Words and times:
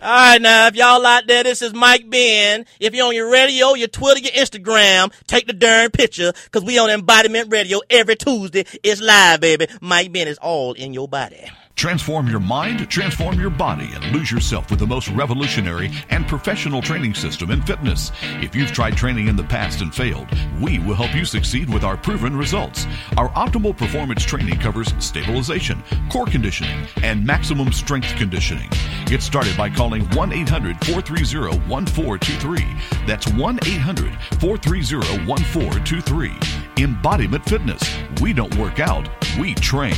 All 0.00 0.08
right, 0.08 0.40
now, 0.40 0.68
if 0.68 0.76
y'all 0.76 1.04
out 1.04 1.26
there, 1.26 1.42
this 1.42 1.60
is 1.60 1.74
Mike 1.74 2.08
Ben. 2.08 2.66
If 2.78 2.94
you're 2.94 3.08
on 3.08 3.16
your 3.16 3.32
radio, 3.32 3.74
your 3.74 3.88
Twitter, 3.88 4.20
your 4.20 4.30
Instagram, 4.30 5.12
take 5.26 5.48
the 5.48 5.52
darn 5.52 5.90
picture, 5.90 6.32
because 6.44 6.62
we 6.62 6.78
on 6.78 6.88
Embodiment 6.88 7.50
Radio 7.50 7.80
every 7.90 8.14
Tuesday. 8.14 8.64
It's 8.84 9.00
live, 9.00 9.40
baby. 9.40 9.66
Mike 9.80 10.12
Ben 10.12 10.28
is 10.28 10.38
all 10.38 10.74
in 10.74 10.94
your 10.94 11.08
body. 11.08 11.50
Transform 11.78 12.26
your 12.26 12.40
mind, 12.40 12.90
transform 12.90 13.38
your 13.38 13.50
body, 13.50 13.88
and 13.94 14.04
lose 14.06 14.32
yourself 14.32 14.68
with 14.68 14.80
the 14.80 14.86
most 14.86 15.06
revolutionary 15.10 15.92
and 16.10 16.26
professional 16.26 16.82
training 16.82 17.14
system 17.14 17.52
in 17.52 17.62
fitness. 17.62 18.10
If 18.42 18.56
you've 18.56 18.72
tried 18.72 18.96
training 18.96 19.28
in 19.28 19.36
the 19.36 19.44
past 19.44 19.80
and 19.80 19.94
failed, 19.94 20.26
we 20.60 20.80
will 20.80 20.96
help 20.96 21.14
you 21.14 21.24
succeed 21.24 21.72
with 21.72 21.84
our 21.84 21.96
proven 21.96 22.36
results. 22.36 22.84
Our 23.16 23.28
optimal 23.28 23.76
performance 23.76 24.24
training 24.24 24.58
covers 24.58 24.92
stabilization, 24.98 25.84
core 26.10 26.26
conditioning, 26.26 26.84
and 27.04 27.24
maximum 27.24 27.70
strength 27.70 28.12
conditioning. 28.16 28.68
Get 29.06 29.22
started 29.22 29.56
by 29.56 29.70
calling 29.70 30.02
1 30.16 30.32
800 30.32 30.84
430 30.84 31.60
1423. 31.68 33.06
That's 33.06 33.28
1 33.28 33.58
800 33.64 34.18
430 34.40 35.28
1423. 35.28 36.82
Embodiment 36.82 37.44
Fitness. 37.44 37.98
We 38.20 38.32
don't 38.32 38.56
work 38.56 38.80
out, 38.80 39.08
we 39.38 39.54
train. 39.54 39.94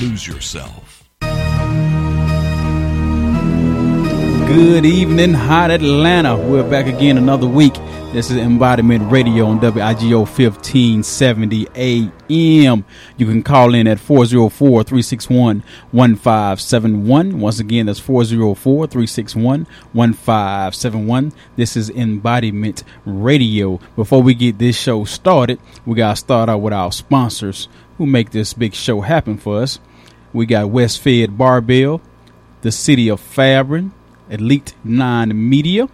Lose 0.00 0.26
yourself. 0.26 0.81
Good 4.46 4.84
evening, 4.84 5.34
hot 5.34 5.70
Atlanta. 5.70 6.36
We're 6.36 6.68
back 6.68 6.86
again 6.86 7.16
another 7.16 7.46
week. 7.46 7.74
This 8.12 8.30
is 8.30 8.36
Embodiment 8.36 9.10
Radio 9.10 9.46
on 9.46 9.60
WIGO 9.60 10.26
1570 10.26 11.68
AM. 11.74 12.84
You 13.16 13.26
can 13.26 13.42
call 13.42 13.74
in 13.74 13.86
at 13.86 13.98
404 13.98 14.84
361 14.84 15.62
1571. 15.92 17.40
Once 17.40 17.58
again, 17.60 17.86
that's 17.86 17.98
404 18.00 18.86
361 18.86 19.66
1571. 19.92 21.32
This 21.56 21.76
is 21.76 21.88
Embodiment 21.88 22.84
Radio. 23.06 23.80
Before 23.96 24.22
we 24.22 24.34
get 24.34 24.58
this 24.58 24.76
show 24.76 25.04
started, 25.04 25.58
we 25.86 25.94
got 25.94 26.10
to 26.10 26.16
start 26.16 26.48
out 26.50 26.58
with 26.58 26.74
our 26.74 26.92
sponsors 26.92 27.68
who 27.96 28.06
make 28.06 28.30
this 28.30 28.52
big 28.52 28.74
show 28.74 29.00
happen 29.00 29.38
for 29.38 29.62
us. 29.62 29.78
We 30.34 30.44
got 30.44 30.66
Westfed 30.70 31.38
Barbell, 31.38 32.02
the 32.60 32.72
City 32.72 33.08
of 33.08 33.20
Fairburn, 33.20 33.92
Elite 34.32 34.74
Nine 34.82 35.48
Media, 35.48 35.88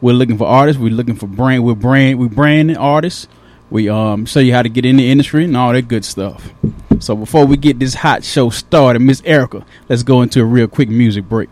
We're 0.02 0.14
looking 0.14 0.38
for 0.38 0.48
artists. 0.48 0.82
We're 0.82 0.94
looking 0.94 1.16
for 1.16 1.28
brand. 1.28 1.64
We're 1.64 1.76
brand. 1.76 2.20
We're 2.20 2.28
branding 2.28 2.78
artists. 2.78 3.28
We 3.70 3.88
um 3.88 4.26
show 4.26 4.40
you 4.40 4.54
how 4.54 4.64
to 4.64 4.70
get 4.70 4.84
in 4.84 4.98
the 4.98 5.12
industry 5.12 5.46
and 5.46 5.56
all 5.56 5.72
that 5.74 5.88
good 5.88 6.04
stuff. 6.04 6.52
So 7.00 7.16
before 7.16 7.46
we 7.46 7.56
get 7.56 7.80
this 7.80 7.94
hot 7.94 8.24
show 8.24 8.50
started, 8.50 9.00
Miss 9.00 9.22
Erica, 9.26 9.66
let's 9.90 10.04
go 10.04 10.22
into 10.22 10.42
a 10.42 10.46
real 10.46 10.68
quick 10.68 10.90
music 10.90 11.30
break. 11.30 11.50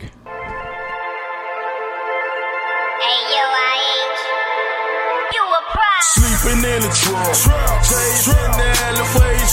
Sleeping 6.01 6.63
in 6.63 6.81
the 6.81 6.89
chasing 7.83 8.33
the 8.97 9.05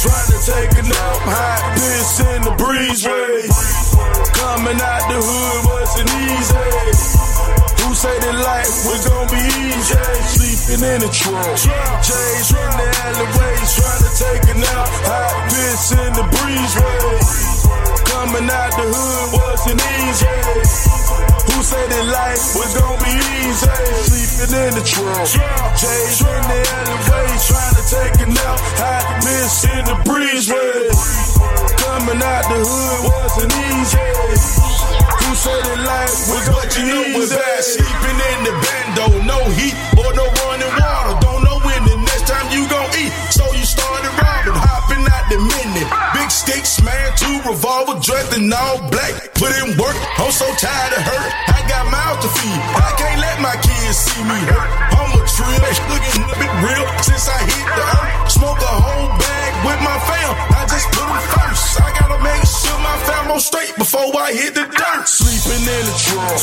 trying 0.03 0.29
to 0.29 0.39
take 0.45 0.73
a 0.73 0.83
nap, 0.89 1.21
hot 1.25 1.75
piss 1.75 2.21
in 2.21 2.43
the. 2.43 2.57
Coming 4.33 4.81
out 4.81 5.09
the 5.09 5.19
hood 5.21 5.65
wasn't 5.67 6.11
easy. 6.11 7.36
Say 7.97 8.13
that 8.13 8.37
life 8.45 8.85
was 8.85 9.09
gonna 9.09 9.25
be 9.33 9.41
easy? 9.41 9.97
Sleeping 10.37 10.85
in 10.85 11.01
the 11.01 11.09
trunk, 11.09 11.57
chasing 12.05 12.73
the 12.77 12.87
alleyway, 13.09 13.57
trying 13.73 14.03
to 14.05 14.11
take 14.13 14.45
a 14.53 14.59
nap, 14.61 14.89
hot 15.09 15.49
piss 15.49 15.93
in 15.93 16.13
the 16.13 16.25
breezeway. 16.29 17.56
Coming 18.11 18.49
out 18.51 18.73
the 18.79 18.87
hood 18.87 19.27
wasn't 19.37 19.83
easy. 19.83 20.37
Who 21.47 21.63
said 21.63 21.89
that 21.91 22.07
life 22.07 22.45
was 22.57 22.73
gonna 22.77 22.99
be 23.03 23.15
easy? 23.43 23.71
Sleeping 24.07 24.53
in 24.55 24.71
the 24.77 24.85
trunk, 24.85 25.27
J's 25.77 26.21
in 26.21 26.43
the 26.47 26.59
alleyway, 26.77 27.29
trying 27.49 27.75
to 27.77 27.85
take 27.87 28.17
a 28.23 28.29
nap, 28.31 28.59
hot 28.79 29.05
miss 29.25 29.65
in 29.67 29.83
the 29.89 29.97
breezeway. 30.07 30.91
Coming 31.83 32.21
out 32.23 32.45
the 32.51 32.59
hood 32.61 32.99
wasn't 33.09 33.53
easy. 33.53 34.11
Who 35.23 35.31
said 35.35 35.63
that 35.67 35.81
life 35.83 36.17
was 36.31 36.47
what 36.51 36.67
gonna 36.71 37.03
be 37.03 37.19
easy? 37.19 37.37
Sleeping 37.63 38.19
in 38.31 38.39
the 38.47 38.55
bando, 38.63 39.07
no 39.27 39.39
heat 39.59 39.77
or 39.99 40.11
no 40.15 40.27
running 40.31 40.73
water. 40.79 41.15
Don't 41.25 41.43
know 41.43 41.59
when 41.67 41.81
the 41.85 41.97
next 42.07 42.27
time 42.31 42.47
you 42.55 42.63
gon' 42.71 42.91
eat, 43.03 43.13
so 43.35 43.45
you 43.55 43.65
started 43.67 44.13
robbing, 44.23 44.55
the. 45.29 45.57
Big 46.15 46.31
sticks, 46.31 46.83
man, 46.83 47.13
two 47.17 47.37
revolver, 47.49 47.99
dressed 48.01 48.37
in 48.37 48.53
all 48.53 48.79
black. 48.91 49.35
Put 49.35 49.53
in 49.61 49.77
work, 49.77 49.97
I'm 50.19 50.31
so 50.31 50.47
tired 50.57 50.93
of 50.95 51.03
hurt. 51.03 51.31
I 51.51 51.61
got 51.69 51.85
mouth 51.91 52.23
to 52.23 52.29
feed, 52.29 52.61
I 52.79 52.91
can't 52.97 53.21
let 53.21 53.37
my 53.43 53.57
kids 53.59 53.97
see 53.99 54.23
me 54.23 54.39
hurt. 54.47 54.71
I'm 54.97 55.13
a 55.13 55.21
trill, 55.27 55.61
looking 55.91 56.25
a 56.25 56.37
bit 56.39 56.53
real 56.63 56.87
since 57.03 57.29
I 57.29 57.39
hit 57.45 57.67
the 57.75 57.85
earth. 57.85 58.33
Smoke 58.33 58.61
a 58.63 58.75
whole 58.81 59.11
bag 59.19 59.53
with 59.67 59.81
my 59.83 59.99
fam, 60.07 60.33
I 60.55 60.63
just 60.71 60.89
put 60.95 61.07
them 61.07 61.23
first. 61.35 61.81
I 61.83 61.89
gotta 61.99 62.19
make 62.23 62.46
sure 63.05 63.25
my 63.29 63.39
straight 63.39 63.75
before 63.77 64.11
I 64.17 64.33
hit 64.33 64.55
the 64.55 64.65
dirt. 64.65 65.05
Sleeping 65.09 65.65
in 65.67 65.85
the 65.87 65.97
trunk, 66.01 66.39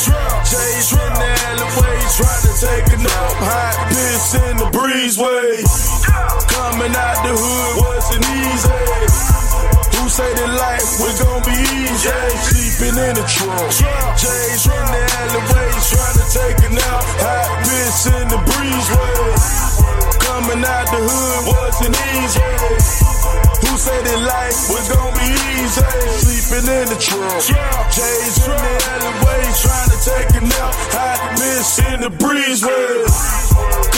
J's 0.46 0.92
in 0.92 1.12
the 1.18 1.30
alleyway, 1.50 1.98
trying 2.14 2.44
to 2.46 2.52
take 2.60 2.86
a 2.94 2.98
nap. 3.02 3.34
Hot 3.42 3.74
piss 3.90 4.34
in 4.34 4.56
the 4.58 4.68
breezeway. 4.70 5.64
Coming 6.48 6.94
out 6.94 7.18
the 7.26 7.34
hood 7.34 7.72
wasn't 7.82 8.24
easy. 8.24 9.24
Who 9.98 10.08
say 10.08 10.30
that 10.34 10.50
life 10.54 10.90
was 11.00 11.16
gonna 11.22 11.44
be 11.44 11.58
easy? 11.82 12.10
Sleeping 12.46 12.96
in 12.98 13.14
the 13.14 13.24
trunk. 13.26 13.70
J's 14.18 14.66
Sleeping 26.54 26.70
in 26.70 26.88
the 26.88 26.94
trunk. 26.94 27.42
J's 27.90 28.46
in 28.46 28.54
the 28.54 28.74
alleyway, 28.94 29.42
trying 29.58 29.90
to 29.90 29.98
take 30.06 30.30
a 30.38 30.46
nap. 30.46 30.74
Hot 30.94 31.18
piss 31.34 31.78
in 31.80 32.00
the 32.00 32.10
breezeway. 32.10 33.10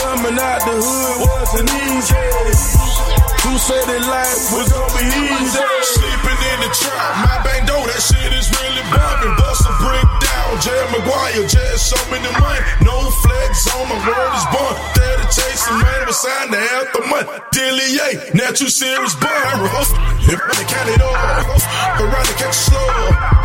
Coming 0.00 0.38
out 0.40 0.60
the 0.64 0.72
hood 0.80 1.28
wasn't 1.28 1.70
easy. 1.92 3.35
Who 3.46 3.54
said 3.62 3.86
that 3.86 4.02
life 4.10 4.50
was 4.58 4.68
gonna 4.74 4.90
be 4.98 5.06
easy? 5.06 5.62
Sleeping 5.94 6.40
in 6.50 6.58
the 6.66 6.70
trap, 6.74 7.10
my 7.22 7.36
bando, 7.46 7.78
that 7.78 8.02
shit 8.02 8.32
is 8.34 8.50
really 8.50 8.84
bumping. 8.90 9.34
Bust 9.38 9.62
a 9.70 9.72
brick 9.78 10.08
down, 10.18 10.50
Jerry 10.58 10.86
Maguire, 10.90 11.46
just 11.46 11.86
show 11.86 12.02
me 12.10 12.18
the 12.26 12.32
money. 12.42 12.62
No 12.82 13.06
flex 13.22 13.70
on 13.70 13.86
my 13.86 13.98
word 14.02 14.32
is 14.34 14.46
born. 14.50 14.74
There 14.98 15.16
to 15.22 15.26
chase 15.30 15.62
the 15.62 15.78
man 15.78 16.00
beside 16.10 16.46
the 16.50 16.58
after 16.58 17.02
month. 17.06 17.28
Dilly 17.54 17.88
A, 18.02 18.50
two 18.50 18.66
serious 18.66 19.14
bun. 19.14 19.30
Oh, 19.30 19.94
if 20.26 20.42
I 20.42 20.62
count 20.66 20.90
it 20.90 21.00
all, 21.00 21.14
oh, 21.14 22.02
around 22.02 22.26
to 22.26 22.34
catch 22.34 22.58
slow. 22.66 22.98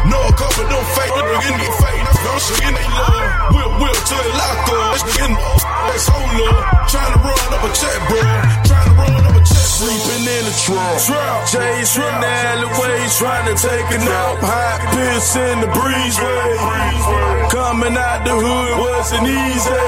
No 0.10 0.18
cover, 0.34 0.66
no 0.66 0.82
fake, 0.98 1.14
but 1.14 1.30
in 1.46 1.56
the 1.62 1.70
fake, 1.78 2.02
I'm 2.02 2.18
gonna 2.26 2.42
show 2.42 2.58
they 2.58 2.90
love. 2.90 3.54
Whip, 3.54 3.70
whip 3.86 3.98
to 4.02 4.18
the 4.18 4.34
locker, 4.34 4.82
in 5.22 5.32
oh, 5.38 5.62
that's 5.94 6.10
hold 6.10 6.42
up. 6.50 6.90
Trying 6.90 7.14
to 7.14 7.20
run 7.22 7.54
up 7.54 7.64
a 7.64 7.70
check, 7.70 8.00
bro. 8.10 8.18
Trying 8.66 8.88
to 8.90 8.94
run 8.98 9.14
up 9.30 9.36
a 9.38 9.42
check, 9.46 9.61
sleeping 9.82 10.26
in 10.30 10.44
the 10.46 10.54
trunk. 10.62 11.02
Jay's 11.50 11.98
in 11.98 12.16
the 12.22 12.32
alleyway, 12.54 13.02
trying 13.18 13.50
to 13.50 13.56
take 13.58 13.88
a 13.90 14.00
nap. 14.06 14.38
Hot 14.46 14.80
piss 14.94 15.34
in 15.34 15.58
the 15.66 15.70
breezeway. 15.74 17.50
Coming 17.50 17.98
out 17.98 18.22
the 18.22 18.36
hood 18.38 18.74
wasn't 18.78 19.26
easy. 19.26 19.86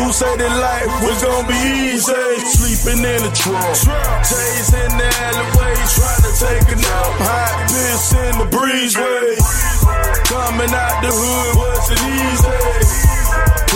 Who 0.00 0.12
said 0.12 0.36
that 0.40 0.54
life 0.56 0.88
was 1.04 1.20
gonna 1.20 1.44
be 1.44 1.60
easy? 1.92 2.24
Sleeping 2.56 3.04
in 3.04 3.20
the 3.20 3.32
trunk. 3.36 3.76
Jay's 4.24 4.72
in 4.72 4.92
the 4.96 5.08
alleyway, 5.28 5.76
trying 5.92 6.24
to 6.24 6.32
take 6.40 6.66
a 6.72 6.76
nap. 6.80 7.12
Hot 7.28 7.56
piss 7.68 8.16
in 8.16 8.32
the 8.40 8.48
breezeway. 8.48 9.36
Coming 10.24 10.72
out 10.72 10.96
the 11.04 11.12
hood 11.12 11.52
wasn't 11.60 12.00
easy. 12.16 12.60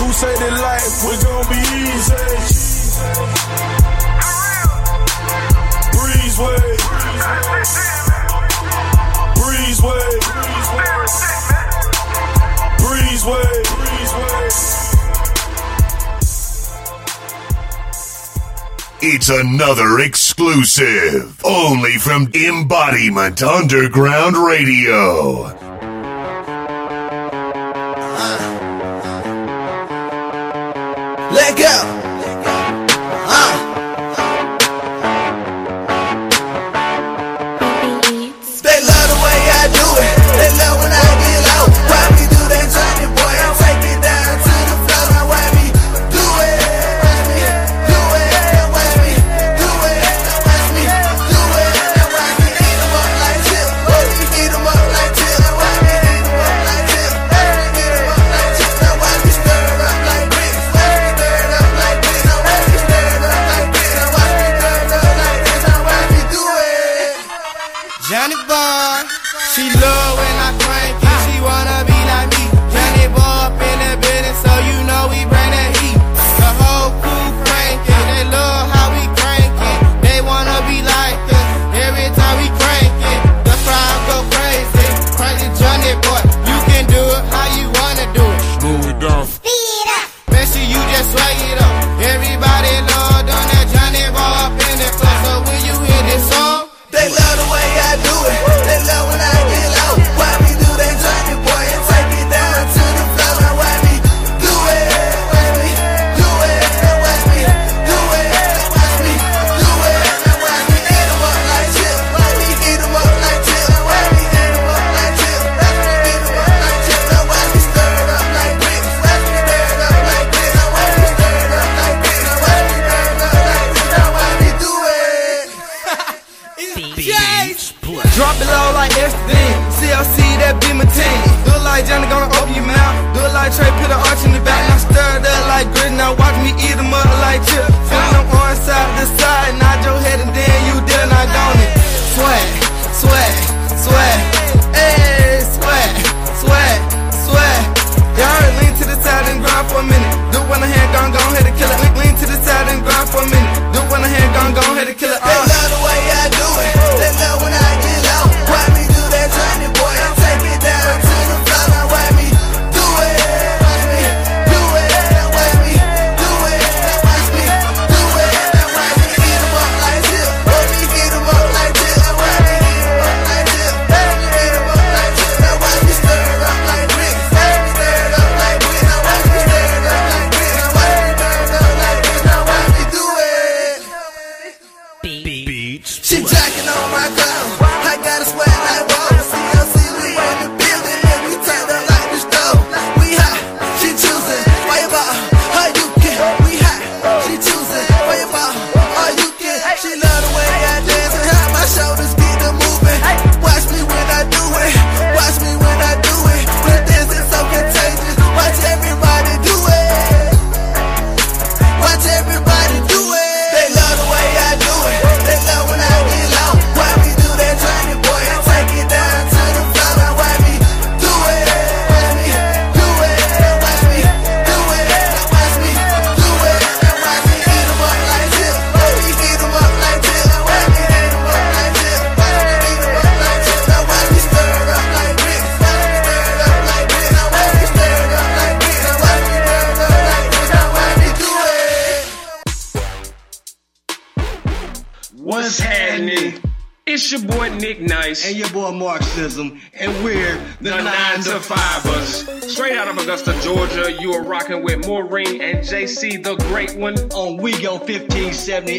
Who 0.01 0.09
said 0.17 0.37
that 0.41 0.55
life 0.57 1.05
was 1.05 1.21
gonna 1.21 1.45
be 1.53 1.61
easy? 1.85 3.80
Breezeway. 6.41 6.77
Breezeway. 9.35 10.09
Breezeway. 12.79 13.51
It's 19.03 19.29
another 19.29 19.99
exclusive, 19.99 21.39
only 21.43 21.97
from 21.97 22.31
Embodiment 22.33 23.43
Underground 23.43 24.35
Radio. 24.35 25.43
Let 31.31 31.57
go! 31.57 32.00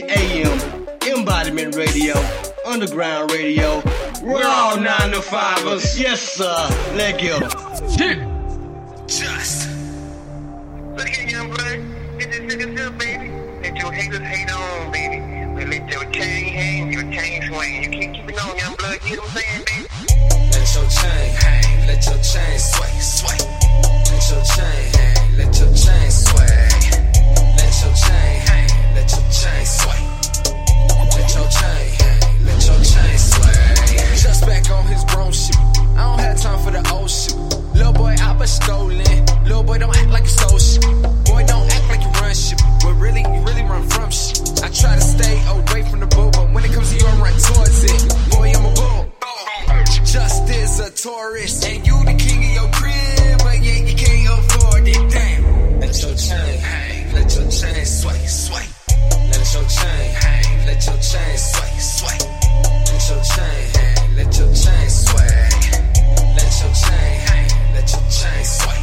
a.m. 0.09 0.87
Embodiment 1.07 1.75
Radio, 1.77 2.15
Underground 2.67 3.31
Radio. 3.33 3.83
We're 4.23 4.47
all 4.47 4.77
nine 4.77 5.11
to 5.11 5.21
fivers. 5.23 5.99
Yes, 5.99 6.21
sir. 6.21 6.69
let 6.95 7.21
go 7.21 7.41
get. 7.97 8.19
Just. 9.09 9.69
Look 10.97 11.09
at 11.09 11.31
young 11.31 11.49
brother. 11.51 11.77
Get 12.19 12.31
this 12.31 12.41
nigga 12.41 12.87
up, 12.87 12.99
baby. 12.99 13.31
Let 13.63 13.77
your 13.77 13.93
haters 13.93 14.21
hate 14.21 14.51
on, 14.53 14.93
baby. 14.93 15.33
Let 15.67 15.91
your 15.91 16.05
chain 16.11 16.53
hang, 16.53 16.93
your 16.93 17.03
chain 17.13 17.43
swing. 17.49 17.83
You 17.85 17.91
can't 17.91 18.17
keep 18.17 18.29
it 18.29 18.43
on, 18.43 18.57
young 18.59 18.75
blood. 18.77 18.99
You 19.07 19.17
know 19.17 19.23
what 19.23 19.31
I'm 19.31 19.39
saying, 19.39 19.65
baby? 19.67 19.89
Let 20.53 20.75
your 20.75 20.89
chain 20.91 21.35
hang, 21.35 21.87
let 21.87 22.05
your 22.07 22.19
chain 22.23 22.59
sway, 22.59 22.99
sway. 23.01 23.39
Let 24.11 24.31
your 24.31 24.43
chain 24.43 24.93
hang, 24.95 25.37
let 25.37 25.59
your 25.59 25.73
chain 25.75 26.11
sway. 26.11 26.69
Let 27.57 27.73
your 27.83 27.95
chain 27.95 28.41
hang 28.47 28.72
let 28.95 29.11
your 29.13 29.27
chain 29.31 29.65
sway. 29.65 30.01
Let 31.17 31.29
your 31.35 31.49
chain 31.49 31.87
hang, 32.01 32.45
let 32.47 32.61
your 32.67 32.81
chain 32.85 33.19
sway. 33.19 33.73
Just 34.23 34.47
back 34.47 34.71
on 34.71 34.85
his 34.87 35.03
shit. 35.33 35.57
I 35.97 36.03
don't 36.09 36.21
have 36.21 36.41
time 36.41 36.59
for 36.65 36.71
the 36.71 36.83
old 36.93 37.11
shit. 37.11 37.37
Little 37.75 37.93
boy, 37.93 38.15
I 38.21 38.37
was 38.37 38.51
stolen. 38.53 38.99
Little 39.45 39.63
boy, 39.63 39.79
don't 39.79 39.97
act 39.97 40.11
like. 40.11 40.23
Boy, 40.23 41.45
don't 41.47 41.69
act 41.73 41.87
like 41.89 42.03
you 42.03 42.11
run 42.21 42.35
shit. 42.35 42.61
But 42.83 42.95
really, 42.95 43.21
you 43.21 43.41
really 43.49 43.63
run 43.63 43.89
from 43.89 44.11
shit. 44.11 44.63
I 44.63 44.69
try 44.69 44.95
to 44.95 45.01
stay 45.01 45.37
away 45.49 45.83
from 45.91 46.01
the 46.01 46.07
bull, 46.07 46.31
but 46.31 46.53
when 46.53 46.65
it 46.65 46.73
comes 46.73 46.91
to 46.91 46.97
you, 46.99 47.07
I 47.07 47.17
run 47.21 47.33
towards 47.33 47.85
it. 47.85 48.31
Boy, 48.31 48.53
I'm 48.55 48.65
a 48.65 48.75
bull. 48.75 49.13
Just 50.05 50.81
a 50.81 50.91
tourist, 50.91 51.65
and 51.65 51.87
you 51.87 51.97
the 52.05 52.15
king 52.15 52.45
of 52.45 52.53
your 52.59 52.71
crib, 52.73 53.39
but 53.39 53.59
you 53.63 53.95
can't 53.97 54.39
afford 54.39 54.87
it. 54.87 55.11
Damn. 55.11 55.81
Let 55.81 56.03
your 56.03 56.15
chain 56.15 56.59
hang, 56.61 57.15
let 57.15 57.35
your 57.35 57.51
chain 57.51 57.85
sway, 57.85 58.27
sway. 58.27 58.82
Your 59.53 59.63
chain 59.65 60.15
hang, 60.15 60.67
let 60.67 60.87
your 60.87 60.97
chain 60.97 61.37
sway, 61.37 61.77
sway. 61.77 62.19
Let 62.89 63.03
your 63.11 63.21
chain 63.21 63.61
hang, 63.75 64.17
let 64.17 64.39
your 64.39 64.49
chain 64.49 64.89
sway. 64.89 65.29
Let 66.39 66.53
your 66.57 66.73
chain 66.73 67.13
hang, 67.29 67.49
let 67.75 67.93
your 67.93 68.01
chain 68.09 68.45
sway. 68.49 68.81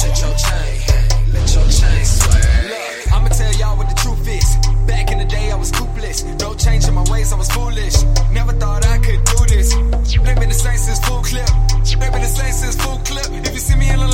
Let 0.00 0.16
your 0.16 0.34
chain 0.40 0.72
hang, 0.88 1.32
let 1.34 1.54
your 1.54 1.68
chain 1.68 2.04
sway. 2.08 2.40
Look, 2.72 3.12
I'ma 3.12 3.28
tell 3.28 3.52
y'all 3.60 3.76
what 3.76 3.88
the 3.90 3.96
truth 4.00 4.26
is. 4.28 4.48
Back 4.86 5.12
in 5.12 5.18
the 5.18 5.26
day, 5.26 5.50
I 5.50 5.56
was 5.56 5.70
toothless. 5.70 6.24
No 6.40 6.54
change 6.54 6.88
in 6.88 6.94
my 6.94 7.04
ways, 7.10 7.30
I 7.30 7.36
was 7.36 7.50
foolish. 7.50 8.02
Never 8.32 8.52
thought 8.52 8.86
I 8.86 8.96
could 8.96 9.22
do 9.24 9.44
this. 9.44 9.74
They 9.74 10.34
been 10.40 10.48
the 10.48 10.54
same 10.54 10.78
since 10.78 11.04
full 11.04 11.20
clip. 11.22 11.48
They 11.84 12.08
been 12.08 12.22
the 12.22 12.32
same 12.32 12.52
since 12.52 12.76
full 12.82 12.98
clip. 13.04 13.28
If 13.44 13.52
you 13.52 13.60
see 13.60 13.76
me 13.76 13.90
in 13.90 13.98
the 13.98 14.08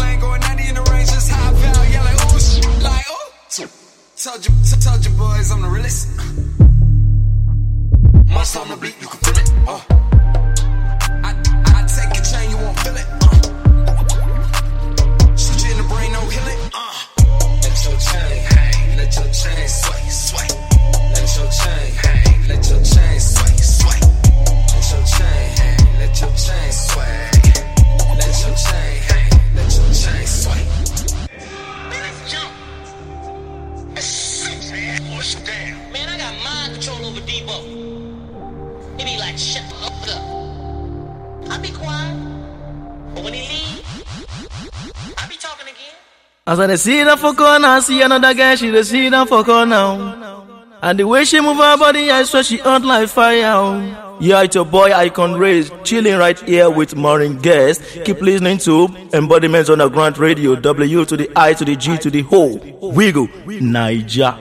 Told 4.26 4.45
you, 4.45 4.54
told 4.80 5.06
you 5.06 5.12
boys, 5.12 5.52
I'm 5.52 5.62
the 5.62 5.68
realest. 5.68 6.09
Monster 8.26 8.59
on 8.59 8.68
the 8.71 8.76
beat, 8.76 9.00
you 9.00 9.06
can 9.06 9.18
feel 9.21 9.38
it. 9.38 9.52
Uh. 9.68 10.15
As 46.48 46.60
I 46.60 46.72
see 46.76 47.02
that 47.02 47.18
for 47.18 47.34
corner, 47.34 47.66
I 47.66 47.80
see 47.80 48.00
another 48.02 48.32
girl, 48.32 48.54
she 48.54 48.70
dey 48.70 48.82
see 48.84 49.08
that 49.08 49.28
for 49.28 49.42
corner. 49.42 50.22
And 50.80 50.96
the 50.98 51.04
way 51.04 51.24
she 51.24 51.40
move 51.40 51.56
her 51.56 51.76
body, 51.76 52.08
I 52.10 52.22
swear 52.22 52.44
she 52.44 52.58
hot 52.58 52.82
like 52.82 53.08
fire. 53.08 54.16
Yeah, 54.20 54.42
it's 54.42 54.54
your 54.54 54.64
boy 54.64 54.92
Icon 54.92 55.34
Rays, 55.34 55.72
chilling 55.82 56.16
right 56.16 56.38
here 56.38 56.70
with 56.70 56.94
Maureen 56.94 57.38
Guest. 57.38 57.82
Keep 58.04 58.20
listening 58.22 58.58
to 58.58 58.86
Embodiments 59.12 59.68
on 59.70 59.78
the 59.78 59.84
Underground 59.86 60.18
Radio, 60.18 60.54
W 60.54 61.04
to 61.04 61.16
the 61.16 61.28
I 61.34 61.52
to 61.54 61.64
the 61.64 61.74
G 61.74 61.98
to 61.98 62.10
the 62.10 62.22
Ho. 62.22 62.60
Wiggle, 62.80 63.26
Niger. 63.46 64.38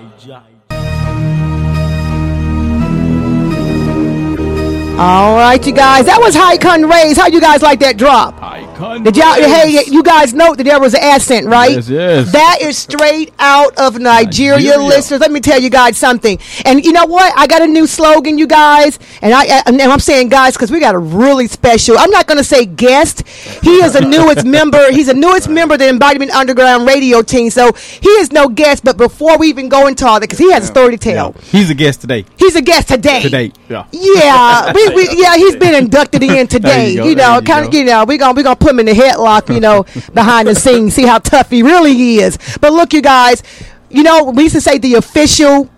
All 4.97 5.35
right, 5.35 5.59
you 5.65 5.73
guys. 5.73 6.05
That 6.05 6.19
was 6.21 6.35
High 6.35 6.57
Con 6.57 6.87
Rays. 6.87 7.17
How 7.17 7.27
you 7.27 7.41
guys 7.41 7.61
like 7.61 7.79
that 7.79 7.97
drop? 7.97 8.44
Did 8.75 9.15
y'all? 9.17 9.33
Hey, 9.33 9.83
you 9.87 10.03
guys 10.03 10.33
know 10.33 10.53
that 10.53 10.63
there 10.63 10.79
was 10.79 10.93
an 10.93 11.01
accent, 11.01 11.47
right? 11.47 11.71
Yes, 11.71 11.89
yes. 11.89 12.31
That 12.33 12.57
is 12.61 12.77
straight 12.77 13.33
out 13.39 13.77
of 13.77 13.99
Nigeria, 13.99 14.57
Nigeria. 14.57 14.77
listeners. 14.79 15.21
Let 15.21 15.31
me 15.31 15.39
tell 15.39 15.61
you 15.61 15.69
guys 15.69 15.97
something. 15.97 16.37
And 16.65 16.83
you 16.83 16.91
know 16.91 17.05
what? 17.05 17.33
I 17.37 17.47
got 17.47 17.61
a 17.61 17.67
new 17.67 17.87
slogan, 17.87 18.37
you 18.37 18.47
guys. 18.47 18.99
And 19.21 19.33
I 19.33 19.63
and 19.65 19.81
I'm 19.81 19.99
saying 19.99 20.29
guys 20.29 20.53
because 20.53 20.71
we 20.71 20.79
got 20.79 20.93
a 20.93 20.99
really 20.99 21.47
special. 21.47 21.97
I'm 21.97 22.11
not 22.11 22.27
going 22.27 22.37
to 22.37 22.43
say 22.43 22.65
guest. 22.65 23.25
He 23.63 23.77
is 23.77 23.95
a 23.95 24.01
newest 24.01 24.45
member. 24.57 24.91
He's 24.91 25.07
a 25.07 25.13
newest 25.13 25.47
member 25.47 25.75
of 25.75 25.79
the 25.79 25.87
Embodiment 25.87 26.31
Underground 26.31 26.85
Radio 26.85 27.21
team. 27.21 27.49
So 27.49 27.71
he 27.73 28.09
is 28.09 28.31
no 28.31 28.49
guest. 28.49 28.83
But 28.83 28.97
before 28.97 29.37
we 29.37 29.47
even 29.47 29.69
go 29.69 29.87
into 29.87 30.05
all 30.05 30.19
that, 30.19 30.25
because 30.27 30.39
he 30.39 30.51
has 30.51 30.65
a 30.65 30.67
story 30.67 30.97
to 30.97 30.97
tell. 30.97 31.31
He's 31.43 31.69
a 31.69 31.75
guest 31.75 32.01
today. 32.01 32.25
He's 32.37 32.55
a 32.55 32.61
guest 32.61 32.89
today. 32.89 33.21
Today. 33.21 33.51
Yeah. 33.69 33.85
Yeah, 33.91 34.73
we, 34.73 34.89
we 34.89 35.09
yeah, 35.21 35.37
he's 35.37 35.55
been 35.55 35.75
inducted 35.75 36.23
in 36.23 36.47
today. 36.47 36.91
you 36.91 37.05
you, 37.05 37.15
know, 37.15 37.41
kind 37.41 37.65
of, 37.65 37.73
you 37.73 37.85
know, 37.85 38.03
we 38.03 38.17
gonna 38.17 38.33
we 38.33 38.43
gonna 38.43 38.55
put 38.65 38.71
him 38.71 38.79
in 38.79 38.87
the 38.87 38.93
headlock, 38.93 39.53
you 39.53 39.59
know, 39.59 39.83
behind 40.13 40.47
the 40.47 40.55
scenes, 40.55 40.95
see 40.95 41.05
how 41.05 41.19
tough 41.19 41.51
he 41.51 41.61
really 41.61 42.15
is. 42.15 42.37
But 42.59 42.73
look, 42.73 42.93
you 42.93 43.01
guys, 43.01 43.43
you 43.89 44.01
know, 44.01 44.23
we 44.25 44.43
used 44.43 44.55
to 44.55 44.61
say 44.61 44.79
the 44.79 44.95
official 44.95 45.69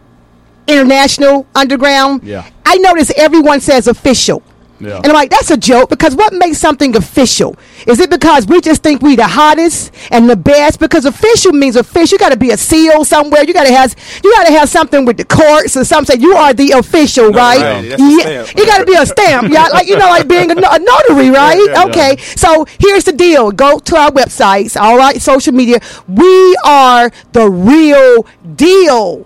international 0.67 1.45
underground. 1.53 2.23
Yeah. 2.23 2.49
I 2.65 2.77
notice 2.77 3.11
everyone 3.17 3.59
says 3.59 3.87
official. 3.87 4.41
Yeah. 4.79 4.97
And 4.97 5.07
I'm 5.07 5.13
like, 5.13 5.29
that's 5.29 5.49
a 5.51 5.57
joke 5.57 5.89
because 5.89 6.15
what 6.15 6.33
makes 6.33 6.57
something 6.59 6.95
official? 6.95 7.55
Is 7.87 7.99
it 7.99 8.09
because 8.09 8.45
we 8.47 8.61
just 8.61 8.83
think 8.83 9.01
we 9.01 9.15
the 9.15 9.27
hottest 9.27 9.91
and 10.11 10.29
the 10.29 10.35
best? 10.35 10.79
Because 10.79 11.05
official 11.05 11.51
means 11.51 11.75
official. 11.75 12.15
You 12.15 12.19
got 12.19 12.29
to 12.29 12.37
be 12.37 12.51
a 12.51 12.57
seal 12.57 13.03
somewhere. 13.05 13.43
You 13.43 13.53
got 13.53 13.65
to 13.65 13.73
have 13.73 13.95
you 14.23 14.31
got 14.35 14.45
to 14.45 14.53
have 14.53 14.69
something 14.69 15.05
with 15.05 15.17
the 15.17 15.25
courts 15.25 15.75
or 15.75 15.83
something. 15.83 16.19
You 16.21 16.33
are 16.33 16.53
the 16.53 16.71
official, 16.71 17.29
right? 17.31 17.59
right. 17.59 17.83
Yeah, 17.85 18.45
you 18.55 18.65
got 18.65 18.79
to 18.79 18.85
be 18.85 18.95
a 18.95 19.05
stamp. 19.05 19.51
Yeah, 19.51 19.67
like 19.67 19.87
you 19.87 19.97
know, 19.97 20.09
like 20.09 20.27
being 20.27 20.51
a, 20.51 20.55
no- 20.55 20.69
a 20.71 20.79
notary, 20.79 21.29
right? 21.29 21.57
yeah, 21.57 21.73
yeah. 21.73 21.85
okay. 21.85 22.17
So 22.17 22.65
here's 22.79 23.03
the 23.05 23.13
deal. 23.13 23.51
Go 23.51 23.79
to 23.79 23.95
our 23.95 24.11
websites, 24.11 24.79
all 24.79 24.97
right, 24.97 25.21
social 25.21 25.53
media. 25.53 25.79
We 26.07 26.55
are 26.63 27.11
the 27.31 27.49
real 27.49 28.25
deal. 28.55 29.25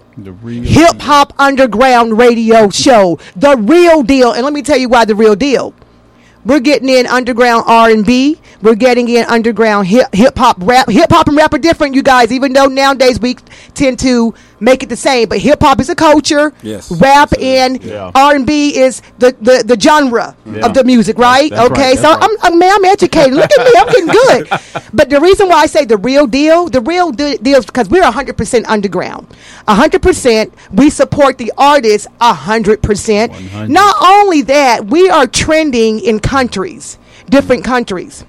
Hip 0.64 1.02
Hop 1.02 1.34
Underground 1.40 2.18
Radio 2.18 2.70
Show, 2.70 3.20
the 3.36 3.56
real 3.58 4.04
deal. 4.04 4.32
And 4.34 4.44
let 4.44 4.54
me 4.54 4.62
tell 4.62 4.78
you 4.78 4.90
why 4.90 5.06
the 5.06 5.16
real 5.16 5.36
deal. 5.36 5.74
We're 6.44 6.60
getting 6.60 6.90
in 6.90 7.06
underground 7.06 7.66
R 7.68 7.90
and 7.90 8.06
B. 8.06 8.40
We're 8.62 8.76
getting 8.76 9.08
in 9.10 9.26
underground 9.26 9.88
hip 9.88 10.38
hop 10.38 10.58
rap. 10.60 10.90
Hip 10.90 11.12
hop 11.12 11.28
and 11.28 11.38
rap 11.38 11.54
are 11.54 11.60
different, 11.60 11.94
you 11.94 12.02
guys. 12.02 12.32
Even 12.32 12.54
though 12.54 12.66
nowadays 12.66 13.20
we 13.20 13.36
tend 13.76 14.00
to 14.00 14.34
make 14.62 14.84
it 14.84 14.90
the 14.90 14.96
same, 14.96 15.28
but 15.28 15.40
hip 15.40 15.60
hop 15.62 15.80
is 15.82 15.90
a 15.90 15.96
culture. 15.96 16.54
Yes. 16.62 16.90
Rap 16.92 17.34
and 17.42 17.84
Yeah. 17.84 18.12
R 18.16 18.36
and 18.36 18.46
B 18.46 18.78
is 18.78 19.02
the, 19.20 19.36
the, 19.42 19.64
the 19.66 19.78
genre 19.80 20.36
Yeah. 20.46 20.66
of 20.66 20.74
the 20.74 20.84
music, 20.84 21.18
right? 21.18 21.50
That's 21.50 21.72
okay, 21.72 21.96
that's 21.96 22.02
so 22.02 22.12
right. 22.14 22.24
I'm, 22.24 22.54
I'm 22.54 22.60
man, 22.60 22.72
I'm 22.76 22.86
educated. 22.86 23.34
Look 23.34 23.52
at 23.52 23.66
me, 23.66 23.74
I'm 23.78 23.88
getting 23.88 24.08
good. 24.08 24.42
But 24.94 25.10
the 25.10 25.20
reason 25.22 25.48
why 25.50 25.62
I 25.62 25.66
say 25.68 25.86
the 25.86 25.98
real 25.98 26.28
deal, 26.28 26.68
the 26.68 26.82
real 26.82 27.12
de- 27.12 27.38
deal 27.38 27.60
is 27.60 27.66
because 27.66 27.90
we're 27.90 28.04
100% 28.04 28.66
underground. 28.68 29.28
100%. 29.68 30.52
We 30.72 30.90
support 30.90 31.38
the 31.38 31.52
artists 31.58 32.08
100%. 32.20 33.30
100. 33.30 33.70
Not 33.70 33.96
only 34.02 34.42
that, 34.44 34.86
we 34.86 35.10
are 35.10 35.28
trending 35.28 36.00
in 36.00 36.20
countries, 36.20 36.98
different 37.30 37.64
countries. 37.64 38.26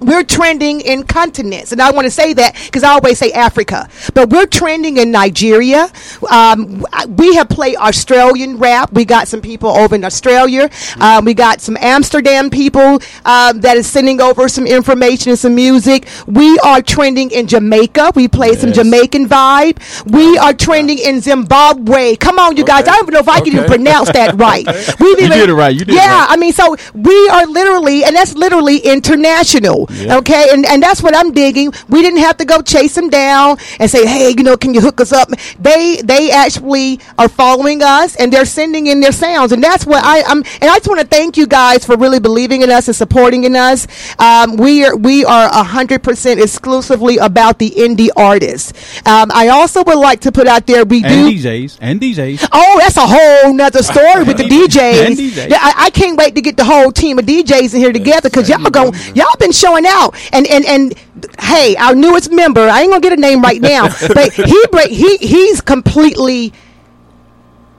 We're 0.00 0.24
trending 0.24 0.80
in 0.80 1.04
continents, 1.04 1.72
and 1.72 1.80
I 1.80 1.90
want 1.90 2.06
to 2.06 2.10
say 2.10 2.32
that 2.34 2.54
because 2.64 2.82
I 2.82 2.90
always 2.90 3.18
say 3.18 3.32
Africa, 3.32 3.88
but 4.14 4.30
we're 4.30 4.46
trending 4.46 4.96
in 4.96 5.10
Nigeria. 5.10 5.90
Um, 6.30 6.86
we 7.16 7.34
have 7.34 7.48
played 7.48 7.76
Australian 7.76 8.58
rap. 8.58 8.92
We 8.92 9.04
got 9.04 9.28
some 9.28 9.40
people 9.40 9.70
over 9.70 9.94
in 9.94 10.04
Australia. 10.04 10.70
Um, 11.00 11.24
we 11.24 11.34
got 11.34 11.60
some 11.60 11.76
Amsterdam 11.80 12.50
people 12.50 13.00
um, 13.24 13.60
that 13.60 13.76
is 13.76 13.86
sending 13.86 14.20
over 14.20 14.48
some 14.48 14.66
information 14.66 15.30
and 15.30 15.38
some 15.38 15.54
music. 15.54 16.06
We 16.26 16.58
are 16.60 16.80
trending 16.80 17.30
in 17.30 17.46
Jamaica. 17.46 18.12
We 18.14 18.28
played 18.28 18.58
some 18.58 18.72
Jamaican 18.72 19.28
vibe. 19.28 19.78
We 20.10 20.38
are 20.38 20.54
trending 20.54 20.98
in 20.98 21.20
Zimbabwe. 21.20 22.16
Come 22.16 22.38
on, 22.38 22.56
you 22.56 22.64
guys! 22.64 22.88
I 22.88 22.92
don't 22.92 23.04
even 23.04 23.14
know 23.14 23.20
if 23.20 23.28
I 23.28 23.40
can 23.40 23.48
even 23.48 23.64
pronounce 23.64 24.10
that 24.12 24.34
right. 24.36 24.66
We've 25.00 25.20
You 25.20 25.28
did 25.28 25.50
it 25.50 25.54
right. 25.54 25.74
You 25.74 25.84
did 25.84 25.94
yeah, 25.94 26.20
right. 26.20 26.30
I 26.30 26.36
mean, 26.36 26.52
so 26.52 26.76
we 26.94 27.28
are 27.28 27.46
literally, 27.46 28.04
and 28.04 28.16
that's 28.16 28.34
literally 28.34 28.78
international. 28.78 29.89
Yeah. 29.90 30.16
Okay, 30.18 30.46
and 30.52 30.64
and 30.66 30.82
that's 30.82 31.02
what 31.02 31.16
I'm 31.16 31.32
digging. 31.32 31.72
We 31.88 32.02
didn't 32.02 32.20
have 32.20 32.36
to 32.38 32.44
go 32.44 32.62
chase 32.62 32.94
them 32.94 33.08
down 33.10 33.58
and 33.78 33.90
say, 33.90 34.06
hey, 34.06 34.30
you 34.36 34.42
know, 34.42 34.56
can 34.56 34.74
you 34.74 34.80
hook 34.80 35.00
us 35.00 35.12
up? 35.12 35.28
They 35.58 36.00
they 36.02 36.30
actually 36.30 37.00
are 37.18 37.28
following 37.28 37.82
us 37.82 38.16
and 38.16 38.32
they're 38.32 38.44
sending 38.44 38.86
in 38.86 39.00
their 39.00 39.12
sounds, 39.12 39.52
and 39.52 39.62
that's 39.62 39.86
what 39.86 40.02
I, 40.04 40.22
I'm. 40.22 40.38
And 40.60 40.64
I 40.70 40.76
just 40.78 40.88
want 40.88 41.00
to 41.00 41.06
thank 41.06 41.36
you 41.36 41.46
guys 41.46 41.84
for 41.84 41.96
really 41.96 42.20
believing 42.20 42.62
in 42.62 42.70
us 42.70 42.88
and 42.88 42.96
supporting 42.96 43.44
in 43.44 43.56
us. 43.56 43.86
Um, 44.18 44.56
we 44.56 44.84
are 44.84 44.96
we 44.96 45.24
are 45.24 45.48
hundred 45.64 46.02
percent 46.02 46.40
exclusively 46.40 47.18
about 47.18 47.58
the 47.58 47.70
indie 47.70 48.08
artists. 48.16 48.72
Um, 49.06 49.30
I 49.32 49.48
also 49.48 49.82
would 49.84 49.98
like 49.98 50.20
to 50.20 50.32
put 50.32 50.46
out 50.46 50.66
there 50.66 50.84
we 50.84 51.02
And 51.04 51.32
do. 51.32 51.38
DJs. 51.38 51.78
And 51.80 52.00
DJs. 52.00 52.48
Oh, 52.52 52.78
that's 52.80 52.96
a 52.96 53.06
whole 53.06 53.52
nother 53.54 53.82
story 53.82 54.24
with 54.24 54.36
the 54.36 54.44
And 54.50 54.52
DJs. 54.52 55.30
DJs. 55.30 55.52
I, 55.52 55.74
I 55.86 55.90
can't 55.90 56.16
wait 56.18 56.34
to 56.34 56.40
get 56.40 56.56
the 56.56 56.64
whole 56.64 56.90
team 56.92 57.18
of 57.18 57.24
DJs 57.26 57.74
in 57.74 57.80
here 57.80 57.92
together 57.92 58.28
because 58.28 58.48
y'all 58.48 58.68
go, 58.70 58.92
y'all 59.14 59.36
been 59.38 59.52
showing 59.52 59.79
out. 59.86 60.14
And 60.32 60.46
and 60.46 60.64
and 60.66 60.94
hey, 61.40 61.76
our 61.76 61.94
newest 61.94 62.30
member, 62.30 62.60
I 62.60 62.82
ain't 62.82 62.90
gonna 62.90 63.00
get 63.00 63.12
a 63.12 63.20
name 63.20 63.42
right 63.42 63.60
now, 63.60 63.88
but 64.14 64.32
he 64.32 64.66
break 64.70 64.90
he 64.90 65.16
he's 65.18 65.60
completely 65.60 66.52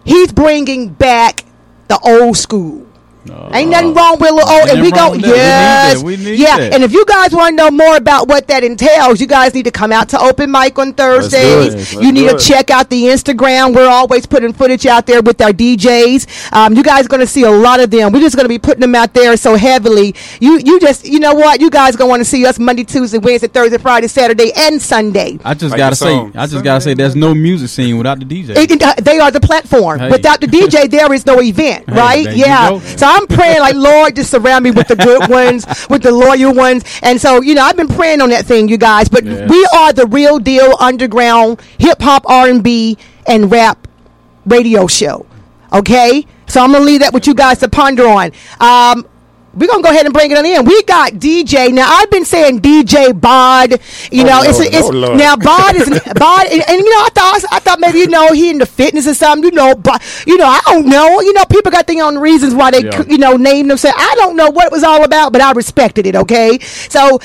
he's 0.03 0.31
bringing 0.31 0.89
back 0.89 1.43
the 1.87 1.99
old 1.99 2.37
school. 2.37 2.87
Ain't 3.53 3.69
nothing 3.69 3.93
wrong 3.93 4.17
with 4.19 4.31
a 4.31 4.33
little 4.33 4.49
old, 4.49 4.69
and 4.69 4.81
we 4.81 4.91
go 4.91 5.11
with. 5.11 5.21
We 5.21 5.27
yes. 5.27 6.03
We 6.03 6.17
need 6.17 6.39
yeah. 6.39 6.57
that. 6.57 6.73
And 6.73 6.83
if 6.83 6.91
you 6.91 7.05
guys 7.05 7.31
want 7.33 7.51
to 7.51 7.55
know 7.63 7.69
more 7.71 7.95
about 7.95 8.27
what 8.27 8.47
that 8.47 8.63
entails, 8.63 9.21
you 9.21 9.27
guys 9.27 9.53
need 9.53 9.65
to 9.65 9.71
come 9.71 9.91
out 9.91 10.09
to 10.09 10.19
open 10.19 10.49
mic 10.51 10.77
on 10.79 10.93
Thursdays. 10.93 11.93
You 11.93 12.11
need 12.11 12.29
to 12.29 12.35
it. 12.35 12.39
check 12.39 12.71
out 12.71 12.89
the 12.89 13.03
Instagram. 13.03 13.75
We're 13.75 13.89
always 13.89 14.25
putting 14.25 14.53
footage 14.53 14.85
out 14.85 15.05
there 15.05 15.21
with 15.21 15.39
our 15.41 15.51
DJs. 15.51 16.51
Um, 16.53 16.73
you 16.73 16.83
guys 16.83 17.05
are 17.05 17.09
going 17.09 17.19
to 17.19 17.27
see 17.27 17.43
a 17.43 17.51
lot 17.51 17.79
of 17.79 17.91
them. 17.91 18.11
We're 18.11 18.21
just 18.21 18.35
going 18.35 18.45
to 18.45 18.49
be 18.49 18.59
putting 18.59 18.81
them 18.81 18.95
out 18.95 19.13
there 19.13 19.37
so 19.37 19.55
heavily. 19.55 20.15
You 20.39 20.59
you 20.63 20.79
just 20.79 21.05
you 21.05 21.19
know 21.19 21.35
what? 21.35 21.61
You 21.61 21.69
guys 21.69 21.95
going 21.95 22.07
to 22.07 22.09
want 22.11 22.19
to 22.21 22.25
see 22.25 22.45
us 22.45 22.57
Monday, 22.57 22.83
Tuesday, 22.83 23.19
Wednesday, 23.19 23.47
Thursday, 23.47 23.77
Friday, 23.77 24.07
Saturday, 24.07 24.51
and 24.55 24.81
Sunday. 24.81 25.37
I 25.45 25.53
just 25.53 25.71
Like 25.71 25.77
gotta 25.77 25.95
say. 25.95 26.15
I 26.35 26.47
just 26.47 26.63
gotta 26.63 26.81
say, 26.81 26.93
there's 26.95 27.15
no 27.15 27.35
music 27.35 27.69
scene 27.69 27.97
without 27.97 28.19
the 28.19 28.25
DJ. 28.25 28.57
It- 28.57 28.71
it- 28.71 28.81
uh, 28.81 28.95
they 29.01 29.19
are 29.19 29.29
the 29.31 29.39
platform. 29.39 29.99
Hey. 29.99 30.09
Without 30.09 30.41
the 30.41 30.47
DJ, 30.47 30.89
there 30.89 31.11
is 31.13 31.25
no 31.25 31.39
event, 31.41 31.87
Hey, 31.87 31.95
right? 31.95 32.25
there 32.25 32.35
Yeah. 32.35 32.79
So 32.95 33.10
I'm 33.11 33.27
praying, 33.27 33.59
like, 33.59 33.75
Lord, 33.75 34.15
just 34.15 34.31
surround 34.31 34.63
me 34.63 34.71
with 34.71 34.87
the 34.87 34.95
good 34.95 35.29
ones, 35.29 35.65
with 35.89 36.03
the 36.03 36.11
loyal 36.11 36.53
ones. 36.53 36.83
And 37.03 37.19
so, 37.19 37.41
you 37.41 37.53
know, 37.55 37.63
I've 37.63 37.77
been 37.77 37.87
praying 37.87 38.21
on 38.21 38.29
that 38.29 38.45
thing, 38.45 38.67
you 38.69 38.77
guys. 38.77 39.09
But 39.09 39.23
Yes. 39.25 39.49
we 39.49 39.67
are 39.75 39.93
the 39.93 40.07
real 40.07 40.39
deal 40.39 40.75
underground 40.79 41.61
hip 41.79 42.01
hop, 42.01 42.23
R&B, 42.27 42.97
and 43.27 43.51
rap 43.51 43.87
radio 44.45 44.87
show. 44.87 45.25
Okay? 45.73 46.25
So 46.47 46.61
I'm 46.61 46.71
going 46.71 46.81
to 46.81 46.85
leave 46.85 46.99
that 47.01 47.13
with 47.13 47.27
you 47.27 47.33
guys 47.33 47.59
to 47.59 47.69
ponder 47.69 48.07
on. 48.07 48.31
Um, 48.59 49.05
we're 49.53 49.67
gonna 49.67 49.83
go 49.83 49.89
ahead 49.89 50.05
and 50.05 50.13
bring 50.13 50.31
it 50.31 50.37
on 50.37 50.45
in. 50.45 50.63
We 50.65 50.81
got 50.83 51.13
DJ. 51.13 51.73
Now 51.73 51.89
I've 51.89 52.09
been 52.09 52.25
saying 52.25 52.61
DJ 52.61 53.19
Bod. 53.19 53.71
You 54.11 54.23
Oh, 54.23 54.27
know, 54.27 54.41
it's, 54.43 54.59
Lord. 54.59 54.73
it's 54.73 54.87
Oh, 54.87 54.89
Lord. 54.91 55.17
now 55.17 55.35
Bod 55.35 55.75
is 55.75 55.89
Bod, 56.15 56.47
and, 56.47 56.63
and 56.69 56.79
you 56.79 56.89
know 56.89 57.05
I 57.05 57.09
thought 57.13 57.41
I 57.51 57.59
thought 57.59 57.79
maybe 57.79 57.99
you 57.99 58.07
know 58.07 58.31
he 58.31 58.49
into 58.49 58.65
fitness 58.65 59.07
or 59.07 59.13
something. 59.13 59.43
You 59.43 59.51
know, 59.55 59.75
but 59.75 60.01
you 60.25 60.37
know 60.37 60.45
I 60.45 60.61
don't 60.67 60.87
know. 60.87 61.19
You 61.21 61.33
know, 61.33 61.43
people 61.45 61.71
got 61.71 61.87
their 61.87 62.03
own 62.03 62.17
reasons 62.17 62.53
why 62.55 62.71
they 62.71 62.83
Yeah. 62.83 63.03
you 63.07 63.17
know 63.17 63.35
named 63.37 63.69
themselves. 63.69 63.97
I 63.99 64.15
don't 64.15 64.35
know 64.35 64.49
what 64.49 64.65
it 64.67 64.71
was 64.71 64.83
all 64.83 65.03
about, 65.03 65.33
but 65.33 65.41
I 65.41 65.51
respected 65.51 66.05
it. 66.05 66.15
Okay, 66.15 66.59
so 66.59 67.19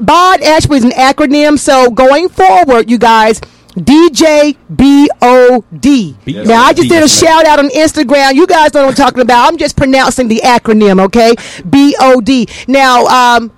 Bod 0.00 0.42
actually 0.42 0.78
is 0.78 0.84
an 0.84 0.90
acronym. 0.90 1.58
So 1.58 1.90
going 1.90 2.28
forward, 2.28 2.90
you 2.90 2.98
guys. 2.98 3.40
DJ 3.78 4.56
B 4.74 5.08
O 5.22 5.64
D. 5.78 6.16
Now 6.26 6.62
I 6.64 6.72
just 6.72 6.88
did 6.88 7.02
a 7.02 7.08
shout 7.08 7.46
out 7.46 7.58
on 7.58 7.68
Instagram. 7.70 8.34
You 8.34 8.46
guys 8.46 8.74
know 8.74 8.82
what 8.86 8.90
I'm 8.90 8.94
talking 8.96 9.20
about. 9.22 9.48
I'm 9.48 9.56
just 9.56 9.76
pronouncing 9.76 10.28
the 10.28 10.40
acronym, 10.44 11.00
okay? 11.06 11.34
B 11.68 11.96
O 12.00 12.20
D. 12.20 12.46
Now, 12.66 13.04
um, 13.06 13.52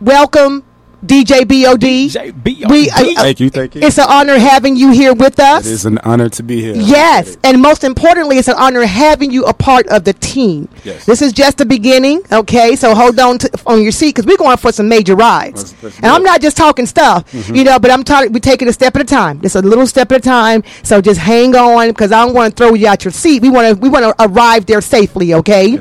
welcome, 0.00 0.64
DJ 1.04 1.46
B 1.46 1.66
O 1.66 1.76
D. 1.76 2.08
DJ 2.08 2.32
B.O.D.. 2.42 2.66
We, 2.72 2.90
uh, 2.90 2.94
uh, 2.94 3.22
Thank 3.22 3.40
you, 3.40 3.50
thank 3.50 3.74
you. 3.74 3.82
It's 3.82 3.98
an 3.98 4.06
honor 4.08 4.38
having 4.38 4.76
you 4.76 4.90
here 4.92 5.12
with 5.14 5.38
us. 5.38 5.66
It 5.66 5.72
is 5.72 5.84
an 5.84 5.98
honor 5.98 6.28
to 6.30 6.42
be 6.42 6.60
here. 6.62 6.74
Yes, 6.74 7.36
and 7.44 7.60
most 7.60 7.84
importantly, 7.84 8.38
it's 8.38 8.48
an 8.48 8.56
honor 8.56 8.82
having 8.84 9.30
you 9.30 9.44
a 9.44 9.52
part 9.52 9.86
of 9.88 10.04
the 10.04 10.14
team. 10.14 10.68
Yes. 10.84 11.04
This 11.04 11.20
is 11.22 11.32
just 11.32 11.58
the 11.58 11.66
beginning, 11.66 12.22
okay? 12.32 12.76
So 12.76 12.94
hold 12.94 13.20
on 13.20 13.38
to, 13.38 13.50
on 13.66 13.82
your 13.82 13.92
seat 13.92 14.14
because 14.14 14.26
we're 14.26 14.38
going 14.38 14.56
for 14.56 14.72
some 14.72 14.88
major 14.88 15.14
rides. 15.14 15.72
Let's- 15.74 15.82
let's 15.82 15.96
and 15.96 16.04
do 16.04 16.10
I'm 16.10 16.22
not 16.22 16.40
just 16.40 16.56
talking 16.56 16.86
stuff, 16.86 17.24
you 17.54 17.62
know, 17.62 17.78
but 17.78 17.90
I'm 17.90 18.02
talking. 18.02 18.32
We're 18.32 18.40
taking 18.40 18.68
a 18.68 18.72
step 18.72 18.96
at 18.96 19.02
a 19.02 19.04
time. 19.04 19.40
Just 19.42 19.54
a 19.56 19.62
little 19.62 19.86
step 19.86 20.10
at 20.12 20.18
a 20.18 20.22
time. 20.22 20.62
So 20.82 21.00
just 21.02 21.20
hang 21.20 21.54
on 21.54 21.88
because 21.88 22.10
I 22.10 22.24
don't 22.24 22.34
want 22.34 22.56
to 22.56 22.64
throw 22.64 22.74
you 22.74 22.88
out 22.88 23.04
your 23.04 23.12
seat. 23.12 23.42
We 23.42 23.50
want 23.50 23.74
to 23.74 23.80
we 23.80 23.88
want 23.90 24.04
to 24.04 24.14
arrive 24.24 24.64
there 24.66 24.80
safely, 24.80 25.34
okay? 25.34 25.76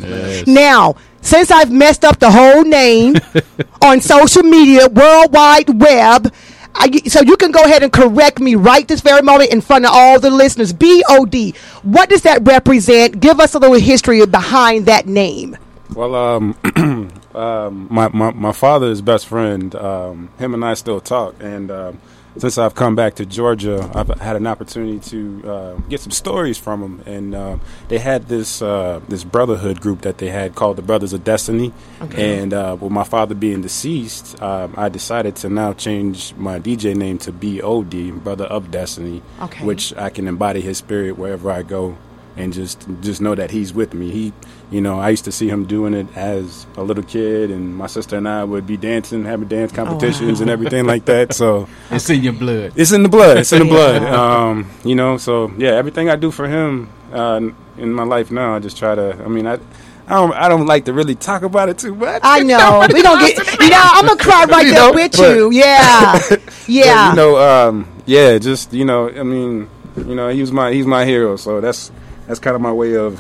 Now. 0.46 0.96
Since 1.26 1.50
I've 1.50 1.72
messed 1.72 2.06
up 2.06 2.20
the 2.20 2.30
whole 2.30 2.64
name 2.64 3.16
on 3.82 4.00
social 4.00 4.44
media, 4.44 4.88
World 4.88 5.34
Wide 5.34 5.82
Web, 5.82 6.32
I, 6.76 6.92
so 7.08 7.22
you 7.22 7.36
can 7.36 7.52
go 7.52 7.64
ahead 7.64 7.82
and 7.82 7.92
correct 7.92 8.40
me 8.40 8.54
right 8.54 8.88
this 8.88 9.02
very 9.02 9.24
moment 9.24 9.52
in 9.52 9.60
front 9.60 9.86
of 9.86 9.92
all 9.92 10.20
the 10.20 10.30
listeners. 10.30 10.72
BOD, 10.72 11.56
what 11.82 12.10
does 12.10 12.22
that 12.22 12.46
represent? 12.46 13.20
Give 13.20 13.40
us 13.40 13.56
a 13.56 13.60
little 13.60 13.80
history 13.80 14.24
behind 14.28 14.86
that 14.86 15.08
name. 15.08 15.58
Well, 15.96 16.14
um, 16.14 16.56
um, 17.34 17.88
my, 17.90 18.08
my 18.10 18.32
my 18.32 18.52
father's 18.52 19.02
best 19.02 19.26
friend, 19.26 19.74
um, 19.74 20.30
him 20.38 20.54
and 20.54 20.64
I 20.64 20.76
still 20.76 21.00
talk, 21.00 21.36
and 21.40 21.72
um, 21.72 22.02
since 22.38 22.58
I've 22.58 22.76
come 22.76 22.96
back 22.96 23.16
to 23.16 23.26
Georgia, 23.26 23.90
I've 23.96 24.10
had 24.20 24.36
an 24.36 24.46
opportunity 24.48 25.00
to 25.12 25.50
uh, 25.50 25.74
get 25.90 26.02
some 26.02 26.12
stories 26.12 26.58
from 26.58 26.82
them, 26.82 27.04
and 27.06 27.36
um, 27.36 27.62
they 27.88 27.98
had 28.00 28.28
this 28.28 28.62
uh, 28.62 29.00
this 29.08 29.24
brotherhood 29.24 29.82
group 29.82 30.02
that 30.02 30.18
they 30.18 30.30
had 30.30 30.56
called 30.56 30.76
the 30.78 30.82
Brothers 30.82 31.14
of 31.14 31.24
Destiny, 31.24 31.72
and 32.18 32.54
uh, 32.54 32.76
with 32.80 32.92
my 32.92 33.04
father 33.04 33.36
being 33.36 33.62
deceased, 33.62 34.42
um, 34.42 34.74
I 34.78 34.90
decided 34.90 35.36
to 35.38 35.50
now 35.50 35.74
change 35.74 36.34
my 36.36 36.60
DJ 36.60 36.96
name 36.96 37.18
to 37.20 37.32
BOD, 37.32 38.24
Brother 38.24 38.46
of 38.46 38.72
Destiny, 38.72 39.22
Okay. 39.42 39.64
which 39.66 39.94
I 39.96 40.10
can 40.10 40.28
embody 40.28 40.62
his 40.62 40.78
spirit 40.78 41.18
wherever 41.18 41.50
I 41.52 41.64
go 41.64 41.98
and 42.38 42.52
just 42.52 42.86
just 43.02 43.22
know 43.22 43.34
that 43.36 43.52
he's 43.52 43.74
with 43.74 43.94
me. 43.94 44.12
He, 44.12 44.34
you 44.72 44.82
know, 44.82 45.00
I 45.00 45.10
used 45.12 45.26
to 45.26 45.32
see 45.32 45.48
him 45.48 45.66
doing 45.66 45.94
it 45.94 46.08
as 46.16 46.66
a 46.76 46.84
little 46.84 47.04
kid, 47.04 47.52
and 47.52 47.76
my 47.76 47.88
sister 47.88 48.18
and 48.18 48.28
I 48.28 48.44
would 48.44 48.66
be 48.66 48.78
dancing, 48.78 49.24
having 49.26 49.48
dance 49.48 49.72
competitions 49.72 50.42
and 50.42 50.50
everything 50.50 50.86
like 50.86 51.06
that. 51.06 51.34
So 51.34 51.68
It's 51.92 52.10
in 52.10 52.24
your 52.24 52.34
blood. 52.34 52.74
it's 52.76 52.92
in 52.92 53.04
the 53.04 53.10
blood. 53.10 53.38
It's 53.38 53.54
in 53.54 53.60
the 53.60 53.66
blood. 53.76 54.02
Um, 54.04 54.70
you 54.84 54.96
know, 54.96 55.18
so 55.18 55.52
yeah, 55.58 55.72
everything 55.72 56.10
I 56.10 56.16
do 56.16 56.32
for 56.32 56.48
him 56.48 56.90
uh, 57.14 57.42
in 57.78 57.94
my 57.94 58.04
life 58.04 58.32
now, 58.32 58.56
I 58.56 58.60
just 58.60 58.78
try 58.78 58.96
to. 58.96 59.22
I 59.24 59.28
mean, 59.28 59.46
I. 59.48 59.60
I 60.08 60.14
don't, 60.22 60.34
I 60.34 60.48
don't 60.50 60.68
like 60.68 60.86
to 60.86 60.94
really 60.94 61.16
talk 61.16 61.42
about 61.42 61.68
it 61.68 61.80
too 61.80 61.96
much. 61.96 62.22
I 62.24 62.44
know. 62.44 62.86
we 62.94 63.02
don't 63.02 63.18
get, 63.20 63.38
you 63.60 63.70
know, 63.72 63.80
I'm 63.82 64.06
going 64.06 64.16
to 64.20 64.24
cry 64.24 64.46
right 64.46 64.64
You 64.68 64.72
there 64.74 64.82
know, 64.82 64.94
with 64.94 65.18
but- 65.18 65.36
you. 65.36 65.50
Yeah. 65.52 66.22
But, 66.30 66.42
Yeah. 66.68 67.10
you 67.10 67.16
know, 67.16 67.38
um, 67.40 67.88
yeah, 68.06 68.38
just 68.38 68.72
you 68.72 68.86
know, 68.86 69.10
I 69.10 69.24
mean, 69.24 69.68
you 69.98 70.14
know, 70.14 70.30
he 70.30 70.42
was 70.42 70.52
my 70.52 70.72
he's 70.72 70.86
my 70.86 71.06
hero, 71.06 71.38
so 71.38 71.60
that's 71.60 71.92
that's 72.28 72.40
kind 72.40 72.56
of 72.56 72.62
my 72.62 72.72
way 72.72 72.96
of 72.96 73.18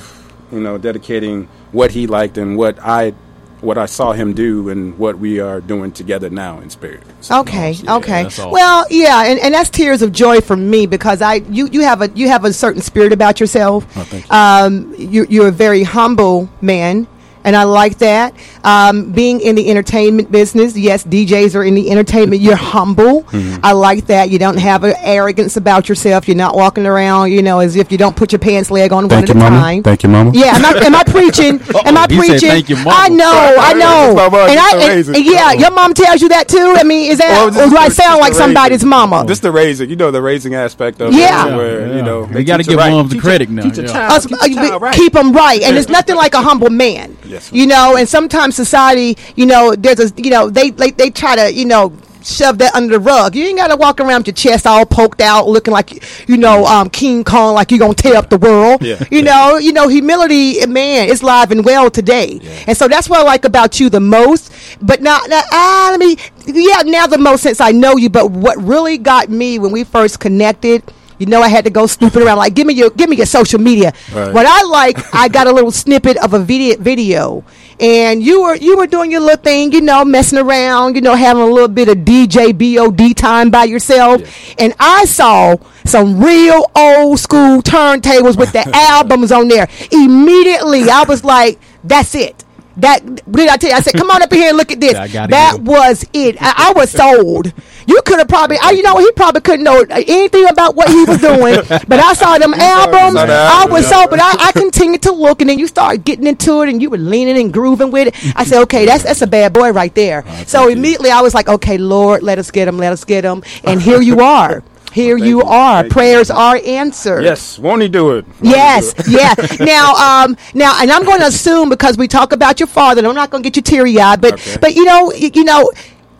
you 0.51 0.60
know 0.60 0.77
dedicating 0.77 1.47
what 1.71 1.91
he 1.91 2.08
liked 2.08 2.38
and 2.38 2.58
what 2.58 2.77
I 2.79 3.13
what 3.62 3.77
I 3.77 3.86
saw 3.86 4.12
him 4.12 4.34
do 4.34 4.69
and 4.69 4.97
what 4.97 5.17
we 5.17 5.39
are 5.39 5.60
doing 5.60 5.91
together 5.91 6.29
now 6.29 6.60
in 6.60 6.69
spirit. 6.69 7.01
So, 7.21 7.39
Okay, 7.41 7.75
okay. 7.88 8.25
awesome. 8.25 8.51
Well, 8.51 8.86
yeah, 8.91 9.25
and, 9.25 9.39
and 9.39 9.53
that's 9.53 9.69
tears 9.69 10.01
of 10.01 10.12
joy 10.12 10.41
for 10.41 10.55
me 10.55 10.86
because 10.86 11.21
I 11.21 11.36
you, 11.49 11.67
you 11.71 11.81
have 11.81 12.01
a 12.01 12.10
you 12.10 12.27
have 12.27 12.45
a 12.45 12.53
certain 12.53 12.81
spirit 12.81 13.12
about 13.12 13.39
yourself. 13.39 13.86
Oh, 13.97 14.03
thank 14.03 14.25
you. 14.25 14.31
Um, 14.31 14.95
you 14.97 15.25
you're 15.29 15.47
a 15.47 15.51
very 15.51 15.84
humble 15.84 16.49
man. 16.62 17.08
And 17.45 17.55
I 17.55 17.63
like 17.63 17.99
that. 17.99 18.34
Um, 18.63 19.12
being 19.12 19.39
in 19.39 19.55
the 19.55 19.69
entertainment 19.69 20.31
business, 20.31 20.75
yes, 20.75 21.03
DJs 21.05 21.55
are 21.55 21.63
in 21.63 21.75
the 21.75 21.91
entertainment. 21.91 22.41
You're 22.41 22.55
humble. 22.55 23.23
Mm-hmm. 23.23 23.63
I 23.63 23.71
like 23.73 24.08
that. 24.08 24.31
You 24.31 24.39
don't 24.39 24.58
have 24.58 24.84
an 24.84 24.95
arrogance 25.03 25.55
about 25.55 25.88
yourself. 25.88 26.27
You're 26.27 26.36
not 26.38 26.55
walking 26.55 26.86
around, 26.88 27.31
you 27.31 27.43
know, 27.43 27.60
as 27.60 27.75
if 27.75 27.91
you 27.91 27.97
don't 27.99 28.15
put 28.15 28.31
your 28.31 28.39
pants 28.39 28.71
leg 28.71 28.91
on 28.91 29.08
Thank 29.08 29.29
one 29.29 29.38
you, 29.38 29.43
at 29.43 29.47
a 29.47 29.51
mama. 29.51 29.62
time. 29.62 29.84
Thank 29.84 30.01
you, 30.03 30.10
mama. 30.10 30.31
Yeah, 30.34 30.55
am 30.55 30.65
I, 30.65 30.69
am 30.86 30.95
I 30.95 31.03
preaching? 31.08 31.62
Am 31.86 31.95
I 31.97 32.08
preaching? 32.08 32.49
"Thank 32.49 32.69
you, 32.69 32.77
mama." 32.77 32.89
I 32.93 33.10
know, 33.10 33.55
I 33.60 33.73
know. 33.73 34.15
That's 34.15 34.31
my 34.31 34.39
And 34.47 34.53
just 34.53 34.73
I, 34.73 34.77
a 34.77 34.81
and- 34.81 34.89
raisin. 34.95 35.15
and 35.15 35.25
yeah, 35.25 35.51
your 35.53 35.71
mom 35.71 35.93
tells 35.93 36.21
you 36.23 36.29
that 36.29 36.47
too. 36.47 36.73
I 36.77 36.84
mean, 36.84 37.12
is 37.12 37.19
that 37.19 37.29
Well, 37.29 37.67
or 37.67 37.69
do 37.69 37.77
I 37.77 37.89
sound 37.89 38.21
like 38.21 38.34
somebody's 38.34 38.84
mama? 38.84 39.23
Just 39.27 39.43
the 39.43 39.51
raising, 39.51 39.88
you 39.89 39.95
know, 39.95 40.10
the 40.10 40.21
raising 40.21 40.55
aspect 40.55 40.99
of 40.99 41.13
Yeah. 41.13 41.47
it, 41.47 41.55
where 41.55 41.88
Yeah. 41.89 41.95
you 41.97 42.01
know 42.01 42.21
We 42.23 42.43
gotta 42.43 42.63
give 42.63 42.77
right. 42.77 42.89
moms 42.89 43.10
the 43.10 43.15
Teach 43.15 43.23
credit 43.23 43.49
a- 43.49 43.53
now, 43.53 43.62
Teach 43.63 43.77
a 43.77 43.81
yeah. 43.84 43.88
child, 43.88 44.12
Us- 44.13 44.25
teach 44.25 44.38
a 44.41 44.55
child 44.55 44.81
right. 44.81 44.95
keep 44.95 45.13
them 45.13 45.31
right, 45.31 45.62
and 45.62 45.75
there's 45.75 45.89
nothing 45.89 46.15
like 46.15 46.34
a 46.34 46.41
humble 46.41 46.71
man. 46.71 47.15
Yes, 47.36 47.52
you 47.52 47.67
know, 47.67 47.95
and 47.98 48.08
sometimes 48.08 48.56
society, 48.56 49.17
you 49.36 49.45
know, 49.45 49.76
there's 49.76 50.00
a, 50.00 50.13
you 50.21 50.32
know, 50.32 50.50
they 50.50 50.71
they, 50.71 50.91
they 50.91 51.10
try 51.10 51.36
to, 51.36 51.54
you 51.54 51.65
know. 51.65 51.93
Shove 52.26 52.58
that 52.58 52.74
under 52.74 52.93
the 52.98 53.00
rug. 53.00 53.36
You 53.36 53.45
ain't 53.45 53.60
got 53.60 53.67
to 53.67 53.76
walk 53.76 54.00
around 54.00 54.21
with 54.26 54.28
your 54.30 54.34
chest 54.34 54.65
all 54.65 54.84
poked 54.84 55.21
out, 55.21 55.48
looking 55.48 55.71
like 55.71 56.02
you 56.28 56.38
know 56.38 56.65
um, 56.65 56.89
King 56.89 57.24
Kong, 57.24 57.54
like 57.54 57.69
you're 57.69 57.78
gonna 57.78 57.93
tear 57.93 58.15
up 58.15 58.32
the 58.32 58.39
world. 58.39 58.82
Yeah. 58.82 58.98
You 59.12 59.21
know, 59.21 59.58
you 59.58 59.71
know, 59.71 59.88
humility, 59.88 60.65
man, 60.65 61.08
is 61.08 61.21
live 61.21 61.52
and 61.52 61.63
well 61.63 61.91
today, 61.91 62.39
and 62.65 62.76
so 62.76 62.88
that's 62.88 63.08
what 63.08 63.19
I 63.19 63.24
like 63.24 63.45
about 63.45 63.80
you 63.80 63.91
the 63.91 64.00
most. 64.00 64.52
But 64.82 65.04
not, 65.04 65.30
not 65.30 65.45
ah, 65.52 65.89
let 65.91 66.00
me, 66.00 66.17
yeah, 66.48 66.82
now 66.82 67.06
the 67.06 67.19
most 67.19 67.43
since 67.43 67.62
I 67.62 67.71
know 67.71 67.95
you. 67.95 68.10
But 68.10 68.32
what 68.32 68.58
really 68.58 68.98
got 68.98 69.30
me 69.30 69.60
when 69.60 69.71
we 69.71 69.84
first 69.84 70.19
connected, 70.19 70.82
you 71.17 71.25
know, 71.25 71.41
I 71.41 71.49
had 71.49 71.63
to 71.65 71.69
go 71.69 71.88
snooping 71.88 72.21
around, 72.21 72.38
like, 72.38 72.54
give 72.54 72.67
me 72.67 72.73
your, 72.73 72.89
give 72.89 73.10
me 73.10 73.17
your 73.17 73.25
social 73.25 73.60
media. 73.60 73.93
Right. 74.13 74.34
What 74.34 74.45
I 74.45 74.63
like, 74.63 74.97
I 75.13 75.28
got 75.28 75.47
a 75.47 75.51
little 75.51 75.71
snippet 75.71 76.17
of 76.17 76.34
a 76.34 76.39
video, 76.39 76.78
video, 76.78 77.43
and 77.80 78.23
you 78.23 78.41
were 78.43 78.56
you 78.56 78.78
were 78.78 78.88
doing 78.88 79.12
your 79.12 79.19
little 79.19 79.41
thing, 79.41 79.73
you 79.73 79.82
know, 79.82 80.06
messing 80.06 80.39
around, 80.39 80.95
you 80.95 81.01
know, 81.01 81.15
having 81.15 81.43
a 81.43 81.47
little 81.47 81.67
bit 81.67 81.89
of 81.89 81.97
DJ 81.99 82.54
BOD 82.54 83.15
time 83.17 83.49
by 83.49 83.65
yourself. 83.65 84.21
And 84.58 84.73
I 84.80 85.06
saw 85.06 85.58
some 85.84 86.23
real 86.23 86.69
old 86.75 87.19
school 87.19 87.62
turntables 87.62 88.38
with 88.38 88.54
the 88.54 88.63
albums 88.73 89.32
on 89.32 89.47
there. 89.49 89.67
Immediately, 89.91 90.89
I 90.89 91.04
was 91.04 91.23
like, 91.23 91.60
"That's 91.84 92.15
it." 92.15 92.43
That 92.78 93.01
what 93.04 93.38
did 93.38 93.49
I 93.49 93.58
tell 93.58 93.69
you? 93.71 93.75
I 93.75 93.82
said, 93.82 93.95
"Come 93.95 94.10
on 94.10 94.21
up 94.21 94.32
here 94.32 94.49
and 94.49 94.58
look 94.58 94.71
at 94.71 94.80
this." 94.80 94.93
Gotta 94.93 95.30
That 95.30 95.60
was 95.60 96.06
it. 96.13 96.38
I, 96.39 96.69
I 96.69 96.73
was 96.73 96.91
sold. 96.91 97.54
You 97.88 98.02
could 98.04 98.17
have 98.19 98.28
probably, 98.28 98.58
I, 98.62 98.71
you 98.71 98.82
know, 98.84 98.98
he 98.98 99.12
probably 99.12 99.41
couldn't 99.41 99.63
know 99.63 99.86
anything 99.89 100.48
about 100.50 100.76
what 100.76 100.89
he 100.89 101.04
was 101.06 101.19
doing, 101.21 101.56
but 101.88 101.93
I 102.00 102.13
saw 102.13 102.38
them 102.38 102.54
albums. 102.54 103.13
saw 103.19 103.26
the 103.26 103.34
I 103.34 103.65
was 103.69 103.88
so, 103.88 104.08
but 104.08 104.19
I, 104.19 104.48
I 104.48 104.52
continued 104.52 105.02
to 105.04 105.12
look, 105.12 105.41
and 105.41 105.50
then 105.50 105.60
you 105.60 105.67
started 105.67 106.04
getting 106.04 106.26
into 106.28 106.62
it, 106.62 106.69
and 106.69 106.82
you 106.82 106.89
were 106.89 106.98
leaning 106.98 107.38
and 107.38 107.54
grooving 107.54 107.91
with 107.91 108.08
it. 108.08 108.36
I 108.36 108.43
said, 108.43 108.62
okay, 108.63 108.86
that's 108.86 109.04
that's 109.04 109.21
a 109.21 109.28
bad 109.28 109.54
boy 109.54 109.71
right 109.71 109.93
there. 109.93 110.24
so 110.48 110.67
immediately 110.67 111.12
I 111.12 111.21
was 111.21 111.34
like, 111.34 111.48
okay, 111.48 111.78
Lord, 111.78 112.24
let 112.24 112.39
us 112.39 112.50
get 112.52 112.67
him, 112.67 112.78
let 112.78 112.91
us 112.93 113.04
get 113.04 113.24
him, 113.24 113.43
and 113.63 113.82
here 113.82 114.02
you 114.02 114.19
are. 114.36 114.63
Here 114.91 115.17
you 115.17 115.41
are. 115.41 115.82
Thank 115.82 115.86
you. 115.91 115.93
Prayers 115.93 116.32
are 116.32 116.58
answered. 116.65 117.26
Yes, 117.26 117.60
won't 117.60 117.82
he 117.82 117.89
do 117.89 118.12
it? 118.15 118.26
Won't 118.26 118.39
Yes, 118.43 118.93
do 118.93 119.04
it? 119.06 119.60
yeah. 119.60 119.65
Now, 119.65 119.93
um, 120.24 120.38
now, 120.54 120.78
and 120.82 120.89
I'm 120.89 121.04
going 121.04 121.19
to 121.19 121.26
assume 121.28 121.67
because 121.67 121.98
we 121.98 122.08
talk 122.08 122.32
about 122.32 122.62
your 122.62 122.67
father, 122.67 123.00
and 123.00 123.08
I'm 123.08 123.13
not 123.13 123.30
going 123.30 123.43
to 123.43 123.50
get 123.50 123.58
you 123.58 123.62
teary 123.62 124.00
eyed, 124.00 124.21
but, 124.21 124.36
Okay. 124.36 124.56
but 124.62 124.74
you 124.74 124.86
know, 124.86 125.12
you 125.12 125.43
know. 125.43 125.69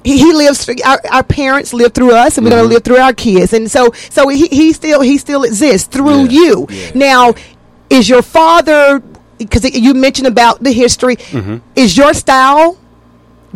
He, 0.06 0.18
he 0.20 0.32
lives. 0.34 0.64
Through, 0.64 0.76
our, 0.86 1.00
our 1.12 1.24
parents 1.24 1.74
live 1.74 1.94
through 1.94 2.14
us, 2.14 2.38
and 2.38 2.46
we're 2.46 2.52
Mm-hmm. 2.52 2.60
going 2.60 2.70
to 2.70 2.74
live 2.76 2.84
through 2.84 2.98
our 3.08 3.14
kids, 3.14 3.52
and 3.54 3.70
so 3.70 3.92
so 4.10 4.30
he, 4.30 4.48
he 4.48 4.72
still 4.72 5.02
he 5.02 5.18
still 5.18 5.44
exists 5.44 5.88
through 5.90 6.26
Yeah, 6.26 6.40
you. 6.40 6.68
yeah. 6.70 6.92
Now, 6.96 7.34
is 7.90 8.08
your 8.08 8.22
father? 8.22 9.02
Because 9.38 9.66
you 9.76 9.94
mentioned 9.94 10.28
about 10.28 10.64
the 10.64 10.72
history. 10.72 11.18
Mm-hmm. 11.18 11.58
Is 11.76 11.98
your 11.98 12.14
style 12.14 12.78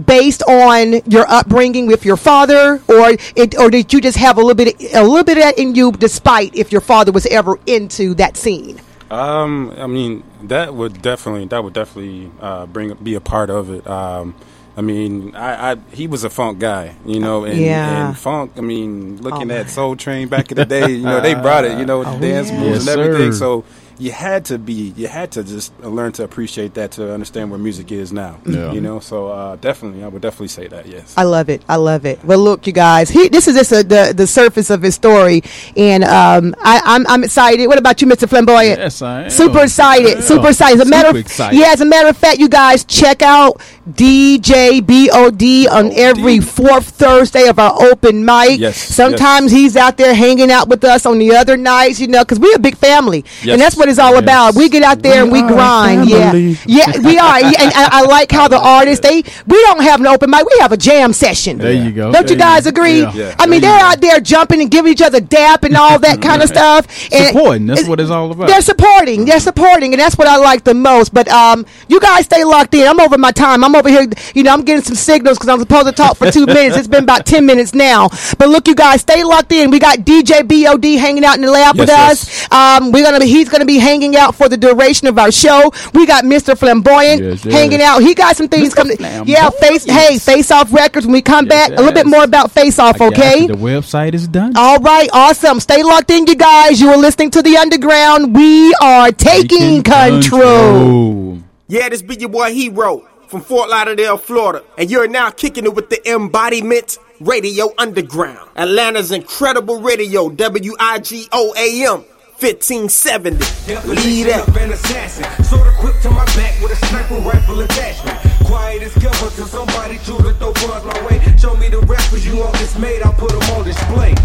based 0.06 0.44
on 0.44 1.02
your 1.10 1.26
upbringing 1.30 1.86
with 1.88 2.04
your 2.06 2.18
father, 2.18 2.82
or 2.88 3.16
it, 3.36 3.58
or 3.58 3.70
did 3.70 3.92
you 3.94 4.02
just 4.02 4.18
have 4.18 4.38
a 4.38 4.42
little 4.42 4.56
bit 4.56 4.76
a 4.94 5.04
little 5.04 5.24
bit 5.24 5.38
of 5.38 5.44
that 5.44 5.58
in 5.60 5.76
you, 5.76 5.92
despite 5.92 6.56
if 6.56 6.72
your 6.72 6.82
father 6.82 7.12
was 7.12 7.26
ever 7.28 7.60
into 7.66 8.14
that 8.16 8.36
scene? 8.38 8.80
Um, 9.12 9.72
I 9.78 9.88
mean, 9.88 10.24
that 10.44 10.74
would 10.74 11.02
definitely 11.02 11.46
that 11.48 11.64
would 11.64 11.74
definitely 11.74 12.32
uh, 12.42 12.66
bring 12.66 12.94
be 12.96 13.16
a 13.16 13.22
part 13.22 13.50
of 13.50 13.70
it. 13.72 13.88
Um, 13.88 14.36
I 14.78 14.82
mean, 14.82 15.36
I, 15.36 15.72
I 15.74 15.76
he 15.92 16.08
was 16.08 16.24
a 16.24 16.30
funk 16.30 16.60
guy, 16.60 16.96
you 17.06 17.20
know, 17.20 17.44
and, 17.44 17.60
Yeah. 17.60 18.08
and 18.10 18.18
funk. 18.18 18.52
I 18.58 18.62
mean, 18.62 19.22
looking 19.22 19.52
Oh, 19.52 19.56
at 19.56 19.70
Soul 19.70 19.96
Train 19.96 20.28
back 20.30 20.52
in 20.52 20.56
the 20.58 20.66
day, 20.66 20.90
you 20.92 21.04
know, 21.04 21.20
they 21.22 21.34
brought 21.34 21.66
it, 21.66 21.78
you 21.80 21.86
know, 21.86 22.00
with 22.00 22.08
the 22.12 22.16
Oh, 22.16 22.20
dance 22.20 22.50
yeah. 22.50 22.60
moves 22.60 22.86
Yes, 22.86 22.96
and 22.96 23.02
everything. 23.02 23.32
sir. 23.34 23.38
So 23.40 23.64
you 23.98 24.14
had 24.14 24.46
to 24.46 24.58
be, 24.58 24.94
you 24.96 25.08
had 25.10 25.30
to 25.32 25.44
just 25.44 25.78
learn 25.82 26.14
to 26.14 26.24
appreciate 26.24 26.76
that 26.76 26.92
to 26.92 27.14
understand 27.14 27.52
where 27.52 27.60
music 27.60 27.92
is 27.92 28.14
now. 28.14 28.38
Yeah. 28.46 28.72
You 28.72 28.80
know, 28.80 29.02
so 29.02 29.28
uh, 29.28 29.58
definitely, 29.58 30.06
I 30.06 30.08
would 30.08 30.22
definitely 30.22 30.48
say 30.48 30.68
that. 30.70 30.86
Yes. 30.86 31.14
I 31.18 31.24
love 31.24 31.50
it. 31.50 31.62
I 31.68 31.76
love 31.76 32.06
it. 32.06 32.24
Well, 32.24 32.40
look, 32.40 32.66
you 32.66 32.72
guys, 32.72 33.10
he, 33.10 33.28
this 33.28 33.50
is 33.50 33.58
just 33.58 33.74
a, 33.74 33.84
the 33.84 34.14
the 34.16 34.26
surface 34.26 34.70
of 34.70 34.82
his 34.82 34.96
story, 34.96 35.42
and 35.76 36.06
um, 36.06 36.56
I, 36.64 36.80
I'm 36.86 37.06
I'm 37.08 37.26
excited. 37.26 37.68
What 37.68 37.78
about 37.78 38.02
you, 38.02 38.08
Mr. 38.08 38.30
Flamboyant? 38.30 38.80
Yes, 38.80 39.02
I 39.02 39.24
am. 39.24 39.30
Super 39.30 39.64
excited. 39.64 40.24
Super 40.24 40.48
excited. 40.48 40.80
As 40.80 40.88
a 40.88 40.90
matter 40.90 41.08
Super 41.10 41.20
of 41.20 41.26
excited. 41.26 41.60
yeah, 41.60 41.74
as 41.74 41.82
a 41.82 41.86
matter 41.86 42.08
of 42.08 42.16
fact, 42.16 42.40
you 42.40 42.48
guys 42.48 42.86
check 42.86 43.22
out 43.22 43.60
DJ 43.96 44.80
BOD 44.86 45.68
on 45.74 45.92
every 45.94 46.40
fourth 46.40 46.90
Thursday 46.90 47.48
of 47.48 47.60
our 47.60 47.74
open 47.82 48.24
mic. 48.26 48.60
Yes, 48.60 48.78
Sometimes 48.78 49.52
he's 49.52 49.76
out 49.76 49.98
there 49.98 50.14
hanging 50.14 50.52
out 50.52 50.68
with 50.68 50.84
us 50.84 51.06
on 51.06 51.20
the 51.20 51.36
other 51.36 51.58
nights, 51.58 52.00
you 52.00 52.08
know, 52.08 52.24
because 52.24 52.40
we're 52.40 52.56
a 52.56 52.60
big 52.60 52.78
family, 52.78 53.26
Yes. 53.42 53.54
and 53.54 53.62
that's 53.62 53.76
what 53.78 53.90
it's 53.90 54.00
all 54.00 54.14
Yes. 54.14 54.24
about. 54.24 54.56
We 54.56 54.70
get 54.70 54.84
out 54.84 55.02
there 55.02 55.24
and 55.24 55.32
we 55.32 55.40
We 55.40 55.44
are 55.48 55.52
a 55.52 55.54
grind. 55.56 56.10
Yeah, 56.10 56.32
family. 56.32 56.58
yeah, 56.66 56.98
we 57.00 57.18
are. 57.18 57.40
Yeah, 57.40 57.62
and 57.62 57.72
I, 57.74 57.90
I 57.92 58.02
like 58.04 58.30
how 58.32 58.48
the 58.50 58.60
artists 58.80 59.08
they 59.08 59.24
we 59.48 59.62
don't 59.64 59.82
have 59.84 60.02
an 60.02 60.08
open 60.08 60.30
mic, 60.30 60.44
we 60.46 60.58
have 60.60 60.72
a 60.74 60.78
jam 60.78 61.14
session. 61.14 61.58
There 61.60 61.72
you 61.72 61.92
go. 61.92 62.12
Don't 62.12 62.30
you 62.30 62.36
guys 62.36 62.64
go. 62.66 62.70
agree? 62.70 63.00
Yeah. 63.02 63.14
Yeah. 63.14 63.36
I 63.40 63.46
mean, 63.46 63.62
they're 63.62 63.70
you 63.78 63.84
out 63.86 64.02
there 64.02 64.20
jumping 64.20 64.60
and 64.62 64.70
giving 64.70 64.92
each 64.92 65.02
other 65.02 65.22
dap 65.22 65.64
and 65.64 65.78
all 65.78 65.98
that 66.00 66.22
kind 66.22 66.42
of 66.42 66.50
stuff. 66.50 66.86
And 67.14 67.28
Supporting. 67.28 67.68
That's 67.68 67.88
what 67.88 68.00
it's 68.02 68.10
all 68.12 68.32
about. 68.32 68.48
They're 68.48 68.62
supporting. 68.62 69.24
They're 69.26 69.40
supporting, 69.40 69.94
and 69.94 70.00
that's 70.02 70.18
what 70.18 70.28
I 70.28 70.36
like 70.38 70.64
the 70.66 70.74
most. 70.74 71.14
But 71.14 71.28
um, 71.30 71.66
you 71.88 72.00
guys 72.02 72.26
stay 72.26 72.44
locked 72.44 72.74
in. 72.74 72.86
I'm 72.88 73.00
over 73.00 73.18
my 73.18 73.32
time. 73.32 73.64
I'm 73.64 73.76
over 73.76 73.79
here. 73.88 74.08
You 74.36 74.44
know, 74.44 74.52
I'm 74.52 74.64
getting 74.64 74.84
some 74.84 74.96
signals 74.96 75.38
because 75.38 75.50
I'm 75.50 75.60
supposed 75.60 75.88
to 75.88 75.94
talk 75.94 76.18
for 76.18 76.30
two 76.32 76.46
minutes. 76.46 76.76
It's 76.78 76.88
been 76.88 77.04
about 77.04 77.26
ten 77.26 77.46
minutes 77.46 77.74
now. 77.74 78.10
But 78.38 78.50
look, 78.50 78.68
you 78.68 78.76
guys, 78.76 79.02
stay 79.02 79.24
locked 79.24 79.52
in. 79.52 79.70
We 79.72 79.80
got 79.80 80.00
DJ 80.00 80.42
Bod 80.48 80.84
hanging 80.84 81.24
out 81.24 81.36
in 81.36 81.42
the 81.42 81.52
lab 81.52 81.76
Yes, 81.76 81.80
with 81.80 81.90
yes. 81.90 82.46
us. 82.46 82.52
Um, 82.52 82.92
we're 82.92 83.04
gonna 83.04 83.20
be. 83.20 83.28
He's 83.28 83.48
gonna 83.48 83.66
be 83.66 83.78
hanging 83.78 84.16
out 84.16 84.36
for 84.36 84.50
the 84.50 84.58
duration 84.58 85.08
of 85.08 85.18
our 85.18 85.32
show. 85.32 85.72
We 85.94 86.06
got 86.06 86.24
Mr. 86.24 86.58
Flamboyant 86.58 87.22
Yes, 87.22 87.46
yes. 87.46 87.54
hanging 87.54 87.82
out. 87.82 88.00
He 88.02 88.16
got 88.16 88.36
some 88.36 88.48
things 88.48 88.74
coming. 88.74 88.98
Yeah, 89.00 89.50
face. 89.52 89.86
Hey, 89.86 90.18
Face 90.18 90.52
Off 90.52 90.74
Records. 90.74 91.06
When 91.06 91.14
we 91.14 91.22
come 91.22 91.46
Yes, 91.46 91.70
back, 91.70 91.78
a 91.78 91.82
little 91.82 91.94
bit 91.94 92.08
more 92.08 92.24
about 92.24 92.52
Face 92.52 92.80
Off. 92.80 93.00
Okay. 93.00 93.48
The 93.48 93.54
website 93.54 94.14
is 94.14 94.28
done. 94.28 94.54
All 94.58 94.80
right, 94.80 95.10
awesome. 95.14 95.60
Stay 95.60 95.84
locked 95.84 96.10
in, 96.12 96.26
you 96.28 96.36
guys. 96.36 96.82
You 96.82 96.90
are 96.90 96.98
listening 96.98 97.30
to 97.32 97.42
the 97.42 97.56
Underground. 97.58 98.36
We 98.36 98.74
are 98.82 99.12
taking 99.12 99.84
control. 99.84 101.40
Yeah, 101.68 101.90
this 101.90 102.02
be 102.02 102.16
your 102.16 102.30
boy 102.30 102.52
Hero 102.54 103.06
from 103.30 103.42
Fort 103.42 103.70
Lauderdale, 103.70 104.18
Florida, 104.18 104.66
and 104.78 104.90
you're 104.90 105.08
now 105.08 105.30
kicking 105.30 105.66
it 105.66 105.76
with 105.76 105.90
the 105.92 106.12
Embodiment 106.12 106.98
Radio 107.20 107.72
Underground, 107.78 108.50
Atlanta's 108.56 109.12
incredible 109.12 109.82
radio, 109.82 110.30
WIGO 110.30 111.56
AM 111.56 112.04
1570. 112.40 113.38
Lead 113.86 114.30
up. 114.30 114.48
an 114.56 114.72
assassin. 114.72 115.44
Sort 115.44 115.68
of 115.68 115.74
quick 115.76 116.00
to 116.02 116.10
my 116.10 116.26
back 116.26 116.60
with 116.62 116.72
a 116.72 116.86
sniper 116.88 117.16
rifle 117.16 117.60
attachment. 117.60 118.18
Quiet 118.46 118.82
as 118.82 118.94
till 118.94 119.46
somebody 119.46 120.00
drew 120.00 120.18
the 120.18 120.34
throw 120.34 120.52
bars 120.54 120.84
my 120.84 121.06
way. 121.06 121.20
Show 121.38 121.56
me 121.58 121.70
the 121.70 121.82
rappers 121.82 122.26
you 122.26 122.34
this 122.54 122.78
made, 122.80 123.04
I'll 123.04 123.14
put 123.14 123.30
them 123.30 123.42
on 123.52 123.64
display. 123.64 124.16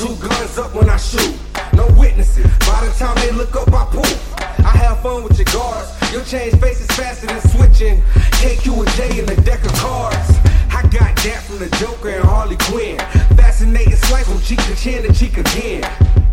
Two 0.00 0.16
guns 0.16 0.56
up 0.56 0.74
when 0.74 0.88
I 0.88 0.96
shoot, 0.96 1.38
no 1.74 1.86
witnesses. 1.98 2.46
By 2.60 2.86
the 2.86 2.94
time 2.98 3.14
they 3.16 3.32
look 3.32 3.54
up, 3.54 3.68
I 3.70 3.84
poop. 3.84 4.40
I 4.64 4.72
have 4.78 5.02
fun 5.02 5.22
with 5.22 5.36
your 5.36 5.44
guards. 5.52 5.90
Your 6.10 6.24
change 6.24 6.58
faces 6.58 6.86
faster 6.96 7.26
than 7.26 7.38
switching. 7.50 8.00
KQ 8.40 8.78
and 8.78 8.88
J 8.96 9.18
in 9.18 9.26
the 9.26 9.36
deck 9.42 9.62
of 9.62 9.74
cards. 9.74 10.16
I 10.70 10.80
got 10.90 11.14
that 11.16 11.42
from 11.44 11.58
the 11.58 11.68
Joker 11.76 12.08
and 12.08 12.24
Harley 12.24 12.56
Quinn. 12.60 12.96
Fascinating 13.36 13.94
slice 13.96 14.26
from 14.26 14.40
cheek 14.40 14.64
to 14.64 14.74
chin 14.74 15.02
to 15.02 15.12
cheek 15.12 15.36
again. 15.36 15.84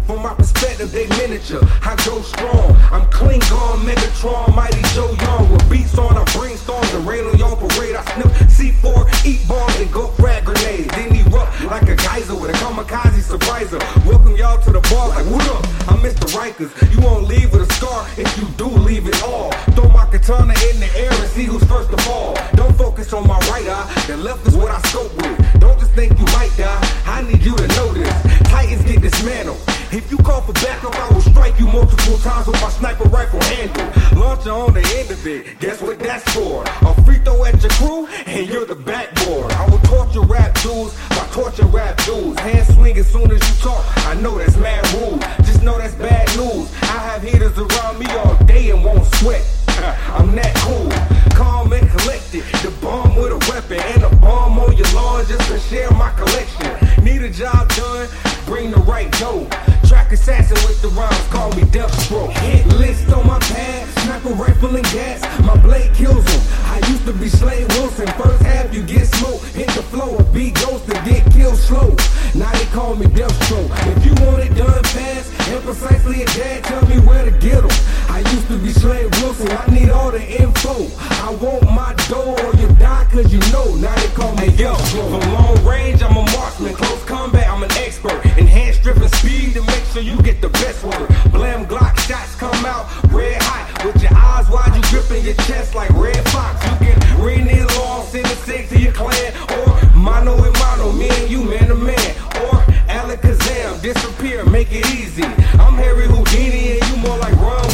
From 0.07 0.23
my 0.23 0.33
perspective, 0.35 0.89
they 0.93 1.05
miniature. 1.19 1.59
I 1.83 1.93
go 2.05 2.21
strong. 2.21 2.71
I'm 2.95 3.03
Klingon, 3.11 3.83
Megatron, 3.83 4.55
Mighty 4.55 4.81
Joe 4.95 5.11
Young. 5.19 5.51
With 5.51 5.69
beats 5.69 5.97
on, 5.97 6.15
I 6.15 6.23
brainstorm 6.31 6.81
and 6.95 7.05
rain 7.05 7.25
on 7.25 7.37
y'all 7.37 7.57
parade. 7.57 7.93
I 7.93 8.05
snip 8.15 8.31
C4, 8.47 9.25
eat 9.25 9.45
bombs, 9.49 9.75
and 9.75 9.91
go 9.91 10.07
frag 10.15 10.45
grenades. 10.45 10.87
Then 10.95 11.13
erupt 11.13 11.61
like 11.65 11.89
a 11.89 11.97
geyser 11.97 12.35
with 12.35 12.51
a 12.51 12.53
kamikaze 12.53 13.19
surpriser. 13.19 13.83
Welcome 14.05 14.37
y'all 14.37 14.57
to 14.61 14.71
the 14.71 14.79
bar, 14.87 15.09
like, 15.09 15.25
what 15.25 15.45
up? 15.49 15.67
I'm 15.91 15.99
Mr. 15.99 16.31
Rikers. 16.31 16.71
You 16.95 17.01
won't 17.01 17.27
leave 17.27 17.51
with 17.51 17.69
a 17.69 17.73
scar 17.73 18.07
if 18.15 18.31
you 18.37 18.47
do 18.55 18.69
leave 18.69 19.09
it 19.09 19.21
all. 19.23 19.51
Throw 19.75 19.89
my 19.89 20.05
katana 20.05 20.53
in 20.71 20.79
the 20.79 20.89
air 20.95 21.11
and 21.11 21.29
see 21.31 21.43
who's 21.43 21.65
first 21.65 21.91
to 21.91 21.97
fall. 22.03 22.33
Don't 22.55 22.77
focus 22.77 23.11
on 23.11 23.27
my 23.27 23.39
right 23.51 23.67
eye, 23.67 24.05
the 24.07 24.15
left 24.15 24.47
is 24.47 24.55
what 24.55 24.71
I 24.71 24.79
scope 24.87 25.13
with. 25.17 25.59
Don't 25.59 25.77
just 25.77 25.91
think 25.91 26.17
you 26.17 26.25
might 26.31 26.55
die, 26.55 26.79
I 27.05 27.23
need 27.23 27.43
you 27.43 27.57
to 27.57 27.67
know 27.75 27.91
this. 27.91 28.07
Titans 28.47 28.83
get 28.83 29.01
dismantled. 29.01 29.76
If 29.97 30.11
you 30.11 30.17
call 30.17 30.41
for 30.41 30.53
backup, 30.53 30.93
I 30.93 31.11
will 31.11 31.21
strike 31.21 31.59
you 31.59 31.65
multiple 31.65 32.19
times 32.19 32.45
with 32.45 32.61
my 32.61 32.69
sniper 32.69 33.09
rifle 33.09 33.41
handle. 33.41 34.21
Launcher 34.21 34.51
on 34.51 34.75
the 34.75 34.85
end 34.95 35.09
of 35.09 35.25
it, 35.25 35.59
guess 35.59 35.81
what 35.81 35.97
that's 35.97 36.23
for? 36.35 36.63
A 36.85 37.03
free 37.03 37.17
throw 37.17 37.43
at 37.45 37.59
your 37.63 37.71
crew, 37.71 38.05
and 38.27 38.47
you're 38.47 38.65
the 38.65 38.75
backboard. 38.75 39.51
I 39.53 39.67
will 39.67 39.79
torture 39.79 40.21
rap 40.21 40.53
dudes 40.61 40.93
by 41.09 41.25
torture 41.31 41.65
rap 41.65 41.97
dudes. 42.05 42.39
Hand 42.41 42.67
swing 42.75 42.95
as 42.95 43.07
soon 43.11 43.31
as 43.31 43.41
you 43.49 43.55
talk, 43.63 43.83
I 44.05 44.13
know 44.21 44.37
that's 44.37 44.55
mad 44.57 44.85
rude. 44.93 45.19
Just 45.43 45.63
know 45.63 45.79
that's 45.79 45.95
bad 45.95 46.27
news. 46.37 46.71
I 46.83 46.99
have 47.09 47.23
hitters 47.23 47.57
around 47.57 47.97
me 47.97 48.05
all 48.17 48.35
day 48.45 48.69
and 48.69 48.85
won't 48.85 49.03
sweat. 49.15 49.43
I'm 50.13 50.35
that 50.35 50.53
cool, 50.57 50.89
calm 51.37 51.71
and 51.71 51.87
collected. 51.91 52.41
The 52.65 52.73
bomb 52.81 53.15
with 53.15 53.31
a 53.31 53.39
weapon 53.49 53.79
and 53.93 54.03
a 54.03 54.15
bomb 54.17 54.57
on 54.57 54.75
your 54.75 54.91
lawn 54.93 55.23
just 55.27 55.47
to 55.49 55.59
share 55.59 55.91
my 55.91 56.09
collection. 56.13 56.69
Need 57.05 57.21
a 57.21 57.29
job 57.29 57.69
done, 57.75 58.09
bring 58.45 58.71
the 58.71 58.81
right 58.81 59.11
dough. 59.13 59.47
Track 59.87 60.11
assassin 60.11 60.57
with 60.67 60.81
the 60.81 60.89
rhymes, 60.89 61.27
call 61.27 61.53
me 61.53 61.61
Deathstroke. 61.75 62.31
Hit 62.39 62.65
list 62.81 63.13
on 63.13 63.27
my 63.27 63.39
pad, 63.39 63.87
sniper 63.99 64.33
rifle 64.33 64.75
and 64.75 64.85
gas. 64.85 65.21
My 65.45 65.55
blade 65.61 65.93
kills 65.93 66.25
them. 66.25 66.41
I 66.65 66.77
used 66.89 67.05
to 67.05 67.13
be 67.13 67.29
Slade 67.29 67.67
Wilson. 67.73 68.07
First 68.19 68.41
half 68.41 68.73
you 68.73 68.81
get 68.81 69.05
smoked, 69.05 69.45
hit 69.53 69.69
the 69.69 69.83
floor, 69.83 70.23
be 70.33 70.49
ghost 70.51 70.89
and 70.89 71.05
get 71.05 71.23
killed 71.31 71.57
slow. 71.57 71.95
Now 72.33 72.51
they 72.51 72.65
call 72.73 72.95
me 72.95 73.05
Deathstroke. 73.05 73.69
If 73.95 74.05
you 74.05 74.13
want 74.25 74.41
it 74.43 74.55
done 74.55 74.83
fast 74.83 75.49
and 75.49 75.63
precisely 75.63 76.23
at 76.23 76.29
that, 76.39 76.63
tell 76.63 76.85
me 76.89 76.97
where 77.05 77.23
to 77.23 77.31
get 77.31 77.61
them. 77.61 78.06
I 78.17 78.21
used 78.31 78.47
to 78.47 78.57
be 78.57 78.73
Wilson. 79.21 79.47
I 79.51 79.69
need 79.69 79.91
all 79.91 80.09
the 80.09 80.41
info. 80.41 80.89
I 81.21 81.37
want 81.39 81.65
my 81.65 81.93
dough 82.09 82.33
or 82.33 82.55
you 82.55 82.67
die 82.81 83.05
cause 83.11 83.31
you 83.31 83.37
know. 83.53 83.75
Now 83.75 83.93
they 83.93 84.07
call 84.17 84.33
me 84.37 84.49
hey, 84.49 84.63
yo, 84.63 84.73
From 84.73 85.21
long 85.33 85.63
range, 85.63 86.01
I'm 86.01 86.17
a 86.17 86.25
marksman. 86.33 86.73
Close 86.73 87.03
combat, 87.03 87.47
I'm 87.47 87.61
an 87.61 87.71
expert. 87.73 88.17
Enhanced 88.35 88.81
driven 88.81 89.07
speed 89.09 89.53
to 89.53 89.61
make 89.61 89.83
sure 89.93 90.01
you 90.01 90.19
get 90.23 90.41
the 90.41 90.49
best 90.49 90.83
one. 90.83 91.05
Blam 91.29 91.67
Glock 91.67 91.95
shots 92.07 92.33
come 92.33 92.65
out 92.65 92.89
red 93.13 93.39
hot 93.39 93.85
with 93.85 94.01
your 94.01 94.15
eyes 94.15 94.49
wide, 94.49 94.75
you 94.75 94.81
gripping 94.89 95.23
your 95.23 95.35
chest 95.45 95.75
like 95.75 95.91
Redd 95.91 96.27
Foxx. 96.29 96.57
You 96.65 96.87
can 96.89 97.21
ring 97.21 97.47
in 97.47 97.67
law, 97.77 98.01
send 98.05 98.25
a 98.25 98.35
six 98.49 98.69
to 98.69 98.79
your 98.79 98.93
clan. 98.93 99.31
Or 99.59 99.95
mano 99.95 100.43
and 100.43 100.57
mano, 100.57 100.91
me 100.91 101.09
and 101.09 101.29
you, 101.29 101.43
man 101.43 101.67
to 101.67 101.75
man. 101.75 102.09
Or 102.41 102.65
Alakazam, 102.89 103.79
disappear, 103.83 104.43
make 104.43 104.71
it 104.71 104.89
easy. 104.95 105.23
I'm 105.61 105.75
Harry 105.75 106.07
Houdini 106.07 106.79
and 106.79 106.89
you 106.89 106.97
more 106.97 107.17
like 107.19 107.35
Ron 107.35 107.66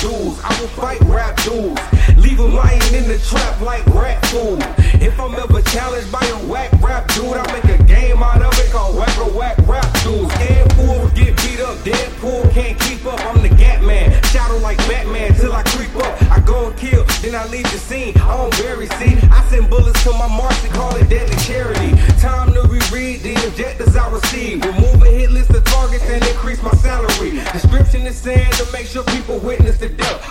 dudes, 0.00 0.40
I 0.42 0.48
will 0.60 0.68
fight 0.68 1.00
rap 1.02 1.36
dudes. 1.44 1.80
Leave 2.16 2.38
them 2.38 2.54
lying 2.54 2.80
in 2.94 3.06
the 3.06 3.18
trap 3.28 3.60
like 3.60 3.84
rat 3.86 4.24
food. 4.26 4.58
If 5.00 5.20
I'm 5.20 5.34
ever 5.34 5.60
challenged 5.62 6.10
by 6.10 6.24
a 6.24 6.38
whack 6.48 6.72
rap 6.80 7.06
dude, 7.14 7.36
I 7.36 7.44
make 7.52 7.68
a 7.78 7.82
game 7.84 8.22
out 8.22 8.40
of 8.40 8.58
it 8.58 8.70
called 8.72 8.96
whack 8.96 9.16
or 9.18 9.30
whack 9.30 9.58
rap 9.68 9.92
dudes. 10.02 10.32
Scared 10.34 10.72
fools 10.72 11.12
get 11.12 11.36
beat 11.36 11.60
up, 11.60 11.76
Deadpool 11.84 12.50
can't 12.52 12.78
keep 12.80 13.04
up. 13.04 13.20
I'm 13.26 13.42
the 13.42 13.50
Gap 13.50 13.82
Man, 13.82 14.10
shadow 14.24 14.56
like 14.58 14.78
Batman 14.88 15.34
till 15.34 15.52
I 15.52 15.62
creep 15.64 15.94
up. 15.96 16.22
I 16.32 16.40
go 16.40 16.68
and 16.68 16.76
kill, 16.78 17.04
then 17.20 17.34
I 17.34 17.46
leave 17.48 17.70
the 17.70 17.78
scene. 17.78 18.16
I 18.16 18.36
don't 18.36 18.56
bury, 18.58 18.86
see. 18.98 19.16
I 19.30 19.44
send 19.50 19.68
bullets 19.68 20.02
to 20.04 20.12
my 20.12 20.28
marks 20.28 20.64
and 20.64 20.72
call 20.72 20.96
it 20.96 21.08
deadly 21.10 21.36
charity. 21.44 21.90
Time 22.18 22.52
to 22.54 22.62
reread 22.62 23.20
the 23.20 23.34
objectives 23.46 23.96
I 23.96 24.10
receive. 24.10 24.64
Remove 24.64 25.02
a 25.02 25.10
hit 25.10 25.30
list 25.30 25.50
of 25.50 25.64
targets 25.64 26.04
and 26.08 26.24
increase 26.24 26.62
my 26.62 26.72
salary. 26.72 27.32
Description 27.52 28.06
is 28.06 28.16
saying 28.16 28.50
to 28.52 28.66
make 28.72 28.86
sure 28.86 29.04
people 29.04 29.38
witness 29.38 29.76
the. 29.76 29.89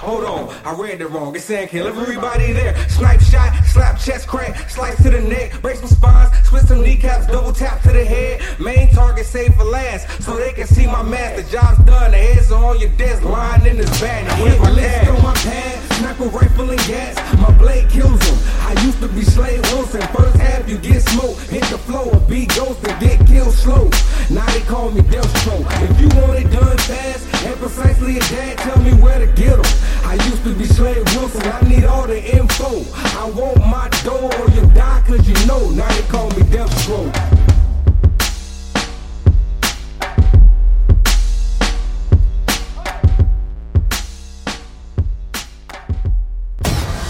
Hold 0.10 0.26
on, 0.26 0.50
I 0.66 0.74
read 0.74 1.02
it 1.02 1.08
wrong. 1.12 1.36
It's 1.36 1.46
saying 1.46 1.68
kill 1.68 1.86
everybody 1.86 2.52
there. 2.52 2.76
Snipe 2.90 3.22
shot, 3.22 3.54
slap 3.66 4.00
chest 4.00 4.28
crack, 4.28 4.68
slice 4.68 4.98
to 5.04 5.12
the 5.12 5.22
neck, 5.22 5.62
break 5.62 5.78
some 5.78 5.88
spines, 5.88 6.36
split 6.48 6.64
some 6.64 6.82
kneecaps, 6.82 7.28
double 7.28 7.54
tap 7.54 7.80
to 7.84 7.92
the 7.92 8.04
head. 8.04 8.42
Main 8.60 8.90
target 8.90 9.28
saved 9.28 9.54
for 9.54 9.66
last, 9.66 10.10
so 10.24 10.36
they 10.36 10.52
can 10.52 10.66
see 10.66 10.88
my 10.88 11.04
mask. 11.04 11.46
The 11.46 11.52
job's 11.52 11.78
done, 11.86 12.10
the 12.10 12.18
heads 12.18 12.52
are 12.52 12.66
on 12.66 12.80
your 12.80 12.90
desk, 12.98 13.22
lying 13.22 13.68
in 13.68 13.78
this 13.78 14.02
bag. 14.02 14.26
Now 14.26 14.36
hit 14.38 14.60
my 14.60 14.72
list 14.72 15.10
on 15.10 15.22
my 15.22 15.36
pad, 15.36 15.92
sniper 15.94 16.24
rifle 16.24 16.72
and 16.72 16.80
gas. 16.88 17.16
My 17.40 17.56
blade 17.60 17.88
kills 17.92 18.20
them. 18.20 18.40
I 18.66 18.82
used 18.84 19.00
to 19.02 19.10
be 19.10 19.22
Slade 19.22 19.62
Wilson. 19.68 20.02
First 20.08 20.38
half 20.38 20.68
you 20.68 20.80
get 20.80 21.04
smoked, 21.04 21.40
hit 21.52 21.66
the 21.66 21.78
floor, 21.78 22.20
be 22.28 22.48
ghost 22.48 22.84
and 22.88 23.00
get 23.00 23.28
killed 23.28 23.54
slow. 23.54 23.92
Now 24.32 24.46
they 24.48 24.62
call 24.62 24.90
me 24.90 25.02
Deathstroke. 25.02 25.70
If 25.88 26.02
you 26.02 26.10
want 26.20 26.40
it 26.40 26.50
done 26.52 26.78
fast 26.80 27.46
and 27.46 27.56
precisely 27.58 28.18
a 28.18 28.22
dad, 28.22 28.58
tell 28.58 28.80
me 28.82 28.94
where 28.94 29.20
to 29.20 29.28
get 29.28 29.62
them. 29.62 29.66
I 30.04 30.14
used 30.30 30.44
to 30.44 30.54
be 30.54 30.66
Slade 30.66 30.98
Wilson. 31.16 31.42
I 31.44 31.62
need 31.68 31.84
all 31.86 32.08
the 32.08 32.20
info. 32.36 32.84
I 32.96 33.30
want 33.36 33.58
my 33.58 33.90
dough 34.04 34.30
or 34.40 34.50
you 34.52 34.66
die 34.74 35.04
cause 35.06 35.28
you 35.28 35.36
know. 35.46 35.70
Now 35.72 35.88
they 35.90 36.04
call 36.04 36.30
me 36.32 36.44
Deathstroke. 36.44 37.16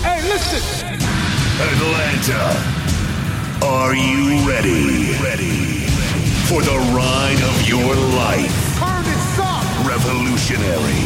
Hey, 0.04 0.22
listen. 0.24 1.00
Atlanta, 1.62 2.44
are 3.66 3.94
you 3.96 4.48
ready? 4.48 5.14
Ready 5.24 5.88
for 6.50 6.62
the 6.62 6.78
ride 6.96 7.42
of 7.44 7.68
your 7.68 7.96
life? 8.18 8.80
Turn 8.80 9.04
this 9.04 9.40
up. 9.40 9.64
Revolutionary, 9.86 11.06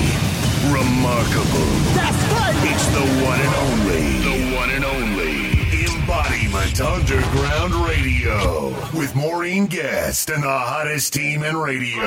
remarkable. 0.71 1.71
That's 1.97 2.23
right. 2.31 2.55
It's 2.71 2.87
the 2.95 3.05
one 3.25 3.39
and 3.39 3.55
only, 3.67 4.05
the 4.23 4.55
one 4.55 4.69
and 4.69 4.85
only 4.85 5.53
Embodiment 5.85 6.79
Underground 6.79 7.73
Radio 7.87 8.69
with 8.97 9.15
Maureen 9.15 9.65
Guest 9.65 10.29
and 10.29 10.43
the 10.43 10.47
hottest 10.47 11.13
team 11.13 11.43
in 11.43 11.57
radio. 11.57 12.03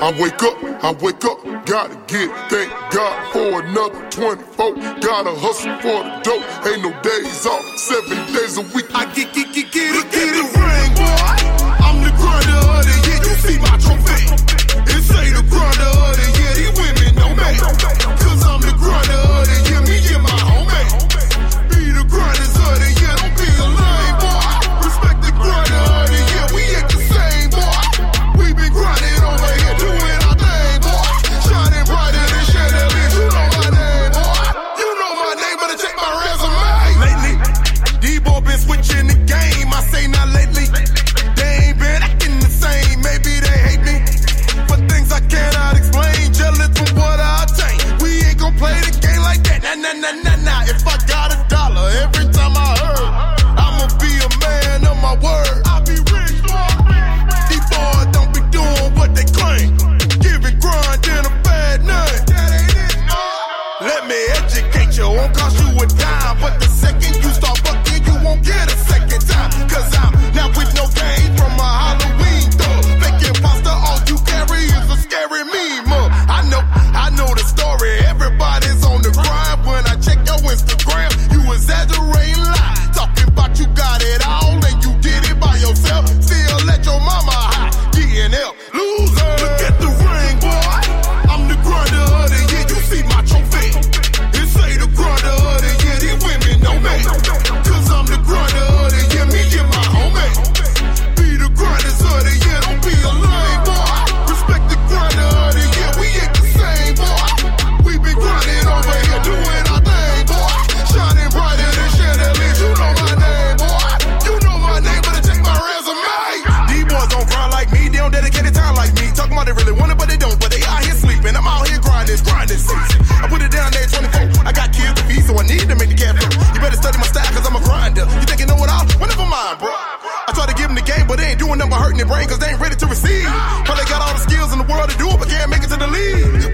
I 0.00 0.16
wake 0.18 0.42
up, 0.42 0.56
I 0.82 0.92
wake 0.92 1.24
up, 1.24 1.66
gotta 1.66 1.94
get, 2.06 2.30
thank 2.48 2.70
God 2.92 3.32
for 3.32 3.60
another 3.62 4.08
24. 4.10 4.74
Gotta 5.00 5.34
hustle 5.36 5.76
for 5.84 6.00
the 6.04 6.20
dough, 6.24 6.70
ain't 6.70 6.82
no 6.82 6.92
days 7.02 7.44
off, 7.44 7.64
seven 7.76 8.16
days 8.32 8.56
a 8.56 8.62
week. 8.72 8.86
I 8.94 9.04
get, 9.12 9.32
get, 9.34 9.52
get, 9.52 9.70
get 9.72 9.96
it, 9.96 10.10
get 10.10 10.32
it, 10.40 10.48
ring, 10.56 10.90
boy. 10.96 11.60
I'm 11.84 12.00
the 12.00 12.12
grinder 12.16 12.60
of 12.64 12.84
the 12.88 12.96
year, 13.04 13.20
you 13.28 13.36
see 13.44 13.58
my 13.60 13.76
trophy. 13.76 14.24
It 14.88 15.02
say 15.04 15.28
the 15.36 15.44
grinder 15.52 15.92
of 16.00 16.16
the 16.16 16.28
year, 16.40 16.52
these 16.56 16.72
women 16.80 16.99
know 17.36 17.42
me. 17.42 17.58
Cause 18.18 18.42
I'm 18.44 18.60
the 18.60 18.74
grinder 18.78 19.12
of 19.12 19.46
the 19.46 19.69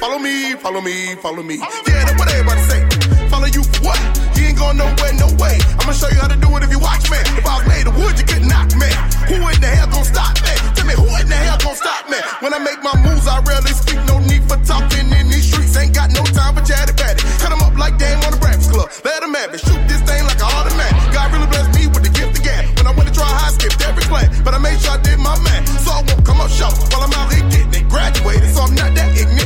Follow 0.01 0.19
me, 0.19 0.55
follow 0.57 0.81
me, 0.81 1.15
follow 1.17 1.43
me. 1.43 1.57
Yeah, 1.57 2.05
that's 2.05 2.19
what 2.19 2.29
everybody 2.31 2.61
say. 2.69 2.81
Follow 3.29 3.47
you 3.47 3.63
for 3.65 3.91
what? 3.91 4.01
You 4.37 4.45
ain't 4.47 4.59
going 4.59 4.77
nowhere, 4.77 5.13
no 5.19 5.29
way. 5.41 5.57
I'ma 5.81 5.93
show 5.93 6.09
you 6.09 6.21
how 6.21 6.29
to 6.29 6.37
do 6.37 6.49
it 6.57 6.63
if 6.63 6.71
you 6.71 6.79
watch 6.79 7.09
me. 7.11 7.19
If 7.37 7.47
I 7.47 7.59
was 7.59 7.67
made 7.67 7.87
of 7.87 7.97
wood, 7.97 8.15
you 8.19 8.27
could 8.27 8.45
knock 8.45 8.71
me. 8.77 8.91
Who 9.29 9.37
in 9.41 9.59
the 9.61 9.67
hell 9.67 9.89
gon' 9.89 10.05
stop 10.05 10.37
me? 10.45 10.55
Tell 10.77 10.87
me 10.87 10.95
who 10.95 11.09
in 11.17 11.27
the 11.29 11.35
hell 11.35 11.59
gon' 11.59 11.75
stop 11.75 12.09
me? 12.09 12.19
When 12.41 12.53
I 12.55 12.61
make 12.61 12.81
my 12.85 12.95
moves, 13.03 13.27
I 13.27 13.41
rarely 13.43 13.73
speak. 13.73 13.99
No 14.07 14.21
need 14.21 14.45
for 14.45 14.61
talking 14.63 15.09
in 15.11 15.27
these 15.33 15.49
streets. 15.49 15.77
Ain't 15.77 15.95
got 15.95 16.13
no 16.13 16.23
time 16.29 16.55
for 16.55 16.63
chatty 16.63 16.93
patty. 16.93 17.23
Cut 17.41 17.51
'em 17.53 17.63
up 17.65 17.75
like 17.77 17.99
Dame 17.99 18.21
on 18.29 18.33
the 18.37 18.41
Breakfast 18.41 18.71
Club. 18.71 18.89
Let 19.05 19.23
'em 19.25 19.35
have 19.35 19.55
it. 19.55 19.61
Shoot 19.65 19.81
this 19.89 20.03
thing 20.05 20.23
like 20.29 20.39
an 20.39 20.51
automatic. 20.53 20.97
God 21.17 21.33
really 21.33 21.49
blessed 21.49 21.73
me 21.75 21.87
with 21.89 22.05
the 22.05 22.13
gift 22.13 22.37
of 22.39 22.43
gab. 22.45 22.63
When 22.77 22.87
I 22.87 22.93
went 22.93 23.09
to 23.09 23.15
try 23.17 23.27
high, 23.27 23.53
skipped 23.57 23.81
every 23.83 24.05
class. 24.05 24.29
But 24.45 24.53
I 24.55 24.59
made 24.59 24.79
sure 24.81 24.93
I 24.93 25.01
did 25.01 25.19
my 25.19 25.35
man. 25.41 25.67
So 25.83 25.91
I 25.91 26.03
won't 26.07 26.23
come 26.25 26.41
up 26.41 26.51
short 26.51 26.77
while 26.93 27.03
I'm 27.03 27.13
out 27.17 27.33
here 27.33 27.43
getting 27.51 27.75
it. 27.75 27.89
Graduated, 27.89 28.55
so 28.55 28.63
I'm 28.63 28.75
not 28.75 28.95
that 28.95 29.11
ignorant. 29.17 29.46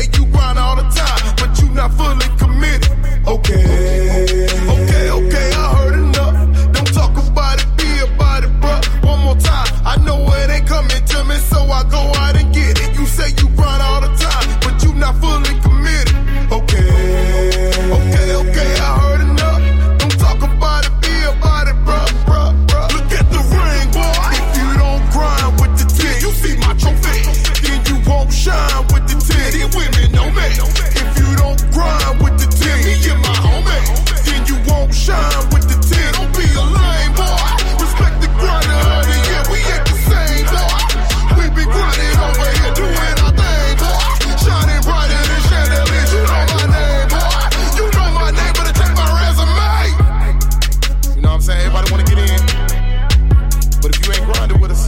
make 0.00 0.16
you 0.16 0.24
grind 0.32 0.58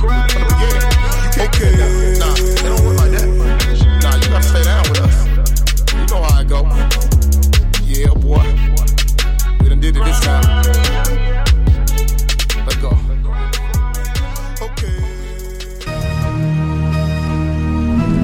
grinding 0.03 0.32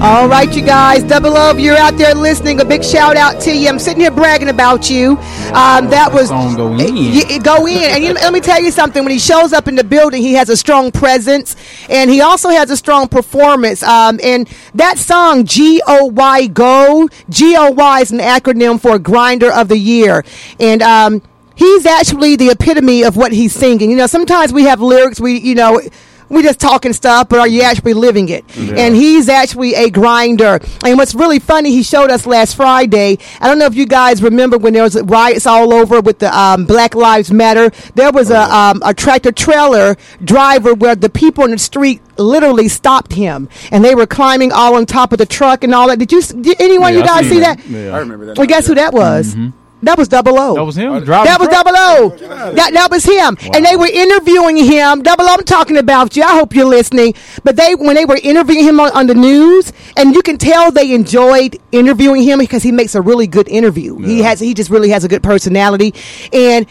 All 0.00 0.28
right, 0.28 0.54
you 0.54 0.62
guys. 0.62 1.02
Double 1.02 1.36
O, 1.36 1.50
if 1.50 1.58
you're 1.58 1.76
out 1.76 1.96
there 1.98 2.14
listening, 2.14 2.60
a 2.60 2.64
big 2.64 2.84
shout 2.84 3.16
out 3.16 3.40
to 3.40 3.52
you. 3.52 3.68
I'm 3.68 3.80
sitting 3.80 4.00
here 4.00 4.12
bragging 4.12 4.48
about 4.48 4.88
you. 4.88 5.16
Um, 5.52 5.90
that 5.90 6.10
was 6.12 6.30
go 6.30 6.72
in. 6.74 6.94
Y- 6.94 7.24
y- 7.28 7.38
go 7.38 7.66
in, 7.66 7.82
and 7.82 8.04
you, 8.04 8.12
let 8.14 8.32
me 8.32 8.38
tell 8.38 8.62
you 8.62 8.70
something. 8.70 9.02
When 9.02 9.10
he 9.10 9.18
shows 9.18 9.52
up 9.52 9.66
in 9.66 9.74
the 9.74 9.82
building, 9.82 10.22
he 10.22 10.34
has 10.34 10.50
a 10.50 10.56
strong 10.56 10.92
presence, 10.92 11.56
and 11.88 12.08
he 12.10 12.20
also 12.20 12.48
has 12.48 12.70
a 12.70 12.76
strong 12.76 13.08
performance. 13.08 13.82
Um, 13.82 14.20
and 14.22 14.48
that 14.74 14.98
song, 14.98 15.44
G 15.44 15.82
O 15.84 16.04
Y 16.04 16.46
Go, 16.46 17.08
G 17.28 17.56
O 17.56 17.72
Y 17.72 18.00
is 18.00 18.12
an 18.12 18.20
acronym 18.20 18.80
for 18.80 19.00
Grinder 19.00 19.52
of 19.52 19.66
the 19.66 19.78
Year, 19.78 20.24
and 20.60 20.80
um, 20.80 21.22
he's 21.56 21.86
actually 21.86 22.36
the 22.36 22.50
epitome 22.50 23.02
of 23.02 23.16
what 23.16 23.32
he's 23.32 23.52
singing. 23.52 23.90
You 23.90 23.96
know, 23.96 24.06
sometimes 24.06 24.52
we 24.52 24.62
have 24.62 24.80
lyrics, 24.80 25.18
we 25.20 25.40
you 25.40 25.56
know. 25.56 25.80
We 26.28 26.42
just 26.42 26.60
talking 26.60 26.92
stuff, 26.92 27.28
but 27.28 27.38
are 27.38 27.48
you 27.48 27.62
actually 27.62 27.94
living 27.94 28.28
it? 28.28 28.44
Yeah. 28.56 28.74
And 28.76 28.94
he's 28.94 29.28
actually 29.28 29.74
a 29.74 29.88
grinder. 29.90 30.60
And 30.84 30.98
what's 30.98 31.14
really 31.14 31.38
funny, 31.38 31.70
he 31.70 31.82
showed 31.82 32.10
us 32.10 32.26
last 32.26 32.54
Friday. 32.56 33.18
I 33.40 33.48
don't 33.48 33.58
know 33.58 33.66
if 33.66 33.74
you 33.74 33.86
guys 33.86 34.22
remember 34.22 34.58
when 34.58 34.72
there 34.74 34.82
was 34.82 35.00
riots 35.02 35.46
all 35.46 35.72
over 35.72 36.00
with 36.00 36.18
the 36.18 36.36
um, 36.38 36.66
Black 36.66 36.94
Lives 36.94 37.32
Matter. 37.32 37.70
There 37.94 38.10
was 38.12 38.30
a 38.30 38.40
um, 38.54 38.82
a 38.84 38.92
tractor 38.92 39.32
trailer 39.32 39.96
driver 40.22 40.74
where 40.74 40.94
the 40.94 41.08
people 41.08 41.44
in 41.44 41.50
the 41.52 41.58
street 41.58 42.02
literally 42.18 42.68
stopped 42.68 43.12
him, 43.12 43.48
and 43.70 43.84
they 43.84 43.94
were 43.94 44.06
climbing 44.06 44.52
all 44.52 44.74
on 44.74 44.84
top 44.86 45.12
of 45.12 45.18
the 45.18 45.26
truck 45.26 45.64
and 45.64 45.74
all 45.74 45.88
that. 45.88 45.98
Did 45.98 46.12
you? 46.12 46.18
s- 46.18 46.32
Did 46.32 46.60
anyone 46.60 46.92
Yeah, 46.92 47.00
you 47.00 47.04
guys 47.06 47.28
see 47.28 47.40
that. 47.40 47.58
that? 47.58 47.66
Yeah. 47.68 47.94
I 47.94 47.98
remember 48.00 48.26
that 48.26 48.36
Well, 48.38 48.46
now, 48.46 48.54
guess 48.54 48.66
who 48.66 48.74
that 48.74 48.92
was? 48.92 49.34
That 49.82 49.96
was 49.96 50.08
Double 50.08 50.38
O. 50.38 50.54
That 50.54 50.64
was 50.64 50.76
him. 50.76 51.04
driving 51.04 51.30
That 51.30 51.38
was 51.38 51.48
truck? 51.48 51.64
Double 51.64 51.78
O. 51.78 52.52
That 52.54 52.72
that 52.72 52.90
was 52.90 53.04
him, 53.04 53.36
and 53.54 53.64
they 53.64 53.76
were 53.76 53.86
interviewing 53.86 54.56
him. 54.56 55.02
Double 55.02 55.24
O, 55.24 55.34
I'm 55.34 55.44
talking 55.44 55.76
about 55.76 56.16
you. 56.16 56.22
I 56.24 56.36
hope 56.36 56.54
you're 56.54 56.66
listening. 56.66 57.14
But 57.44 57.56
they 57.56 57.74
when 57.74 57.94
they 57.94 58.04
were 58.04 58.18
interviewing 58.22 58.64
him 58.64 58.80
on, 58.80 58.90
on 58.92 59.06
the 59.06 59.14
news, 59.14 59.72
and 59.96 60.14
you 60.14 60.22
can 60.22 60.36
tell 60.36 60.72
they 60.72 60.92
enjoyed 60.92 61.58
interviewing 61.70 62.22
him 62.22 62.38
because 62.40 62.62
he 62.62 62.72
makes 62.72 62.94
a 62.94 63.00
really 63.00 63.26
good 63.26 63.48
interview. 63.48 63.98
He 63.98 64.20
has 64.22 64.40
he 64.40 64.54
just 64.54 64.70
really 64.70 64.90
has 64.90 65.04
a 65.04 65.08
good 65.08 65.22
personality, 65.22 65.94
and. 66.32 66.66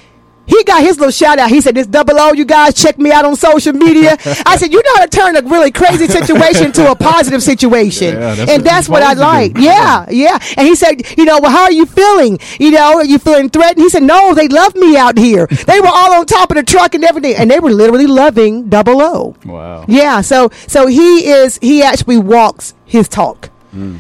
He 0.48 0.64
got 0.64 0.82
his 0.82 0.98
little 0.98 1.12
shout 1.12 1.38
out. 1.40 1.50
He 1.50 1.62
said, 1.62 1.76
"This 1.76 1.88
double 1.88 2.20
O, 2.20 2.34
you 2.34 2.46
guys 2.46 2.74
check 2.74 2.98
me 2.98 3.12
out 3.12 3.26
on 3.26 3.36
social 3.36 3.74
media." 3.74 4.18
I 4.46 4.56
said, 4.58 4.72
"You 4.74 4.82
know 4.82 4.92
how 4.96 5.06
to 5.06 5.10
turn 5.10 5.36
a 5.36 5.42
really 5.42 5.72
crazy 5.72 6.08
situation 6.08 6.72
to 6.74 6.92
a 6.92 6.96
positive 6.96 7.44
situation, 7.44 8.16
Yeah, 8.16 8.34
that's 8.36 8.52
and 8.52 8.64
that's 8.64 8.90
what 8.90 9.04
I 9.04 9.14
like." 9.14 9.58
Yeah, 9.58 10.06
yeah. 10.10 10.40
And 10.58 10.68
he 10.68 10.76
said, 10.76 11.04
"You 11.18 11.26
know, 11.26 11.40
well, 11.40 11.52
how 11.52 11.64
are 11.64 11.72
you 11.72 11.86
feeling? 11.86 12.40
You 12.60 12.72
know, 12.72 12.96
are 12.98 13.06
you 13.06 13.20
feeling 13.20 13.50
threatened?" 13.50 13.84
He 13.84 13.90
said, 13.90 14.04
"No, 14.04 14.34
they 14.34 14.48
love 14.48 14.76
me 14.76 14.98
out 14.98 15.18
here. 15.18 15.48
They 15.68 15.80
were 15.82 15.88
all 15.88 16.14
on 16.14 16.26
top 16.26 16.50
of 16.52 16.56
the 16.58 16.64
truck 16.64 16.96
and 16.96 17.04
everything, 17.04 17.36
and 17.36 17.52
they 17.52 17.60
were 17.60 17.72
literally 17.72 18.08
loving 18.08 18.70
Double 18.70 19.02
O." 19.02 19.36
Wow. 19.46 19.86
Yeah. 19.88 20.22
So, 20.22 20.50
so 20.68 20.88
he 20.88 21.30
is. 21.30 21.60
He 21.62 21.84
actually 21.84 22.18
walks 22.18 22.74
his 22.86 23.08
talk. 23.10 23.50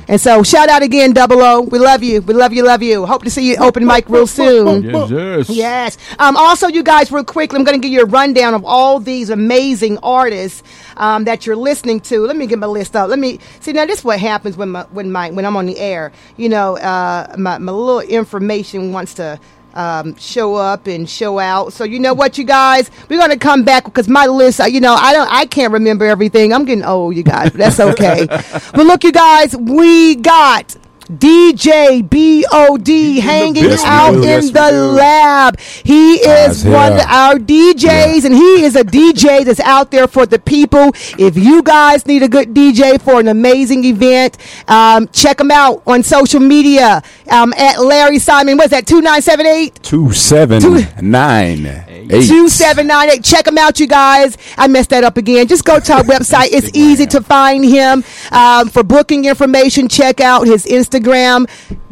And 0.07 0.19
so, 0.19 0.43
shout 0.43 0.69
out 0.69 0.83
again, 0.83 1.13
Double 1.13 1.41
O. 1.41 1.61
We 1.61 1.79
love 1.79 2.03
you. 2.03 2.21
We 2.21 2.33
love 2.33 2.53
you. 2.53 2.63
Love 2.63 2.81
you. 2.83 3.05
Hope 3.05 3.23
to 3.23 3.29
see 3.29 3.49
you 3.49 3.57
open 3.57 3.85
mic 3.85 4.09
real 4.09 4.27
soon. 4.27 4.83
Yes, 4.83 5.09
yes. 5.09 5.49
Yes. 5.49 5.97
Um, 6.19 6.35
also, 6.35 6.67
you 6.67 6.83
guys, 6.83 7.11
real 7.11 7.23
quickly, 7.23 7.57
I'm 7.57 7.63
going 7.63 7.79
to 7.79 7.85
give 7.85 7.91
you 7.93 8.01
a 8.01 8.05
rundown 8.05 8.53
of 8.53 8.65
all 8.65 8.99
these 8.99 9.29
amazing 9.29 9.97
artists 9.99 10.63
um, 10.97 11.25
that 11.25 11.45
you're 11.45 11.55
listening 11.55 11.99
to. 12.01 12.21
Let 12.21 12.35
me 12.35 12.47
get 12.47 12.59
my 12.59 12.67
list 12.67 12.95
up. 12.95 13.09
Let 13.09 13.19
me 13.19 13.39
see. 13.59 13.73
Now, 13.73 13.85
this 13.85 13.99
is 13.99 14.05
what 14.05 14.19
happens 14.19 14.57
when 14.57 14.69
my 14.69 14.83
when 14.91 15.11
my 15.11 15.29
when 15.31 15.45
I'm 15.45 15.55
on 15.55 15.65
the 15.65 15.77
air. 15.79 16.11
You 16.37 16.49
know, 16.49 16.77
uh, 16.77 17.35
my 17.37 17.57
my 17.57 17.71
little 17.71 18.01
information 18.01 18.91
wants 18.91 19.13
to. 19.15 19.39
Um, 19.77 20.15
show 20.15 20.55
up 20.55 20.87
and 20.87 21.07
show 21.07 21.37
out. 21.37 21.71
So 21.71 21.83
you 21.83 21.99
know 21.99 22.15
what, 22.15 22.39
you 22.39 22.43
guys, 22.43 22.89
we're 23.09 23.19
gonna 23.19 23.37
come 23.37 23.63
back 23.63 23.83
because 23.83 24.09
my 24.09 24.25
list. 24.25 24.59
You 24.67 24.81
know, 24.81 24.95
I 24.95 25.13
don't, 25.13 25.31
I 25.31 25.45
can't 25.45 25.71
remember 25.71 26.03
everything. 26.05 26.51
I'm 26.51 26.65
getting 26.65 26.83
old, 26.83 27.15
you 27.15 27.21
guys. 27.21 27.51
But 27.51 27.59
that's 27.59 27.79
okay. 27.79 28.25
but 28.27 28.87
look, 28.87 29.03
you 29.03 29.11
guys, 29.11 29.55
we 29.55 30.15
got 30.15 30.75
DJ 31.07 32.01
BOD 32.03 33.21
hanging 33.23 33.65
out 33.85 34.15
in 34.15 34.23
Yes, 34.23 34.51
the 34.51 34.71
lab. 34.71 35.59
He 35.59 36.15
is 36.15 36.63
one 36.65 36.93
of 36.93 36.99
our 37.07 37.35
DJs, 37.35 38.25
and 38.25 38.33
he 38.35 38.63
is 38.63 38.75
a 38.75 38.83
DJ 38.83 39.43
that's 39.45 39.59
out 39.61 39.91
there 39.91 40.07
for 40.07 40.25
the 40.25 40.39
people. 40.39 40.91
If 41.17 41.37
you 41.37 41.63
guys 41.63 42.05
need 42.05 42.23
a 42.23 42.27
good 42.27 42.53
DJ 42.53 43.01
for 43.01 43.19
an 43.19 43.27
amazing 43.27 43.83
event, 43.85 44.37
um, 44.67 45.07
check 45.09 45.39
him 45.39 45.51
out 45.51 45.81
on 45.87 46.03
social 46.03 46.39
media 46.39 47.01
um, 47.31 47.53
at 47.53 47.79
Larry 47.79 48.19
Simon. 48.19 48.57
What's 48.57 48.71
that? 48.71 48.85
Two 48.85 49.01
nine 49.01 49.21
seven 49.21 49.45
eight. 49.45 49.81
Two 49.83 50.11
seven 50.13 50.59
nine 51.01 51.65
eight. 51.65 52.07
2798. 52.09 53.23
Check 53.23 53.47
him 53.47 53.57
out, 53.57 53.79
you 53.79 53.87
guys. 53.87 54.37
I 54.57 54.67
messed 54.67 54.91
that 54.91 55.03
up 55.03 55.17
again. 55.17 55.47
Just 55.47 55.65
go 55.65 55.79
to 55.79 55.93
our 55.93 56.03
website. 56.03 56.49
It's 56.51 56.69
easy 56.75 57.05
to 57.07 57.21
find 57.21 57.65
him. 57.65 58.03
Um, 58.31 58.69
for 58.69 58.83
booking 58.83 59.25
information, 59.25 59.87
check 59.89 60.21
out 60.21 60.47
his 60.47 60.65
Instagram, 60.65 60.96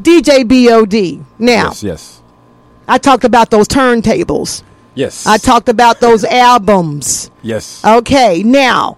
DJ 0.02 0.44
BOD. 0.48 1.26
Now, 1.40 1.70
Yes, 1.70 1.84
yes, 1.84 2.22
I 2.88 2.98
talked 2.98 3.24
about 3.24 3.50
those 3.50 3.68
turntables. 3.68 4.64
yes, 4.96 5.26
I 5.26 5.38
talked 5.38 5.70
about 5.70 6.00
those 6.00 6.24
albums. 6.24 7.30
yes. 7.42 7.84
Okay, 7.86 8.44
now 8.44 8.98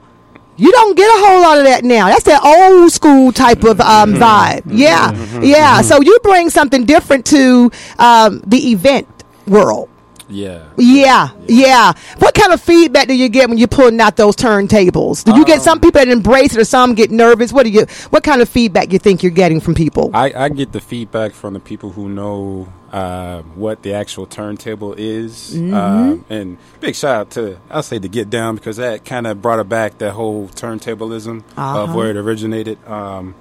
you 0.57 0.71
don't 0.71 0.97
get 0.97 1.05
a 1.07 1.25
whole 1.25 1.41
lot 1.41 1.57
of 1.59 1.65
that 1.65 1.83
now. 1.83 2.07
That's 2.07 2.23
that 2.23 2.41
old 2.43 2.91
school 2.91 3.31
type 3.31 3.63
of 3.63 3.79
um, 3.79 4.13
Mm-hmm. 4.15 4.23
vibe. 4.23 4.61
Yeah, 4.67 5.11
yeah. 5.41 5.81
So 5.81 6.01
you 6.01 6.17
bring 6.23 6.49
something 6.49 6.85
different 6.85 7.25
to 7.27 7.71
um, 7.99 8.41
the 8.45 8.71
event 8.71 9.07
world. 9.47 9.89
Yeah. 10.29 10.63
Yeah, 10.77 11.29
yeah. 11.47 11.93
What 12.19 12.33
kind 12.33 12.51
of 12.53 12.61
feedback 12.61 13.07
do 13.07 13.15
you 13.15 13.29
get 13.29 13.47
when 13.49 13.57
you're 13.57 13.67
pulling 13.67 13.99
out 14.01 14.17
those 14.17 14.35
turntables? 14.35 15.23
Do 15.23 15.35
you 15.37 15.45
get 15.45 15.59
Um, 15.59 15.63
some 15.63 15.79
people 15.79 15.99
that 15.99 16.09
embrace 16.09 16.53
it, 16.55 16.59
or 16.59 16.65
some 16.65 16.95
get 16.95 17.11
nervous? 17.11 17.53
What 17.53 17.63
do 17.63 17.69
you? 17.69 17.85
What 18.09 18.23
kind 18.23 18.41
of 18.41 18.49
feedback 18.49 18.91
you 18.91 18.99
think 18.99 19.23
you're 19.23 19.31
getting 19.31 19.59
from 19.61 19.73
people? 19.75 20.11
I, 20.13 20.33
I 20.35 20.49
get 20.49 20.71
the 20.73 20.81
feedback 20.81 21.33
from 21.33 21.53
the 21.53 21.59
people 21.59 21.91
who 21.91 22.09
know 22.09 22.67
uh, 22.91 23.41
what 23.55 23.83
the 23.83 23.93
actual 23.93 24.25
turntable 24.25 24.93
is, 24.97 25.53
Mhm. 25.55 25.73
um, 25.73 26.25
and 26.29 26.57
big 26.79 26.95
shout 26.95 27.15
out 27.15 27.29
to 27.31 27.57
I'll 27.69 27.83
say 27.83 27.97
the 27.97 28.07
Get 28.07 28.29
Down 28.29 28.55
because 28.55 28.77
that 28.77 29.03
kind 29.05 29.27
of 29.27 29.41
brought 29.41 29.59
it 29.59 29.67
back 29.67 29.97
that 29.99 30.11
whole 30.13 30.47
turntablism 30.49 31.43
Uh-huh. 31.57 31.83
of 31.83 31.95
where 31.95 32.09
it 32.09 32.15
originated. 32.17 32.77
Um, 32.87 33.35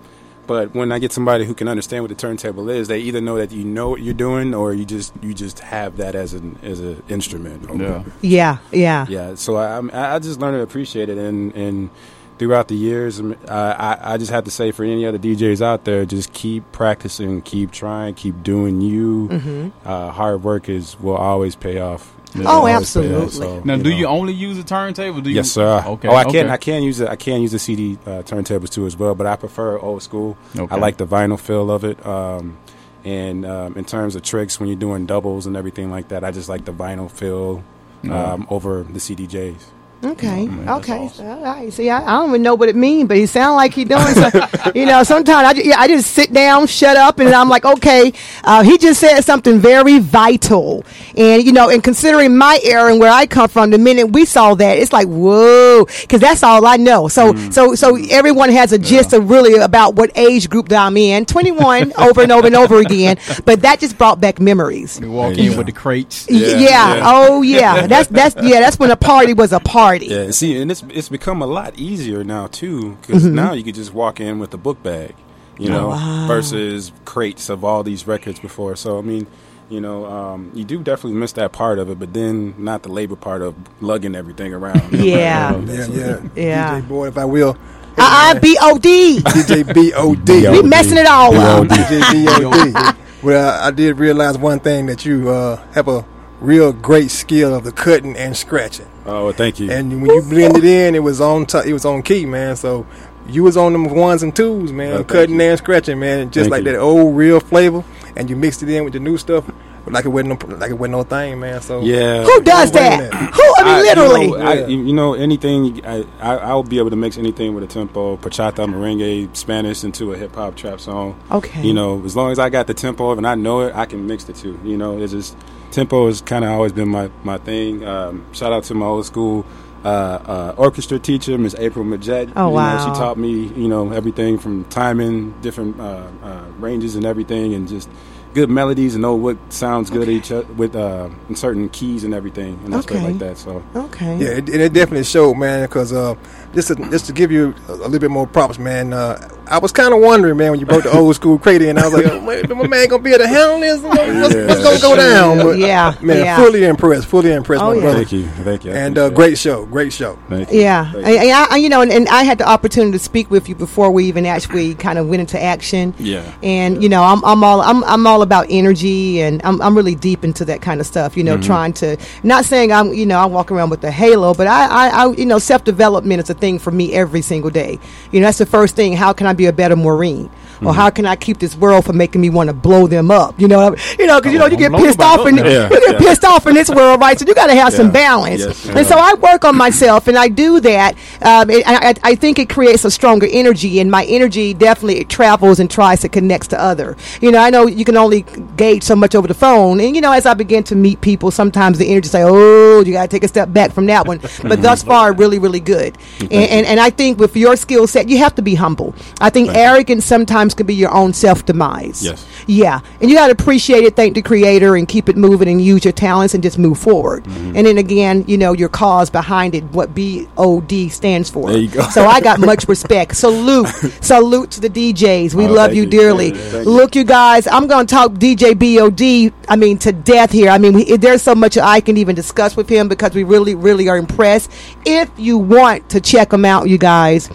but 0.47 0.75
when 0.75 0.93
I 0.93 0.99
get 0.99 1.13
somebody 1.13 1.45
who 1.45 1.55
can 1.55 1.69
understand 1.69 2.03
what 2.05 2.09
the 2.09 2.15
turntable 2.15 2.69
is, 2.69 2.89
they 2.89 2.99
either 3.01 3.21
know 3.21 3.37
that 3.37 3.51
you 3.53 3.65
know 3.65 3.89
what 3.91 4.03
you're 4.03 4.15
doing, 4.15 4.55
or 4.55 4.73
you 4.75 4.85
just 4.85 5.13
you 5.23 5.35
just 5.35 5.59
have 5.61 5.97
that 5.99 6.15
as 6.15 6.35
an 6.35 6.59
as 6.63 6.81
an 6.81 7.03
instrument. 7.09 7.69
Yeah. 7.81 8.03
Yeah, 8.23 8.59
yeah. 8.73 9.07
Yeah, 9.09 9.35
so 9.35 9.57
I, 9.57 9.73
I'm- 9.75 9.91
I 9.93 10.15
I 10.15 10.19
just 10.19 10.41
learned 10.41 10.57
to 10.59 10.63
appreciate 10.63 11.09
it, 11.09 11.19
and 11.19 11.55
and 11.55 11.91
throughout 12.39 12.69
the 12.69 12.75
years, 12.77 13.19
um, 13.21 13.35
uh, 13.49 13.75
I 13.79 14.15
I 14.15 14.17
just 14.19 14.31
have 14.31 14.45
to 14.45 14.51
say 14.51 14.71
for 14.73 14.85
any 14.85 15.07
other 15.07 15.19
DJs 15.19 15.63
out 15.63 15.85
there, 15.85 16.05
just 16.05 16.33
keep 16.33 16.71
practicing, 16.73 17.43
keep 17.43 17.71
trying, 17.71 18.15
keep 18.15 18.43
doing 18.43 18.81
you. 18.81 19.29
Mhm. 19.31 19.73
Uh, 19.85 20.11
hard 20.11 20.43
work 20.45 20.69
is 20.69 20.97
will 21.01 21.17
always 21.17 21.57
pay 21.57 21.79
off. 21.79 22.13
Oh, 22.35 22.39
Will 22.41 22.49
always 22.49 22.73
pay 22.73 22.75
off, 22.77 22.83
absolutely. 22.83 23.31
so, 23.31 23.63
Now, 23.65 23.75
you 23.77 23.83
do 23.83 23.91
know. 23.91 23.97
you 23.97 24.07
only 24.07 24.33
use 24.35 24.59
a 24.59 24.65
turntable? 24.65 25.23
Do 25.23 25.31
you, 25.31 25.37
Yes, 25.37 25.51
sir. 25.51 25.83
Okay. 25.87 26.09
Oh, 26.09 26.15
I 26.15 26.23
okay. 26.25 26.33
can 26.43 26.51
I 26.51 26.57
can 26.59 26.83
use 26.83 27.01
it. 27.01 27.09
I 27.09 27.17
can 27.17 27.41
use 27.41 27.53
the 27.53 27.59
CD 27.59 27.99
uh, 28.05 28.23
turntables 28.25 28.69
too 28.69 28.85
as 28.87 28.97
well, 28.97 29.15
but 29.15 29.27
I 29.27 29.37
prefer 29.37 29.79
old 29.79 30.03
school. 30.03 30.37
Okay. 30.59 30.75
I 30.75 30.79
like 30.79 30.99
the 30.99 31.07
vinyl 31.07 31.39
feel 31.41 31.71
of 31.71 31.85
it. 31.85 32.05
Um, 32.05 32.59
and 33.05 33.47
um, 33.47 33.77
in 33.77 33.85
terms 33.87 34.17
of 34.17 34.23
tricks, 34.23 34.59
when 34.61 34.69
you're 34.69 34.79
doing 34.79 35.07
doubles 35.07 35.47
and 35.47 35.57
everything 35.57 35.91
like 35.91 36.09
that, 36.09 36.25
I 36.25 36.31
just 36.33 36.49
like 36.49 36.65
the 36.67 36.73
vinyl 36.73 37.11
feel 37.11 37.63
Yeah. 38.03 38.33
um, 38.35 38.47
over 38.51 38.83
the 38.83 38.99
CDJs. 39.01 39.63
Okay. 40.05 40.49
okay. 40.69 41.09
So, 41.13 41.27
all 41.27 41.43
right. 41.43 41.73
See, 41.73 41.91
I, 41.91 41.99
I 42.03 42.11
don't 42.21 42.29
even 42.29 42.43
know 42.43 42.55
what 42.55 42.69
it 42.69 42.77
means, 42.77 43.09
but 43.09 43.17
he 43.17 43.27
sound 43.27 43.57
like 43.57 43.75
he 43.75 43.85
doing 43.85 44.03
something. 44.15 44.43
you 44.75 44.87
know, 44.87 45.03
sometimes 45.03 45.49
I, 45.49 45.53
ju- 45.55 45.69
yeah, 45.69 45.81
I 45.81 45.89
just 45.89 46.11
sit 46.13 46.33
down, 46.33 46.67
shut 46.69 46.97
up, 46.97 47.19
and 47.19 47.31
I'm 47.31 47.49
like, 47.49 47.65
okay. 47.65 48.13
Uh, 48.45 48.63
he 48.63 48.79
just 48.79 49.01
said 49.01 49.21
something 49.23 49.59
very 49.59 49.99
vital, 49.99 50.85
and 51.17 51.43
you 51.43 51.51
know, 51.53 51.71
and 51.71 51.83
considering 51.83 52.37
my 52.37 52.61
era 52.63 52.91
and 52.93 53.01
where 53.01 53.11
I 53.11 53.27
come 53.27 53.49
from, 53.49 53.71
the 53.71 53.79
minute 53.79 54.09
we 54.13 54.27
saw 54.27 54.55
that, 54.55 54.79
it's 54.79 54.93
like 54.93 55.09
whoa, 55.09 55.87
because 56.03 56.21
that's 56.21 56.43
all 56.43 56.67
I 56.67 56.77
know. 56.77 57.09
So, 57.09 57.35
so, 57.51 57.75
so 57.75 57.97
everyone 58.11 58.51
has 58.51 58.73
a 58.73 58.79
gist 58.79 59.13
of 59.13 59.29
really 59.31 59.55
about 59.55 59.95
what 59.97 60.11
age 60.17 60.49
group 60.51 60.69
that 60.69 60.85
I'm 60.87 60.97
in. 60.97 61.25
21 61.27 61.95
over 61.99 62.21
and 62.23 62.31
over 62.33 62.47
and 62.47 62.55
over 62.57 62.79
again, 62.81 63.17
but 63.45 63.63
that 63.63 63.81
just 63.81 63.99
brought 63.99 64.21
back 64.21 64.41
memories. 64.41 65.01
You 65.01 65.11
walk 65.11 65.37
in 65.39 65.57
with 65.57 65.67
the 65.67 65.73
crates. 65.73 66.27
Y- 66.31 66.37
Yeah. 66.37 67.01
Oh, 67.03 67.43
yeah. 67.43 67.87
That's 67.87 68.09
that's 68.09 68.37
yeah. 68.43 68.61
That's 68.61 68.79
when 68.79 68.91
a 68.91 68.97
party 68.97 69.33
was 69.33 69.53
a 69.53 69.59
party. 69.61 69.86
Yeah, 69.95 70.31
see, 70.31 70.61
and 70.61 70.71
it's 70.71 70.83
it's 70.91 71.09
become 71.09 71.43
a 71.43 71.47
lot 71.47 71.75
easier 71.79 72.25
now 72.25 72.47
too, 72.49 72.97
because 73.01 73.25
Mhm. 73.25 73.33
now 73.33 73.53
you 73.53 73.63
could 73.65 73.75
just 73.75 73.93
walk 73.95 74.21
in 74.21 74.39
with 74.39 74.53
a 74.55 74.57
book 74.59 74.83
bag, 74.83 75.15
you 75.59 75.69
know, 75.71 75.89
Wow. 75.89 76.27
versus 76.27 76.93
crates 77.05 77.49
of 77.49 77.65
all 77.65 77.83
these 77.83 78.07
records 78.07 78.39
before. 78.41 78.77
So 78.77 78.99
I 78.99 79.03
mean, 79.03 79.27
you 79.69 79.81
know, 79.81 80.05
um, 80.07 80.51
you 80.55 80.65
do 80.65 80.79
definitely 80.83 81.19
miss 81.19 81.33
that 81.33 81.53
part 81.53 81.79
of 81.79 81.91
it, 81.91 81.99
but 81.99 82.13
then 82.13 82.55
not 82.59 82.83
the 82.83 82.89
labor 82.91 83.17
part 83.17 83.43
of 83.43 83.55
lugging 83.81 84.15
everything 84.15 84.53
around. 84.55 84.93
Yeah. 84.93 85.57
You 85.61 85.67
Yeah, 85.73 85.87
yeah. 85.89 86.19
Yeah. 86.37 86.81
DJ 86.81 86.89
boy, 86.89 87.09
if 87.09 87.19
I 87.19 87.25
will. 87.25 87.57
Uh 87.99 88.35
uh 88.37 88.39
B 88.41 88.57
O 88.61 88.77
D. 88.79 89.21
DJ 89.25 89.73
B.O.D. 89.75 90.49
We 90.51 90.63
messing 90.63 90.99
it 90.99 91.07
all 91.07 91.35
up. 91.35 91.67
DJ 91.67 92.13
B.O.D. 92.13 92.75
Well, 93.23 93.59
I 93.61 93.71
did 93.71 93.99
realize 93.99 94.37
one 94.39 94.61
thing 94.61 94.87
that 94.87 95.05
you 95.07 95.31
uh, 95.31 95.57
have 95.73 95.89
a 95.89 96.05
real 96.47 96.73
great 96.73 97.11
skill 97.11 97.55
of 97.55 97.65
the 97.65 97.73
cutting 97.73 98.17
and 98.17 98.37
scratching. 98.37 98.87
Oh, 99.05 99.25
well, 99.25 99.33
thank 99.33 99.59
you. 99.59 99.71
And 99.71 100.01
when 100.01 100.11
you 100.11 100.23
blend 100.23 100.57
it 100.57 100.65
in, 100.65 100.95
it 100.95 101.01
was 101.03 101.21
on 101.21 101.47
t- 101.47 101.63
it 101.67 101.73
was 101.73 101.85
on 101.85 102.03
key, 102.03 102.25
man. 102.25 102.55
So 102.57 102.87
you 103.29 103.43
was 103.43 103.57
on 103.57 103.73
them 103.73 103.87
ones 103.87 104.23
and 104.23 104.35
twos, 104.35 104.73
man, 104.73 104.93
Oh, 104.93 105.05
cutting 105.05 105.41
and 105.41 105.59
scratching, 105.59 105.99
man, 105.99 106.31
just 106.31 106.45
Thank 106.49 106.51
like 106.53 106.65
you. 106.65 106.73
that 106.73 106.79
old 106.79 107.17
real 107.17 107.41
flavor. 107.41 107.83
And 108.15 108.31
you 108.31 108.37
mixed 108.37 108.63
it 108.63 108.69
in 108.71 108.85
with 108.85 108.93
the 108.93 109.01
new 109.01 109.19
stuff, 109.19 109.45
like 109.87 110.05
it 110.05 110.09
wasn't 110.09 110.43
no, 110.49 110.57
like 110.57 110.71
it 110.71 110.75
wasn't 110.75 110.93
no 110.93 111.03
thing, 111.03 111.41
man. 111.41 111.61
So 111.61 111.83
Yeah. 111.83 112.25
Who 112.25 112.43
does 112.43 112.73
that? 112.73 113.13
Who? 113.13 113.55
I 113.59 113.65
mean, 113.65 113.83
literally. 113.85 114.25
You 114.27 114.39
know, 114.39 114.47
I, 114.47 114.67
you 114.67 114.93
know 114.93 115.15
anything. 115.15 115.87
I, 115.87 116.05
I 116.21 116.37
I'll 116.37 116.63
be 116.63 116.79
able 116.79 116.91
to 116.91 116.97
mix 116.97 117.19
anything 117.19 117.55
with 117.55 117.65
a 117.65 117.67
tempo, 117.67 118.17
bachata, 118.17 118.67
merengue, 118.67 119.35
Spanish 119.37 119.85
into 119.85 120.13
a 120.13 120.17
hip 120.17 120.35
hop 120.35 120.57
trap 120.57 120.81
song. 120.81 121.19
Okay. 121.31 121.63
You 121.63 121.75
know, 121.75 122.05
as 122.05 122.17
long 122.17 122.33
as 122.33 122.39
I 122.39 122.49
got 122.51 122.67
the 122.67 122.75
tempo 122.75 123.11
of 123.11 123.19
and 123.19 123.27
I 123.27 123.35
know 123.35 123.61
it, 123.61 123.75
I 123.75 123.87
can 123.87 124.07
mix 124.07 124.25
the 124.25 124.33
two. 124.33 124.59
You 124.65 124.77
know, 124.77 124.99
it's 124.99 125.13
just 125.13 125.37
tempo 125.71 126.07
has 126.07 126.21
kind 126.21 126.45
of 126.45 126.51
always 126.51 126.73
been 126.73 126.89
my 126.89 127.11
my 127.23 127.39
thing. 127.39 127.85
Um, 127.85 128.25
shout 128.33 128.53
out 128.53 128.65
to 128.65 128.75
my 128.75 128.87
old 128.87 129.07
school. 129.07 129.47
Uh, 129.85 130.19
uh, 130.27 130.55
orchestra 130.57 130.99
teacher, 130.99 131.39
Miss 131.39 131.55
April 131.55 131.85
Majette. 131.85 132.33
Oh, 132.35 132.49
you 132.49 132.55
wow. 132.55 132.77
Know, 132.77 132.93
she 132.93 132.99
taught 132.99 133.17
me, 133.17 133.31
you 133.31 133.69
know, 133.69 133.93
everything 133.93 134.37
from 134.37 134.65
timing, 134.65 135.41
different 135.43 135.79
uh, 135.79 136.09
uh, 136.25 136.45
ranges, 136.59 136.97
and 136.97 137.05
everything, 137.05 137.55
and 137.55 137.69
just 137.69 137.89
good 138.37 138.51
melodies 138.51 138.95
and 138.95 139.03
know 139.03 139.15
what 139.15 139.37
sounds 139.51 139.89
good 139.91 140.09
each 140.11 140.31
o- 140.31 140.47
with 140.57 140.77
uh, 140.77 141.09
certain 141.35 141.69
keys 141.71 142.05
and 142.05 142.13
everything, 142.13 142.53
and 142.65 142.75
stuff 142.75 142.91
Okay. 142.91 143.03
like 143.03 143.19
that. 143.19 143.39
So 143.39 143.63
Okay. 143.75 144.13
Yeah, 144.19 144.29
it, 144.39 144.49
and 144.51 144.61
it 144.67 144.73
definitely 144.75 145.05
showed, 145.05 145.35
man. 145.37 145.63
Because 145.67 145.91
uh, 145.93 146.15
just 146.55 146.69
to, 146.69 146.75
just 146.91 147.07
to 147.07 147.13
give 147.15 147.33
you 147.33 147.55
a, 147.69 147.73
a 147.73 147.89
little 147.89 147.99
bit 147.99 148.11
more 148.11 148.27
props, 148.27 148.59
man. 148.59 148.93
Uh, 148.93 149.17
I 149.49 149.59
was 149.59 149.73
kind 149.73 149.95
of 149.95 150.01
wondering, 150.01 150.37
man, 150.37 150.51
when 150.53 150.61
you 150.61 150.67
brought 150.67 150.83
the 150.85 150.91
old 150.97 151.15
school 151.15 151.39
crate 151.39 151.63
in, 151.63 151.79
I 151.79 151.85
was 151.89 151.95
like, 151.95 152.07
oh, 152.13 152.21
man, 152.21 152.45
my 152.49 152.67
man 152.67 152.89
gonna 152.89 153.03
be 153.03 153.11
able 153.11 153.21
to 153.25 153.29
handle 153.29 153.61
this. 153.61 153.81
What's, 153.81 154.35
what's 154.35 154.63
gonna 154.63 154.81
go 154.81 154.97
down? 154.97 155.39
But, 155.39 155.59
Yeah, 155.59 155.95
man, 156.03 156.25
yeah. 156.25 156.37
fully 156.37 156.65
impressed, 156.65 157.07
fully 157.07 157.33
impressed, 157.33 157.63
Oh, 157.63 157.69
my 157.71 157.75
yeah. 157.77 157.81
brother. 157.81 157.99
Thank 157.99 158.13
you, 158.13 158.27
thank 158.45 158.65
you. 158.65 158.73
I 158.73 158.77
And 158.77 158.99
uh, 158.99 159.11
great 159.11 159.39
show, 159.39 159.67
great 159.67 159.93
show. 159.93 160.19
Thank 160.29 160.51
you. 160.53 160.61
Yeah, 160.61 160.93
I, 160.97 161.29
I, 161.31 161.47
I- 161.53 161.57
you 161.57 161.69
know, 161.69 161.81
and, 161.81 161.93
and 161.93 162.09
I 162.09 162.23
had 162.25 162.39
the 162.39 162.49
opportunity 162.49 162.93
to 162.93 162.99
speak 162.99 163.31
with 163.31 163.49
you 163.49 163.55
before 163.55 163.91
we 163.91 164.05
even 164.07 164.27
actually 164.27 164.75
kind 164.75 164.99
of 164.99 165.09
went 165.09 165.21
into 165.21 165.41
action. 165.43 165.95
Yeah. 165.99 166.31
And 166.43 166.83
you 166.83 166.89
know, 166.89 167.03
I'm, 167.03 167.25
I'm 167.25 167.43
all 167.45 167.61
I'm, 167.61 167.83
I'm 167.85 168.07
all 168.07 168.23
about 168.23 168.47
energy, 168.51 169.21
and 169.23 169.41
I'm, 169.45 169.61
I'm 169.63 169.77
really 169.77 169.95
deep 169.95 170.25
into 170.25 170.45
that 170.47 170.61
kind 170.63 170.81
of 170.81 170.87
stuff. 170.87 171.17
You 171.17 171.25
know, 171.25 171.37
Mhm. 171.39 171.45
trying 171.47 171.73
to 171.75 171.97
not 172.23 172.45
saying 172.45 172.73
I'm 172.73 172.93
you 172.93 173.07
know 173.07 173.19
I 173.19 173.27
walk 173.27 173.51
around 173.53 173.71
with 173.71 173.83
a 173.85 173.91
halo, 173.91 174.35
but 174.35 174.47
I, 174.47 174.67
I, 174.67 174.89
I 175.05 175.13
you 175.13 175.27
know 175.27 175.39
self 175.39 175.65
development 175.65 176.21
is 176.23 176.31
a 176.31 176.35
thing 176.35 176.59
for 176.59 176.71
me 176.71 176.93
every 176.95 177.23
single 177.23 177.51
day. 177.51 177.79
You 178.13 178.21
know, 178.21 178.27
that's 178.27 178.39
the 178.39 178.47
first 178.47 178.75
thing. 178.77 178.95
How 178.95 179.13
can 179.13 179.27
I 179.27 179.33
be 179.37 179.47
a 179.47 179.53
better 179.53 179.77
Maureen? 179.77 180.31
Or 180.63 180.75
how 180.75 180.91
can 180.91 181.07
I 181.07 181.17
keep 181.17 181.39
this 181.39 181.57
world 181.57 181.85
from 181.85 181.97
making 181.97 182.21
me 182.21 182.31
want 182.31 182.49
to 182.49 182.55
blow 182.55 182.87
them 182.87 183.11
up? 183.11 183.39
You 183.41 183.49
know, 183.49 183.75
you 183.99 184.07
know, 184.07 184.19
because 184.19 184.33
you 184.33 184.39
know 184.39 184.47
you 184.47 184.57
get 184.57 184.73
pissed 184.73 185.01
off 185.01 185.25
now. 185.31 185.45
Yeah, 185.45 185.69
you 185.69 185.81
get 185.81 185.93
yeah. 185.93 185.99
pissed 185.99 186.25
off 186.25 186.47
in 186.47 186.55
this 186.55 186.71
world, 186.71 187.01
right? 187.01 187.19
So 187.19 187.27
you 187.27 187.35
got 187.35 187.49
to 187.49 187.55
have 187.55 187.73
some 187.73 187.91
balance. 187.91 188.41
Yes, 188.41 188.69
and 188.69 188.87
so 188.87 188.97
I 188.97 189.15
work 189.15 189.45
on 189.45 189.57
myself, 189.57 190.09
and 190.09 190.17
I 190.17 190.29
do 190.29 190.61
that. 190.61 190.95
Um, 191.23 191.51
and 191.51 191.63
I, 191.67 191.95
I 192.03 192.15
think 192.15 192.39
it 192.39 192.49
creates 192.49 192.85
a 192.85 192.91
stronger 192.91 193.27
energy, 193.31 193.81
and 193.81 193.91
my 193.91 194.05
energy 194.05 194.55
definitely 194.55 195.05
travels 195.05 195.61
and 195.61 195.71
tries 195.71 196.01
to 196.01 196.09
connect 196.09 196.51
to 196.51 196.61
other. 196.61 196.97
You 197.21 197.33
know, 197.33 197.39
I 197.39 197.51
know 197.51 197.67
you 197.67 197.85
can 197.85 197.97
only 197.97 198.23
gauge 198.57 198.83
so 198.83 198.97
much 198.97 199.15
over 199.15 199.29
the 199.29 199.35
phone, 199.35 199.81
and 199.81 199.95
you 199.95 200.01
know, 200.01 200.13
as 200.13 200.27
I 200.27 200.35
begin 200.35 200.65
to 200.65 200.77
meet 200.77 201.01
people, 201.01 201.31
sometimes 201.31 201.79
the 201.79 201.89
energy 201.89 202.09
say, 202.09 202.23
"Oh, 202.25 202.83
you 202.85 202.93
got 202.93 203.03
to 203.03 203.09
take 203.09 203.25
a 203.25 203.29
step 203.29 203.53
back 203.53 203.73
from 203.73 203.87
that 203.87 204.07
one." 204.07 204.21
But 204.47 204.63
thus 204.63 204.83
far, 204.83 205.13
really, 205.13 205.41
really 205.41 205.61
good. 205.61 205.99
And, 206.21 206.33
and 206.33 206.67
and 206.67 206.79
I 206.81 206.91
think 206.91 207.19
with 207.19 207.37
your 207.37 207.57
skill 207.57 207.87
set, 207.87 208.09
you 208.09 208.19
have 208.19 208.35
to 208.37 208.43
be 208.43 208.55
humble. 208.55 208.95
I 209.21 209.29
think 209.31 209.51
arrogance 209.51 210.05
sometimes 210.05 210.46
can 210.55 210.67
be 210.67 210.75
your 210.75 210.93
own 210.93 211.13
self 211.13 211.45
demise. 211.45 212.05
Yes. 212.05 212.27
Yeah, 212.47 212.81
and 213.01 213.11
you 213.11 213.17
got 213.17 213.27
to 213.27 213.33
appreciate 213.33 213.85
it, 213.85 213.97
thank 213.97 214.15
the 214.15 214.23
creator, 214.23 214.77
and 214.77 214.87
keep 214.87 215.09
it 215.09 215.17
moving, 215.17 215.49
and 215.49 215.61
use 215.61 215.85
your 215.85 215.93
talents, 215.93 216.35
and 216.35 216.43
just 216.43 216.59
move 216.59 216.79
forward. 216.79 217.25
Mm-hmm. 217.25 217.57
And 217.57 217.67
then 217.67 217.79
again, 217.79 218.25
you 218.29 218.39
know 218.39 218.53
your 218.53 218.69
cause 218.69 219.11
behind 219.11 219.55
it, 219.55 219.65
what 219.65 219.95
B 219.95 220.29
O 220.37 220.61
D 220.61 220.89
stands 220.89 221.29
for. 221.31 221.51
There 221.51 221.59
you 221.61 221.69
go. 221.69 221.83
So 221.91 222.05
I 222.07 222.21
got 222.21 222.39
much 222.41 222.69
respect. 222.69 223.17
Salute, 223.17 223.69
salute 224.01 224.51
to 224.53 224.61
the 224.61 224.69
DJs. 224.71 225.35
We 225.35 225.47
Oh, 225.47 225.53
love 225.53 225.75
you 225.75 225.83
you. 225.85 225.89
dearly. 225.91 226.29
Yeah, 226.29 226.35
thank 226.35 226.67
you. 226.67 226.73
Look, 226.73 226.95
you 226.95 227.05
guys, 227.05 227.47
I'm 227.47 227.67
going 227.67 227.87
to 227.87 227.95
talk 227.95 228.13
DJ 228.13 228.55
BOD. 228.55 229.33
I 229.49 229.57
mean 229.57 229.79
to 229.79 229.93
death 229.93 230.33
here. 230.33 230.51
I 230.51 230.59
mean, 230.59 230.73
we, 230.75 230.97
there's 230.97 231.23
so 231.23 231.35
much 231.35 231.57
I 231.59 231.81
can 231.81 231.97
even 231.97 232.15
discuss 232.15 232.57
with 232.57 232.69
him 232.69 232.89
because 232.89 233.15
we 233.15 233.25
really, 233.25 233.55
really 233.55 233.89
are 233.89 233.97
impressed. 233.97 234.51
If 234.85 235.11
you 235.17 235.39
want 235.39 235.89
to 235.91 236.01
check 236.01 236.33
him 236.33 236.45
out, 236.45 236.69
you 236.69 236.79
guys, 236.79 237.29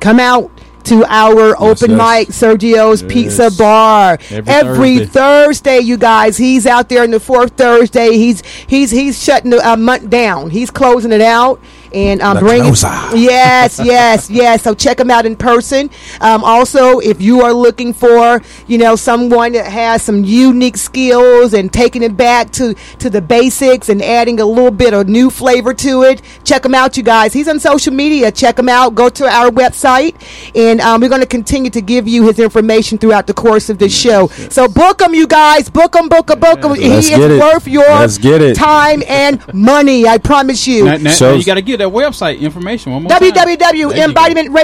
come 0.00 0.20
out. 0.20 0.50
To 0.84 1.04
our 1.08 1.56
open 1.62 1.92
yes. 1.92 2.28
mic, 2.28 2.28
Sergio's 2.28 3.02
Yes. 3.02 3.12
Pizza 3.12 3.50
Bar 3.50 4.18
Every 4.30 4.52
every 4.52 4.98
Thursday. 5.06 5.06
Thursday, 5.06 5.78
you 5.80 5.96
guys. 5.96 6.36
He's 6.36 6.66
out 6.66 6.88
there 6.88 7.04
in 7.04 7.10
the 7.10 7.20
fourth 7.20 7.52
Thursday. 7.56 8.12
He's 8.18 8.42
he's 8.66 8.90
he's 8.90 9.22
shutting 9.22 9.50
the 9.50 9.66
uh, 9.66 9.76
month 9.76 10.10
down. 10.10 10.50
He's 10.50 10.70
closing 10.70 11.12
it 11.12 11.22
out 11.22 11.60
and 11.94 12.20
um, 12.20 12.34
The 12.36 12.40
bringing. 12.40 12.74
Yes, 13.14 13.80
yes, 13.82 14.28
yes. 14.28 14.62
So 14.62 14.74
check 14.74 14.98
him 15.00 15.10
out 15.10 15.24
in 15.26 15.36
person. 15.36 15.90
Um, 16.20 16.42
also, 16.44 16.98
if 16.98 17.20
you 17.22 17.42
are 17.42 17.52
looking 17.52 17.92
for 17.94 18.42
you 18.66 18.78
know 18.78 18.96
someone 18.96 19.52
that 19.52 19.66
has 19.70 20.02
some 20.02 20.24
unique 20.24 20.76
skills 20.76 21.54
and 21.54 21.72
taking 21.72 22.02
it 22.02 22.16
back 22.16 22.50
to 22.52 22.74
to 22.98 23.08
the 23.08 23.20
basics 23.22 23.88
and 23.88 24.02
adding 24.02 24.40
a 24.40 24.44
little 24.44 24.70
bit 24.70 24.92
of 24.94 25.08
new 25.08 25.30
flavor 25.30 25.72
to 25.74 26.02
it, 26.02 26.20
check 26.44 26.64
him 26.64 26.74
out, 26.74 26.96
you 26.96 27.02
guys. 27.02 27.32
He's 27.32 27.48
on 27.48 27.60
social 27.60 27.92
media. 27.94 28.30
Check 28.32 28.58
him 28.58 28.68
out. 28.68 28.94
Go 28.94 29.08
to 29.08 29.26
our 29.26 29.50
website, 29.50 30.14
and 30.54 30.80
um, 30.80 31.00
we're 31.00 31.08
going 31.08 31.20
to 31.20 31.26
continue 31.26 31.70
to 31.70 31.80
give 31.80 32.08
you 32.08 32.26
his 32.26 32.38
information 32.38 32.98
throughout 32.98 33.26
the 33.26 33.34
course 33.34 33.70
of 33.70 33.78
this 33.78 33.96
show. 33.96 34.26
So 34.28 34.66
book 34.68 35.00
him, 35.00 35.14
you 35.14 35.26
guys. 35.26 35.70
Book 35.70 35.94
him, 35.94 36.08
book 36.08 36.30
him, 36.30 36.40
book 36.40 36.64
him. 36.64 36.74
He 36.74 36.88
Let's 36.88 37.08
is 37.08 37.18
it. 37.18 37.40
worth 37.40 37.66
your 37.68 37.84
get 38.18 38.42
it. 38.42 38.56
time 38.56 39.02
and 39.08 39.40
money. 39.54 40.06
I 40.06 40.18
promise 40.18 40.66
you. 40.66 40.84
Now, 40.84 40.96
now- 40.96 41.10
now 41.20 41.32
you 41.34 41.44
got 41.44 41.54
to 41.54 41.62
get 41.62 41.80
that 41.84 41.92
website 41.92 42.40
information 42.40 42.92
one 42.92 43.02
more 43.02 43.10
time. 43.10 43.18
There 43.20 43.28
you 43.28 43.34
go. 43.34 43.40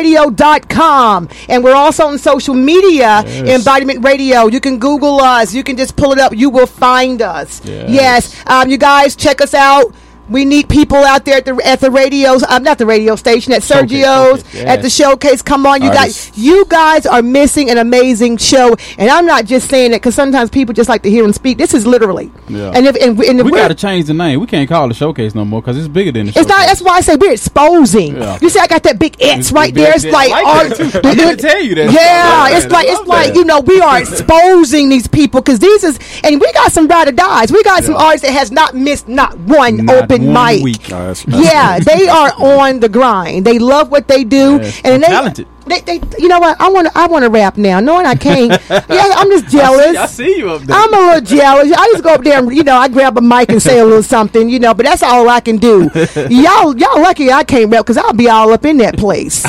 www.embodimentradio.com 0.00 1.28
and 1.48 1.64
we're 1.64 1.74
also 1.74 2.06
on 2.06 2.18
social 2.18 2.54
media 2.54 3.22
Yes. 3.26 3.58
embodiment 3.60 4.04
radio 4.04 4.46
you 4.46 4.60
can 4.60 4.78
google 4.78 5.20
us 5.20 5.54
you 5.54 5.62
can 5.64 5.76
just 5.76 5.96
pull 5.96 6.12
it 6.12 6.18
up 6.18 6.34
you 6.36 6.50
will 6.50 6.66
find 6.66 7.22
us 7.22 7.60
Yes. 7.64 7.90
yes 7.90 8.44
um, 8.46 8.68
you 8.70 8.76
guys 8.78 9.16
check 9.16 9.40
us 9.40 9.54
out 9.54 9.94
we 10.30 10.44
need 10.44 10.68
people 10.68 10.96
out 10.98 11.24
there 11.24 11.36
at 11.38 11.44
the 11.44 11.60
at 11.64 11.80
the 11.80 11.90
radios. 11.90 12.44
I'm 12.48 12.62
not 12.62 12.78
the 12.78 12.86
radio 12.86 13.16
station 13.16 13.52
at 13.52 13.62
Showcase, 13.62 13.90
Sergio's 13.90 14.40
showcase, 14.42 14.64
at 14.64 14.82
the 14.82 14.90
showcase. 14.90 15.42
Come 15.42 15.66
on, 15.66 15.82
you 15.82 15.88
Artists. 15.90 16.30
guys. 16.30 16.38
You 16.38 16.64
guys 16.68 17.06
are 17.06 17.22
missing 17.22 17.68
an 17.70 17.78
amazing 17.78 18.36
show, 18.38 18.76
and 18.98 19.10
I'm 19.10 19.26
not 19.26 19.44
just 19.44 19.68
saying 19.68 19.92
it 19.92 19.96
because 19.96 20.14
sometimes 20.14 20.50
people 20.50 20.72
just 20.74 20.88
like 20.88 21.02
to 21.02 21.10
hear 21.10 21.24
him 21.24 21.32
speak. 21.32 21.58
This 21.58 21.74
is 21.74 21.86
literally, 21.86 22.30
Yeah. 22.48 22.72
and 22.74 22.86
if 22.86 22.96
and, 22.96 23.18
and 23.20 23.40
if 23.40 23.44
we 23.44 23.52
got 23.52 23.68
to 23.68 23.74
change 23.74 24.06
the 24.06 24.14
name. 24.14 24.40
We 24.40 24.46
can't 24.46 24.68
call 24.68 24.90
it 24.90 24.94
showcase 24.94 25.34
no 25.34 25.44
more 25.44 25.60
because 25.60 25.76
it's 25.76 25.88
bigger 25.88 26.12
than 26.12 26.26
the 26.26 26.30
it's 26.30 26.38
showcase. 26.38 26.48
not. 26.48 26.66
That's 26.66 26.80
why 26.82 26.96
I 26.96 27.00
say 27.00 27.16
we're 27.16 27.32
exposing. 27.32 28.16
Yeah. 28.16 28.38
You 28.40 28.48
see, 28.48 28.60
I 28.60 28.66
got 28.66 28.82
that 28.84 28.98
big 28.98 29.16
X 29.20 29.52
right 29.52 29.74
big- 29.74 29.84
there. 29.84 29.92
It's 29.94 30.04
like, 30.04 30.30
I 30.30 30.42
like 30.42 30.46
art- 30.70 30.78
that 30.78 31.02
too. 31.02 31.08
I 31.08 31.14
didn't 31.14 31.38
tell 31.38 31.60
you 31.60 31.74
that. 31.74 31.92
Yeah, 31.92 32.48
Yeah, 32.50 32.56
it's 32.56 32.66
like 32.72 32.86
it's 32.88 33.06
like 33.08 33.34
you 33.34 33.44
know 33.44 33.60
we 33.60 33.80
are 33.80 33.98
exposing 34.04 34.88
these 34.88 35.06
people 35.08 35.40
because 35.40 35.58
these 35.58 35.84
is 35.84 35.98
and 36.24 36.40
we 36.40 36.52
got 36.52 36.72
some 36.72 36.86
ride 36.86 37.08
or 37.08 37.12
dies. 37.12 37.50
We 37.52 37.62
got 37.64 37.82
some 37.84 37.96
artists 37.96 38.26
that 38.26 38.32
has 38.32 38.50
not 38.52 38.74
missed 38.74 39.08
not 39.08 39.36
one 39.38 39.84
Not 39.86 40.04
open 40.04 40.19
and 40.20 40.34
one 40.34 40.54
mic. 40.54 40.62
week. 40.64 40.88
No, 40.90 41.12
that's- 41.12 41.24
yeah, 41.28 41.78
they 41.78 42.08
are 42.08 42.32
on 42.38 42.80
the 42.80 42.88
grind. 42.88 43.44
They 43.44 43.58
love 43.58 43.90
what 43.90 44.08
they 44.08 44.24
do, 44.24 44.58
Yes, 44.62 44.80
and 44.84 45.02
they, 45.02 45.06
talented. 45.08 45.46
they, 45.66 45.80
they, 45.80 46.00
you 46.18 46.28
know 46.28 46.38
what? 46.40 46.60
I 46.60 46.68
want 46.70 46.88
to, 46.88 46.98
I 46.98 47.06
want 47.06 47.24
to 47.24 47.30
rap 47.30 47.56
now, 47.56 47.80
knowing 47.80 48.06
I 48.06 48.14
can't. 48.14 48.50
yeah, 48.70 49.12
I'm 49.16 49.30
just 49.30 49.48
jealous. 49.48 49.96
I 49.96 50.06
see 50.06 50.36
you 50.38 50.50
up 50.50 50.62
there. 50.62 50.76
I'm 50.76 50.92
a 50.92 50.98
little 50.98 51.20
jealous. 51.36 51.72
I 51.72 51.86
just 51.92 52.02
go 52.04 52.14
up 52.14 52.22
there 52.24 52.38
and 52.38 52.54
you 52.54 52.62
know 52.64 52.76
I 52.76 52.88
grab 52.88 53.16
a 53.18 53.20
mic 53.20 53.50
and 53.50 53.60
say 53.62 53.78
a 53.80 53.84
little 53.84 54.02
something, 54.02 54.48
you 54.48 54.58
know. 54.58 54.74
But 54.74 54.86
that's 54.86 55.02
all 55.02 55.28
I 55.28 55.40
can 55.40 55.56
do. 55.58 55.90
y'all, 56.30 56.76
y'all 56.76 57.00
lucky 57.02 57.30
I 57.32 57.44
can't 57.44 57.70
rap 57.70 57.84
because 57.84 57.96
I'll 57.96 58.12
be 58.12 58.28
all 58.28 58.52
up 58.52 58.64
in 58.64 58.76
that 58.78 58.96
place. 58.98 59.44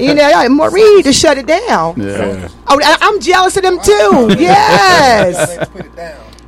you 0.00 0.14
know, 0.14 0.30
like, 0.30 0.50
Maureen 0.50 1.02
to 1.04 1.12
shut 1.12 1.38
it 1.38 1.46
down. 1.46 2.00
Yeah. 2.00 2.48
Oh, 2.68 2.78
I, 2.82 2.96
I'm 3.00 3.20
jealous 3.20 3.56
of 3.56 3.62
them 3.62 3.78
too. 3.80 4.36
Yes. 4.38 5.68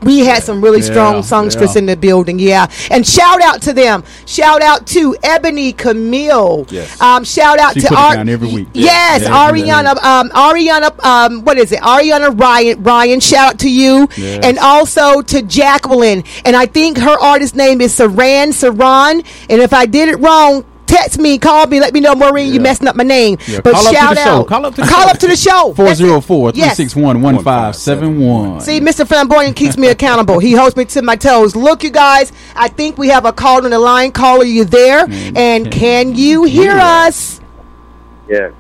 We 0.03 0.21
had 0.21 0.43
some 0.43 0.61
really 0.63 0.83
strong 0.83 1.17
Yeah, 1.17 1.21
songstress 1.23 1.75
yeah. 1.75 1.79
in 1.81 1.87
the 1.87 1.97
building, 1.97 2.39
yeah. 2.39 2.67
And 2.91 3.07
shout 3.07 3.41
out 3.41 3.63
to 3.63 3.73
them. 3.73 4.05
Shout 4.27 4.63
out 4.63 4.87
to 4.89 5.17
Ebony 5.23 5.73
Camille. 5.73 6.67
Yes. 6.71 7.01
Um, 7.01 7.25
shout 7.25 7.59
out 7.59 7.75
She 7.75 7.81
to 7.83 7.95
Ar- 7.95 8.17
every 8.17 8.49
week. 8.53 8.69
Yes, 8.73 9.23
Yeah, 9.23 9.29
Ariana. 9.51 10.03
Um, 10.03 10.31
Ariana. 10.31 11.05
Um, 11.05 11.45
what 11.45 11.57
is 11.59 11.73
it? 11.73 11.81
Ariana 11.81 12.39
Ryan. 12.39 12.83
Ryan. 12.83 13.21
Shout 13.21 13.55
out 13.55 13.59
to 13.61 13.71
you, 13.71 14.09
Yes. 14.17 14.45
and 14.45 14.59
also 14.59 15.23
to 15.23 15.43
Jacqueline. 15.43 16.25
And 16.45 16.57
I 16.57 16.67
think 16.67 16.99
her 16.99 17.19
artist 17.21 17.55
name 17.55 17.81
is 17.81 17.97
Saran 17.97 18.49
Saran. 18.49 19.25
And 19.49 19.61
if 19.63 19.73
I 19.73 19.87
did 19.87 20.09
it 20.09 20.17
wrong. 20.17 20.65
Text 20.93 21.19
me, 21.19 21.39
call 21.39 21.67
me, 21.69 21.81
let 21.81 21.95
me 21.95 22.01
know, 22.01 22.15
Maureen, 22.15 22.53
you 22.53 22.61
messing 22.61 22.87
up 22.87 22.97
my 22.97 23.03
name. 23.05 23.39
Yeah, 23.49 23.61
But 23.65 23.73
call 23.73 23.87
up 23.87 23.93
to 23.93 23.97
shout 23.97 24.15
the 24.15 24.25
show. 24.25 24.31
out, 24.41 24.47
Call 24.47 24.67
up 24.67 24.75
to 24.75 24.81
the 24.83 24.87
call 24.87 25.03
show. 25.05 25.09
up 25.11 25.19
to 25.19 25.27
the 25.27 25.37
show. 25.37 25.73
404 25.75 26.53
361 26.53 27.23
1571. 27.23 28.61
See, 28.61 28.79
Mr. 28.79 29.07
Flamboyant 29.07 29.57
keeps 29.57 29.79
me 29.79 29.89
accountable. 29.89 30.39
He 30.39 30.53
holds 30.53 30.77
me 30.77 30.85
to 30.85 31.01
my 31.01 31.17
toes. 31.17 31.57
Look, 31.57 31.83
you 31.83 31.89
guys, 31.91 32.31
I 32.55 32.69
think 32.69 32.99
we 32.99 33.09
have 33.09 33.25
a 33.25 33.33
call 33.33 33.65
on 33.65 33.71
the 33.71 33.79
line. 33.79 34.13
Caller, 34.13 34.45
you 34.45 34.65
there? 34.67 35.07
Mm-hmm. 35.07 35.37
And 35.37 35.73
can 35.73 36.15
you 36.15 36.45
hear 36.45 36.73
us? 36.73 37.41
Yes. 38.29 38.53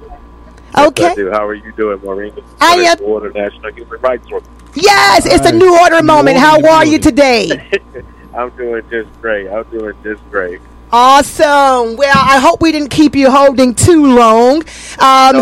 Okay. 0.78 1.02
Yes, 1.02 1.12
I 1.12 1.14
do. 1.14 1.30
How 1.32 1.46
are 1.46 1.54
you 1.54 1.70
doing, 1.72 2.00
Maureen? 2.02 2.32
I 2.62 2.76
am- 2.76 2.96
Ford 2.96 3.26
of 3.26 3.34
National 3.34 3.72
Human 3.74 4.00
Rights 4.00 4.26
Org- 4.32 4.44
Yes, 4.74 5.26
it's 5.26 5.44
a 5.44 5.52
new 5.52 5.78
order 5.80 6.02
moment. 6.02 6.38
How 6.38 6.58
are 6.66 6.86
you 6.86 6.98
today? 6.98 7.70
I'm 8.34 8.48
doing 8.56 8.82
just 8.88 9.10
great. 9.20 9.48
I'm 9.50 9.64
doing 9.64 9.94
just 10.02 10.22
great. 10.30 10.62
Awesome. 10.92 11.96
Well, 11.96 12.14
I 12.14 12.38
hope 12.38 12.60
we 12.60 12.70
didn't 12.70 12.90
keep 12.90 13.16
you 13.16 13.30
holding 13.30 13.74
too 13.74 14.14
long. 14.14 14.62
Um, 14.98 15.36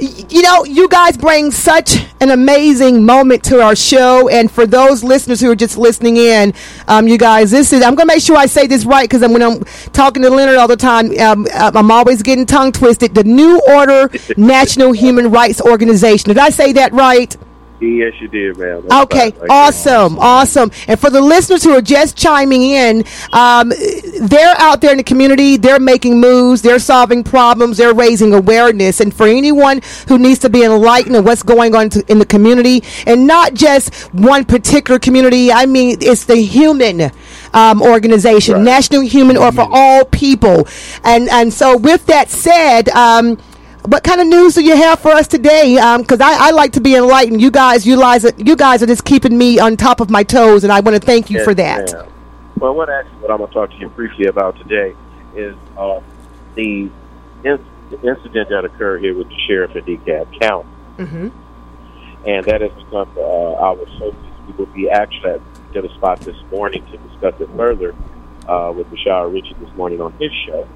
y- 0.00 0.24
You 0.28 0.42
know, 0.42 0.64
you 0.64 0.88
guys 0.88 1.16
bring 1.16 1.50
such 1.52 1.96
an 2.20 2.30
amazing 2.30 3.04
moment 3.04 3.44
to 3.44 3.60
our 3.62 3.76
show, 3.76 4.28
and 4.28 4.50
for 4.50 4.66
those 4.66 5.04
listeners 5.04 5.40
who 5.40 5.50
are 5.50 5.54
just 5.54 5.78
listening 5.78 6.16
in, 6.16 6.52
um, 6.88 7.06
you 7.06 7.16
guys, 7.18 7.50
this 7.52 7.72
is 7.72 7.82
I'm 7.82 7.94
gonna 7.94 8.06
make 8.14 8.22
sure 8.22 8.36
I 8.36 8.46
say 8.46 8.66
this 8.66 8.84
right 8.84 9.08
because 9.08 9.20
when 9.30 9.42
I'm 9.42 9.62
talking 9.92 10.22
to 10.24 10.30
Leonard 10.30 10.56
all 10.56 10.66
the 10.68 10.76
time, 10.76 11.16
um, 11.20 11.46
I'm 11.54 11.90
always 11.90 12.22
getting 12.22 12.44
tongue 12.46 12.72
twisted. 12.72 13.14
The 13.14 13.24
New 13.24 13.60
Order 13.68 14.10
National 14.36 14.92
Human 14.92 15.30
Rights 15.30 15.60
Organization. 15.60 16.28
Did 16.28 16.38
I 16.38 16.50
say 16.50 16.72
that 16.72 16.92
right? 16.92 17.36
Yes, 17.80 18.14
you 18.20 18.28
did, 18.28 18.56
ma'am. 18.56 18.84
That's 18.86 19.02
Okay. 19.04 19.32
Like, 19.38 19.50
awesome, 19.50 20.18
awesome. 20.18 20.70
And 20.86 20.98
for 20.98 21.10
the 21.10 21.20
listeners 21.20 21.64
who 21.64 21.72
are 21.72 21.82
just 21.82 22.16
chiming 22.16 22.62
in, 22.62 23.04
um, 23.32 23.72
they're 24.20 24.54
out 24.58 24.80
there 24.80 24.92
in 24.92 24.96
the 24.96 25.02
community. 25.04 25.56
They're 25.56 25.80
making 25.80 26.20
moves. 26.20 26.62
They're 26.62 26.78
solving 26.78 27.24
problems. 27.24 27.76
They're 27.76 27.92
raising 27.92 28.32
awareness. 28.32 29.00
And 29.00 29.12
for 29.12 29.26
anyone 29.26 29.80
who 30.08 30.18
needs 30.18 30.38
to 30.40 30.48
be 30.48 30.62
enlightened 30.62 31.16
of 31.16 31.24
what's 31.24 31.42
going 31.42 31.74
on 31.74 31.90
to, 31.90 32.04
in 32.08 32.20
the 32.20 32.26
community, 32.26 32.84
and 33.06 33.26
not 33.26 33.54
just 33.54 33.92
one 34.14 34.44
particular 34.44 35.00
community, 35.00 35.50
I 35.52 35.66
mean, 35.66 35.98
it's 36.00 36.24
the 36.24 36.36
human 36.36 37.10
um, 37.52 37.82
organization, 37.82 38.62
National 38.62 39.02
Human, 39.02 39.36
or 39.36 39.50
for 39.52 39.66
all 39.70 40.04
people. 40.04 40.68
And 41.02 41.28
and 41.28 41.52
so, 41.52 41.76
with 41.76 42.06
that 42.06 42.30
said. 42.30 42.88
Um, 42.90 43.38
what 43.86 44.02
kind 44.02 44.20
of 44.20 44.26
news 44.26 44.54
do 44.54 44.64
you 44.64 44.76
have 44.76 44.98
for 44.98 45.12
us 45.12 45.28
today? 45.28 45.74
Because 45.98 46.20
I, 46.20 46.48
I 46.48 46.50
like 46.52 46.72
to 46.72 46.80
be 46.80 46.94
enlightened. 46.94 47.40
You 47.40 47.50
guys, 47.50 47.86
you 47.86 47.98
guys, 47.98 48.24
you 48.38 48.56
guys 48.56 48.82
are 48.82 48.86
just 48.86 49.04
keeping 49.04 49.36
me 49.36 49.58
on 49.58 49.76
top 49.76 50.00
of 50.00 50.08
my 50.08 50.22
toes, 50.22 50.64
and 50.64 50.72
I 50.72 50.80
want 50.80 51.00
to 51.00 51.04
thank 51.04 51.30
you 51.30 51.38
yes, 51.38 51.44
for 51.44 51.54
that. 51.54 51.92
ma'am. 51.92 52.12
Well, 52.56 52.74
what 52.74 52.88
actually 52.88 53.18
what 53.18 53.30
I'm 53.30 53.38
going 53.38 53.50
to 53.50 53.54
talk 53.54 53.70
to 53.70 53.76
you 53.76 53.88
briefly 53.90 54.26
about 54.26 54.56
today 54.56 54.94
is 55.34 55.54
uh, 55.76 56.00
the, 56.54 56.90
in- 57.44 57.66
the 57.90 58.08
incident 58.08 58.48
that 58.48 58.64
occurred 58.64 59.02
here 59.02 59.14
with 59.14 59.28
the 59.28 59.38
sheriff 59.46 59.76
in 59.76 59.84
DeKalb 59.84 60.40
County. 60.40 60.68
Mm-hmm. 60.96 61.28
and 62.24 62.44
that 62.46 62.60
has 62.60 62.70
become 62.70 63.10
uh, 63.16 63.54
our 63.54 63.84
focus. 63.98 64.14
We 64.46 64.52
will 64.52 64.66
be 64.66 64.88
actually 64.88 65.30
at 65.30 65.40
the 65.72 65.88
spot 65.96 66.20
this 66.20 66.36
morning 66.52 66.86
to 66.86 66.98
discuss 66.98 67.34
it 67.40 67.48
further 67.56 67.96
uh, 68.46 68.72
with 68.74 68.88
Rashad 68.92 69.32
Richey 69.32 69.54
this 69.58 69.74
morning 69.74 70.00
on 70.00 70.12
his 70.12 70.30
show. 70.46 70.68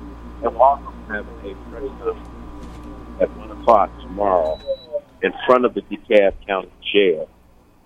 And 0.42 0.52
we'll 0.54 0.62
also 0.62 0.92
have 1.09 1.24
a 1.44 1.54
press 1.70 1.84
1 1.84 2.38
o'clock 3.68 3.90
tomorrow 4.00 4.58
in 5.22 5.32
front 5.46 5.64
of 5.66 5.74
the 5.74 5.82
DeKalb 5.82 6.32
County 6.46 6.70
Jail, 6.92 7.28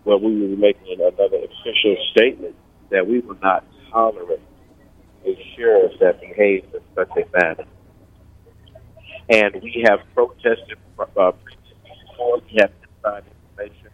where 0.04 0.16
we 0.16 0.40
will 0.40 0.48
be 0.48 0.56
making 0.56 1.00
another 1.00 1.38
official 1.38 1.96
statement 2.12 2.54
that 2.90 3.06
we 3.06 3.18
will 3.18 3.38
not 3.42 3.64
tolerate 3.90 4.40
a 5.26 5.54
sheriff 5.56 5.92
that 6.00 6.20
behaves 6.20 6.66
in 6.72 6.80
such 6.94 7.10
a 7.10 7.36
manner. 7.36 7.64
And 9.28 9.60
we 9.62 9.84
have 9.88 10.00
protested 10.14 10.78
uh, 10.98 11.32
before. 11.32 12.40
We 12.48 12.58
have 12.60 12.70
inside 12.96 13.24
information 13.50 13.90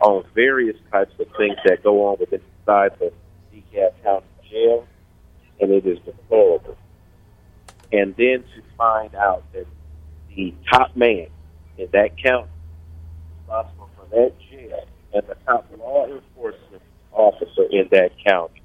on 0.00 0.24
various 0.34 0.76
types 0.92 1.12
of 1.18 1.26
things 1.36 1.56
that 1.64 1.82
go 1.82 2.06
on 2.06 2.18
within 2.20 2.40
inside 2.60 2.92
the 3.00 3.12
DeKalb 3.52 4.02
County 4.04 4.26
Jail, 4.48 4.86
and 5.60 5.72
it 5.72 5.86
is 5.86 5.98
deplorable. 6.04 6.76
And 7.90 8.14
then 8.16 8.44
to 8.54 8.62
find 8.76 9.14
out 9.16 9.44
that 9.52 9.66
the 10.36 10.54
top 10.70 10.96
man 10.96 11.26
in 11.78 11.88
that 11.92 12.16
county 12.22 12.48
responsible 13.52 13.88
for 13.96 14.06
that 14.14 14.32
jail 14.50 14.84
and 15.14 15.22
the 15.26 15.36
top 15.46 15.66
law 15.78 16.06
enforcement 16.06 16.82
officer 17.12 17.64
in 17.70 17.88
that 17.90 18.12
county 18.24 18.62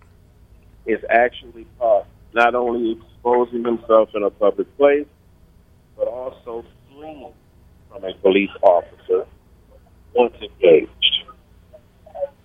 is 0.86 0.99
actually 1.09 1.65
caught 1.78 2.05
not 2.34 2.55
only 2.55 2.91
exposing 2.93 3.63
himself 3.63 4.09
in 4.13 4.24
a 4.24 4.30
public 4.30 4.76
place, 4.78 5.07
but 5.97 6.07
also 6.07 6.63
fleeing 6.89 7.34
from 7.89 8.03
a 8.03 8.13
police 8.15 8.51
officer 8.61 9.26
once 10.13 10.34
engaged. 10.41 10.89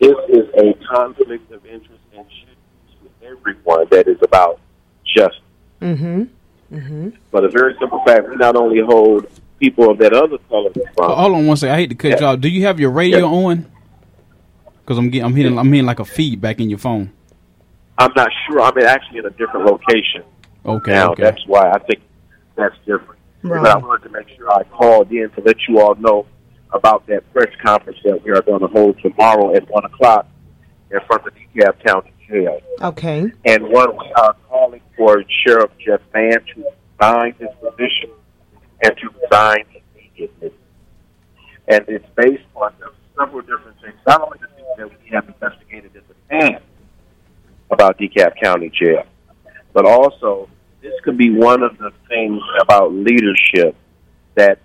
This 0.01 0.17
is 0.29 0.49
a 0.59 0.75
conflict 0.93 1.53
of 1.53 1.65
interest 1.65 2.01
and 2.17 2.27
should 2.41 2.57
be 3.01 3.09
to 3.09 3.27
everyone 3.27 3.87
that 3.91 4.09
is 4.09 4.19
about 4.23 4.59
justice. 5.05 5.39
Mm-hmm. 5.81 6.25
Mm-hmm. 6.73 7.11
But 7.31 7.45
a 7.45 7.49
very 7.49 7.75
simple 7.79 8.03
fact, 8.07 8.29
we 8.29 8.37
not 8.37 8.57
only 8.57 8.81
hold 8.81 9.27
people 9.61 9.91
of 9.91 9.99
that 9.99 10.13
other 10.13 10.39
color 10.49 10.71
responsible, 10.71 11.15
hold 11.15 11.35
on 11.37 11.47
one 11.47 11.57
second. 11.57 11.75
I 11.75 11.79
hate 11.79 11.91
to 11.91 11.95
cut 11.95 12.19
you 12.21 12.27
off. 12.27 12.41
Do 12.41 12.49
you 12.49 12.67
have 12.67 12.81
your 12.81 12.91
radio 12.91 13.19
Yeah. 13.21 13.25
on? 13.49 13.73
Because 14.81 14.99
I'm 14.99 15.11
getting, 15.11 15.25
I'm 15.27 15.35
hitting, 15.37 15.59
I'm 15.59 15.73
hearing 15.73 15.87
like 15.87 16.01
a 16.01 16.05
feedback 16.05 16.61
in 16.61 16.69
your 16.71 16.79
phone. 16.79 17.13
I'm 17.99 18.11
not 18.17 18.31
sure. 18.47 18.61
I'm 18.61 18.77
actually 18.79 19.19
in 19.19 19.27
a 19.27 19.31
different 19.31 19.67
location 19.67 20.25
Okay, 20.67 20.91
now. 20.93 21.13
okay. 21.13 21.23
That's 21.23 21.47
why 21.47 21.71
I 21.71 21.79
think 21.81 22.01
that's 22.57 22.75
different. 22.87 23.19
Right. 23.43 23.63
But 23.63 23.71
I 23.73 23.77
wanted 23.77 24.05
to 24.05 24.09
make 24.11 24.29
sure 24.37 24.51
I 24.51 24.63
called 24.65 25.11
in 25.13 25.29
to 25.31 25.41
let 25.43 25.57
you 25.69 25.81
all 25.81 25.95
know 25.97 26.27
about 26.73 27.07
that 27.09 27.31
press 27.33 27.49
conference 27.63 27.99
that 28.05 28.25
we 28.25 28.31
are 28.31 28.41
going 28.43 28.61
to 28.61 28.67
hold 28.69 28.99
tomorrow 29.03 29.55
at 29.55 29.69
1 29.69 29.85
o'clock 29.85 30.27
in 30.91 30.99
front 31.07 31.27
of 31.27 31.35
the 31.35 31.61
DeKalb 31.61 31.85
County 31.85 32.12
Jail. 32.29 32.61
Okay. 32.81 33.31
And 33.45 33.69
one, 33.69 33.97
we 33.97 34.13
are 34.17 34.37
calling 34.49 34.81
for 34.97 35.23
Sheriff 35.45 35.71
Jeff 35.85 36.01
Mann 36.15 36.39
to 36.55 36.65
resign 37.01 37.35
his 37.39 37.49
position 37.61 38.11
and 38.83 38.93
to 38.97 39.09
resign 39.23 39.65
immediately. 39.95 40.53
And 41.69 41.85
it's 41.89 42.07
based 42.17 42.43
on 42.55 42.73
several 43.19 43.41
different 43.43 43.81
things. 43.81 43.95
Not 44.07 44.23
only 44.23 44.39
the 44.41 44.49
things 44.49 44.67
that 44.79 44.89
we 44.89 45.11
have 45.11 45.29
investigated 45.29 45.95
in 45.95 46.03
the 46.09 46.15
past 46.31 46.65
about 47.71 47.99
DeKalb 47.99 48.33
County 48.43 48.71
Jail, 48.71 49.05
but 49.73 49.87
also 49.87 50.49
this 50.83 50.93
could 51.05 51.17
be 51.17 51.31
one 51.31 51.63
of 51.63 51.79
the 51.79 51.93
things 52.09 52.41
about 52.61 52.93
leadership 52.93 53.77
that 54.35 54.59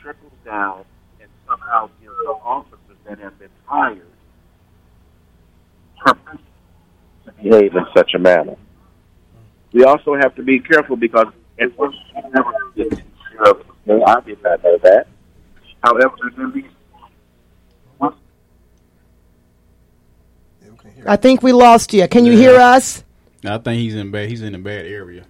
trickles 0.00 0.32
down 0.44 0.84
and 1.20 1.28
somehow 1.46 1.88
gives 2.00 2.14
the 2.24 2.30
officers 2.30 2.78
that 3.06 3.18
have 3.18 3.38
been 3.38 3.48
hired 3.64 4.02
behave 7.42 7.74
in 7.74 7.86
such 7.96 8.14
a 8.14 8.18
manner. 8.18 8.56
We 9.72 9.84
also 9.84 10.14
have 10.14 10.34
to 10.36 10.42
be 10.42 10.58
careful 10.60 10.96
because 10.96 11.26
and 11.58 11.72
we 11.76 11.88
never 12.32 12.52
get 12.76 12.90
to 12.90 13.02
sheriff. 13.32 13.66
I 13.88 14.20
did 14.20 14.42
not 14.42 14.62
know 14.62 14.78
that. 14.82 15.06
However, 15.82 16.14
there 16.20 16.30
can 16.30 16.50
be 16.50 16.66
I 21.06 21.16
think 21.16 21.42
we 21.42 21.52
lost 21.52 21.92
you. 21.94 22.06
Can 22.08 22.24
you 22.24 22.32
hear 22.32 22.56
us? 22.56 23.04
I 23.44 23.58
think 23.58 23.80
he's 23.80 23.94
in 23.94 24.10
bad. 24.10 24.28
He's 24.28 24.42
in 24.42 24.54
a 24.54 24.58
bad 24.58 24.84
area. 24.84 25.24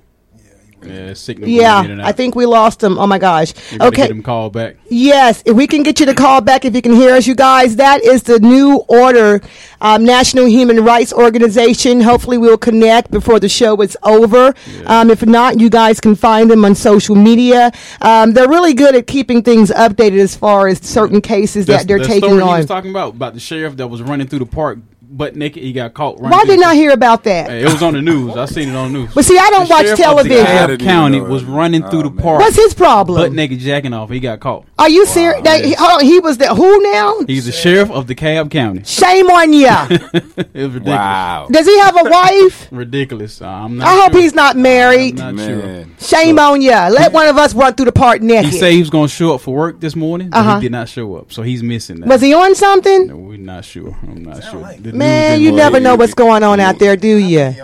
Yeah, 0.86 1.12
signal 1.14 1.48
Yeah, 1.48 1.82
going 1.82 1.84
in 1.86 1.90
and 1.98 2.02
I 2.02 2.12
think 2.12 2.34
we 2.34 2.46
lost 2.46 2.82
him. 2.82 2.98
Oh 2.98 3.06
my 3.06 3.18
gosh. 3.18 3.52
We 3.72 3.80
Okay. 3.80 4.02
get 4.02 4.10
him 4.10 4.22
called 4.22 4.52
back. 4.52 4.76
Yes, 4.88 5.42
if 5.44 5.54
we 5.56 5.66
can 5.66 5.82
get 5.82 6.00
you 6.00 6.06
to 6.06 6.14
call 6.14 6.40
back, 6.40 6.64
if 6.64 6.74
you 6.74 6.82
can 6.82 6.92
hear 6.94 7.14
us, 7.14 7.26
you 7.26 7.34
guys, 7.34 7.76
that 7.76 8.02
is 8.04 8.22
the 8.22 8.38
New 8.40 8.76
Order 8.88 9.40
um, 9.80 10.04
National 10.04 10.46
Human 10.46 10.84
Rights 10.84 11.12
Organization. 11.12 12.00
Hopefully, 12.00 12.38
we'll 12.38 12.58
connect 12.58 13.10
before 13.10 13.38
the 13.40 13.48
show 13.48 13.80
is 13.82 13.96
over. 14.02 14.54
Um, 14.86 15.10
if 15.10 15.24
not, 15.26 15.60
you 15.60 15.68
guys 15.70 16.00
can 16.00 16.14
find 16.14 16.50
them 16.50 16.64
on 16.64 16.74
social 16.74 17.14
media. 17.14 17.70
Um, 18.02 18.32
they're 18.32 18.48
really 18.48 18.74
good 18.74 18.94
at 18.94 19.06
keeping 19.06 19.42
things 19.42 19.70
updated 19.70 20.18
as 20.20 20.34
far 20.34 20.68
as 20.68 20.78
certain 20.78 21.20
cases 21.20 21.66
That's- 21.66 21.82
that 21.84 21.88
they're 21.88 21.98
the 21.98 22.04
taking 22.04 22.30
story 22.30 22.42
he 22.42 22.48
on. 22.48 22.56
was 22.58 22.66
talking 22.66 22.90
about 22.90 23.14
about 23.14 23.34
the 23.34 23.40
sheriff 23.40 23.76
that 23.76 23.88
was 23.88 24.02
running 24.02 24.26
through 24.26 24.40
the 24.40 24.46
park 24.46 24.78
butt 25.10 25.36
naked. 25.36 25.62
He 25.62 25.72
got 25.72 25.94
caught. 25.94 26.18
Why 26.20 26.44
didn't 26.44 26.64
I 26.64 26.74
hear 26.74 26.90
about 26.92 27.24
that? 27.24 27.48
Hey, 27.50 27.62
it 27.62 27.64
was 27.72 27.82
on 27.82 27.94
the 27.94 28.02
news. 28.02 28.36
I 28.36 28.44
seen 28.46 28.68
it 28.68 28.74
on 28.76 28.92
the 28.92 28.98
news. 29.00 29.14
But 29.14 29.24
see, 29.24 29.38
I 29.38 29.50
don't 29.50 29.66
The 29.68 29.72
watch 29.72 29.82
sheriff 29.84 29.98
of 30.00 30.04
television. 30.04 30.46
DeKalb 30.46 30.80
County 30.80 31.20
was 31.20 31.44
running 31.44 31.82
through 31.88 32.02
the 32.04 32.10
park. 32.10 32.40
What's 32.40 32.56
his 32.56 32.74
problem? 32.74 33.20
Butt 33.20 33.32
naked, 33.32 33.58
jacking 33.60 33.92
off. 33.92 34.10
He 34.10 34.20
got 34.20 34.40
caught. 34.40 34.66
Are 34.78 34.88
you 34.88 35.06
serious? 35.06 35.42
That- 35.44 35.64
he- 35.64 35.74
hold 35.74 36.00
on, 36.00 36.04
he 36.04 36.18
was 36.20 36.38
the 36.38 36.54
who 36.54 36.82
now? 36.82 37.20
He's 37.26 37.46
the 37.46 37.52
sheriff 37.52 37.90
of 37.90 38.06
DeKalb 38.06 38.50
County. 38.50 38.82
Shame 38.84 39.30
on 39.30 39.52
ya. 39.52 39.86
it 39.90 40.02
was 40.12 40.14
ridiculous. 40.54 40.84
Wow. 40.86 41.48
Does 41.50 41.66
he 41.66 41.78
have 41.78 41.96
a 41.96 42.08
wife? 42.10 42.68
Ridiculous. 42.70 43.40
Uh, 43.42 43.48
I'm 43.48 43.78
not 43.78 43.88
I 43.88 43.96
hope 44.02 44.12
sure. 44.12 44.20
he's 44.20 44.34
not 44.34 44.56
married. 44.56 45.20
I'm 45.20 45.36
not 45.36 45.46
sure. 45.46 45.86
Shame 46.00 46.38
on 46.38 46.60
ya. 46.62 46.88
Let 46.88 47.12
one 47.12 47.28
of 47.28 47.36
us 47.36 47.54
run 47.54 47.74
through 47.74 47.86
the 47.86 47.92
park 47.92 48.22
naked. 48.22 48.52
He 48.52 48.58
said 48.58 48.72
he 48.72 48.80
was 48.80 48.90
going 48.90 49.08
to 49.08 49.14
show 49.14 49.34
up 49.34 49.40
for 49.40 49.54
work 49.54 49.80
this 49.80 49.96
morning, 49.96 50.30
but 50.30 50.38
Uh-huh. 50.38 50.56
he 50.56 50.62
did 50.62 50.72
not 50.72 50.88
show 50.88 51.16
up. 51.16 51.32
So 51.32 51.42
he's 51.42 51.62
missing 51.62 52.00
that. 52.00 52.08
was 52.08 52.20
he 52.20 52.34
on 52.34 52.54
something? 52.54 53.06
No, 53.08 53.16
we're 53.16 53.38
not 53.38 53.64
sure. 53.64 53.96
I'm 54.02 54.22
not 54.24 54.42
sure. 54.44 54.72
The 54.78 54.92
Man, 54.98 55.40
you 55.40 55.52
never 55.52 55.78
know 55.78 55.94
what's 55.94 56.14
going 56.14 56.42
on 56.42 56.58
out 56.58 56.78
there, 56.78 56.96
do 56.96 57.16
you? 57.16 57.54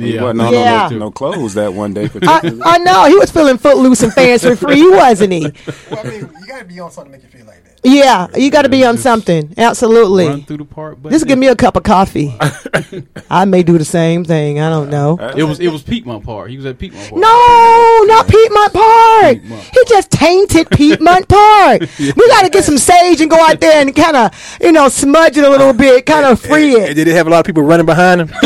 He 0.00 0.14
Yeah. 0.14 0.22
wasn't 0.22 0.40
on 0.42 0.52
Yeah. 0.52 0.88
no, 0.92 0.98
no 0.98 1.10
clothes 1.10 1.54
that 1.54 1.72
one 1.72 1.94
day. 1.94 2.08
I, 2.22 2.52
I 2.64 2.78
know 2.78 3.04
he 3.06 3.16
was 3.16 3.30
feeling 3.30 3.58
footloose 3.58 4.02
and 4.02 4.12
fancy 4.12 4.54
free, 4.56 4.88
wasn't 4.90 5.32
he? 5.32 5.46
Well, 5.90 6.00
I 6.04 6.08
mean, 6.08 6.20
you 6.40 6.46
gotta 6.46 6.64
be 6.64 6.78
on 6.80 6.90
something 6.90 7.12
to 7.12 7.18
make 7.18 7.24
you 7.32 7.38
feel 7.38 7.46
like 7.46 7.62
that. 7.64 7.72
Yeah, 7.84 8.26
you 8.34 8.50
got 8.50 8.62
to 8.62 8.68
be 8.68 8.84
on 8.84 8.98
something. 8.98 9.54
Absolutely. 9.56 10.26
Run 10.26 10.42
through 10.42 10.56
the 10.56 10.64
park. 10.64 10.98
But 11.00 11.12
Just 11.12 11.28
give 11.28 11.38
me 11.38 11.46
a 11.46 11.54
cup 11.54 11.76
of 11.76 11.84
coffee. 11.84 12.34
I 13.30 13.44
may 13.44 13.62
do 13.62 13.78
the 13.78 13.84
same 13.84 14.24
thing. 14.24 14.58
I 14.58 14.68
don't 14.70 14.90
know. 14.90 15.16
Uh, 15.20 15.34
it 15.36 15.44
was 15.44 15.60
it 15.60 15.68
was 15.68 15.84
Piedmont 15.84 16.24
Park. 16.24 16.48
He 16.50 16.56
was 16.56 16.66
at 16.66 16.78
Piedmont 16.78 17.10
Park. 17.10 17.20
No, 17.22 18.04
not 18.06 18.26
Piedmont 18.26 18.72
Park. 18.72 19.40
Piedmont. 19.40 19.62
He 19.72 19.84
just 19.88 20.10
tainted 20.10 20.68
Piedmont 20.70 21.28
Park. 21.38 21.82
We 22.00 22.28
got 22.28 22.42
to 22.42 22.50
get 22.50 22.64
some 22.64 22.78
sage 22.78 23.20
and 23.20 23.30
go 23.30 23.36
out 23.38 23.60
there 23.60 23.80
and 23.80 23.94
kind 23.94 24.16
of, 24.16 24.56
you 24.60 24.72
know, 24.72 24.88
smudge 24.88 25.36
it 25.36 25.44
a 25.44 25.50
little 25.50 25.72
bit, 25.72 26.06
kind 26.06 26.26
of 26.26 26.40
free 26.40 26.74
And 26.74 26.86
it. 26.86 26.94
did 26.94 27.06
it 27.06 27.14
have 27.14 27.28
a 27.28 27.30
lot 27.30 27.40
of 27.40 27.46
people 27.46 27.62
running 27.62 27.86
behind 27.86 28.22
him? 28.22 28.30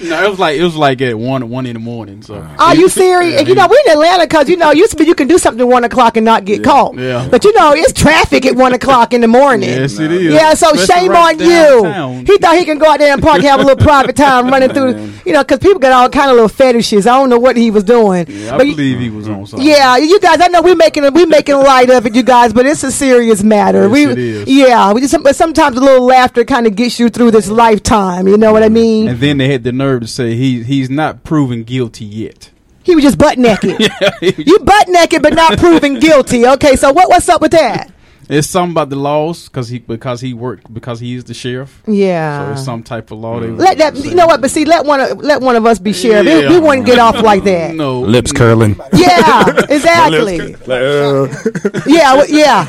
No, 0.00 0.24
it 0.24 0.30
was 0.30 0.38
like 0.38 0.56
it 0.58 0.62
was 0.62 0.76
like 0.76 1.00
at 1.02 1.18
one 1.18 1.48
one 1.50 1.66
in 1.66 1.74
the 1.74 1.80
morning. 1.80 2.22
So 2.22 2.34
Are 2.58 2.74
you 2.74 2.88
serious? 2.88 3.40
And 3.40 3.48
you 3.48 3.54
know, 3.54 3.66
we're 3.68 3.80
in 3.86 3.92
Atlanta 3.92 4.24
because, 4.24 4.48
you 4.48 4.56
know, 4.56 4.70
used 4.70 4.92
to 4.92 4.96
be 4.96 5.04
you 5.04 5.14
can 5.14 5.26
do 5.28 5.38
something 5.38 5.60
at 5.60 5.66
1 5.68 5.84
o'clock 5.84 6.16
and 6.16 6.24
not 6.24 6.44
get 6.44 6.62
caught. 6.62 6.96
Yeah. 6.96 7.26
But, 7.30 7.44
you 7.44 7.52
know, 7.54 7.72
it's 7.74 7.92
traffic 7.92 8.46
at 8.46 8.54
1 8.54 8.72
o'clock 8.74 9.12
in 9.12 9.20
the 9.22 9.28
morning. 9.28 9.68
Yes, 9.70 9.98
it 9.98 10.12
is. 10.12 10.32
Yeah, 10.32 10.54
so 10.54 10.70
Especially 10.70 10.94
shame 11.02 11.10
right 11.10 11.32
on 11.34 11.38
downtown. 11.48 12.18
you. 12.20 12.24
He 12.26 12.38
thought 12.38 12.56
he 12.58 12.64
can 12.64 12.78
go 12.78 12.86
out 12.90 12.98
there 13.00 13.12
and 13.12 13.22
park, 13.22 13.36
and 13.36 13.44
have 13.46 13.60
a 13.60 13.64
little 13.64 13.84
private 13.84 14.14
time 14.16 14.48
running 14.48 14.70
through, 14.72 15.12
you 15.26 15.32
know, 15.32 15.42
because 15.42 15.58
people 15.58 15.78
got 15.80 15.92
all 15.92 16.08
kind 16.08 16.30
of 16.30 16.34
little 16.36 16.48
fetishes. 16.48 17.06
I 17.06 17.16
don't 17.18 17.28
know 17.28 17.38
what 17.38 17.56
he 17.56 17.70
was 17.70 17.82
doing. 17.84 18.26
Yeah, 18.28 18.54
I 18.54 18.58
But 18.58 18.66
you- 18.68 18.76
believe 18.76 19.00
he 19.00 19.10
was 19.10 19.28
on 19.28 19.46
something. 19.46 19.66
Yeah, 19.66 19.96
you 19.96 20.20
guys. 20.20 20.40
I 20.40 20.46
know 20.48 20.62
we're 20.62 20.76
making 20.76 21.12
we 21.12 21.26
making 21.26 21.56
light 21.56 21.90
of 21.90 22.06
it, 22.06 22.14
you 22.14 22.22
guys, 22.22 22.52
but 22.52 22.66
it's 22.66 22.82
a 22.84 22.92
serious 22.92 23.42
matter. 23.42 23.82
Yes, 23.82 23.90
we, 23.92 24.04
it 24.06 24.18
is. 24.18 24.48
yeah, 24.48 24.92
we 24.92 25.00
just, 25.00 25.20
but 25.24 25.34
sometimes 25.34 25.76
a 25.76 25.80
little 25.80 26.04
laughter 26.06 26.44
kind 26.44 26.66
of 26.66 26.76
gets 26.76 27.00
you 27.00 27.08
through 27.08 27.32
this 27.32 27.48
lifetime. 27.48 28.28
You 28.28 28.36
know 28.38 28.52
what 28.52 28.62
I 28.62 28.68
mean? 28.68 28.87
And 29.08 29.18
then 29.20 29.38
they 29.38 29.50
had 29.50 29.64
the 29.64 29.72
nerve 29.72 30.02
to 30.02 30.06
say 30.08 30.34
he 30.36 30.62
he's 30.62 30.88
not 30.90 31.24
proven 31.24 31.64
guilty 31.64 32.04
yet. 32.04 32.50
He 32.82 32.94
was 32.94 33.04
just 33.04 33.18
butt 33.18 33.38
naked. 33.38 33.78
you 34.38 34.58
butt 34.60 34.88
naked, 34.88 35.22
but 35.22 35.34
not 35.34 35.58
proven 35.58 36.00
guilty. 36.00 36.46
Okay, 36.46 36.74
so 36.76 36.92
what 36.92 37.08
what's 37.08 37.28
up 37.28 37.40
with 37.42 37.52
that? 37.52 37.90
It's 38.30 38.46
something 38.46 38.72
about 38.72 38.90
the 38.90 38.96
laws 38.96 39.48
because 39.48 39.68
he 39.70 39.78
because 39.78 40.20
he 40.20 40.34
worked 40.34 40.72
because 40.72 41.00
he 41.00 41.14
is 41.14 41.24
the 41.24 41.32
sheriff. 41.32 41.82
Yeah, 41.86 42.46
so 42.46 42.52
it's 42.52 42.64
some 42.64 42.82
type 42.82 43.10
of 43.10 43.18
law. 43.18 43.40
They 43.40 43.48
Let 43.48 43.78
that 43.78 43.96
you 43.96 44.14
know 44.14 44.26
what, 44.26 44.42
but 44.42 44.50
see, 44.50 44.66
let 44.66 44.84
one 44.84 45.00
of 45.00 45.18
let 45.18 45.40
one 45.40 45.56
of 45.56 45.64
us 45.64 45.78
be 45.78 45.94
sheriff. 45.94 46.26
We- 46.26 46.42
Yeah. 46.42 46.50
We, 46.50 46.58
wouldn't 46.60 46.84
get 46.86 46.98
off 46.98 47.22
like 47.22 47.44
that. 47.44 47.74
no 47.74 48.00
Lips 48.00 48.32
curling. 48.32 48.76
Yeah, 48.92 49.48
exactly. 49.70 50.52
Like, 50.54 50.68
uh, 50.70 51.28
Yeah, 51.86 52.14
well, 52.14 52.26
yeah. 52.28 52.66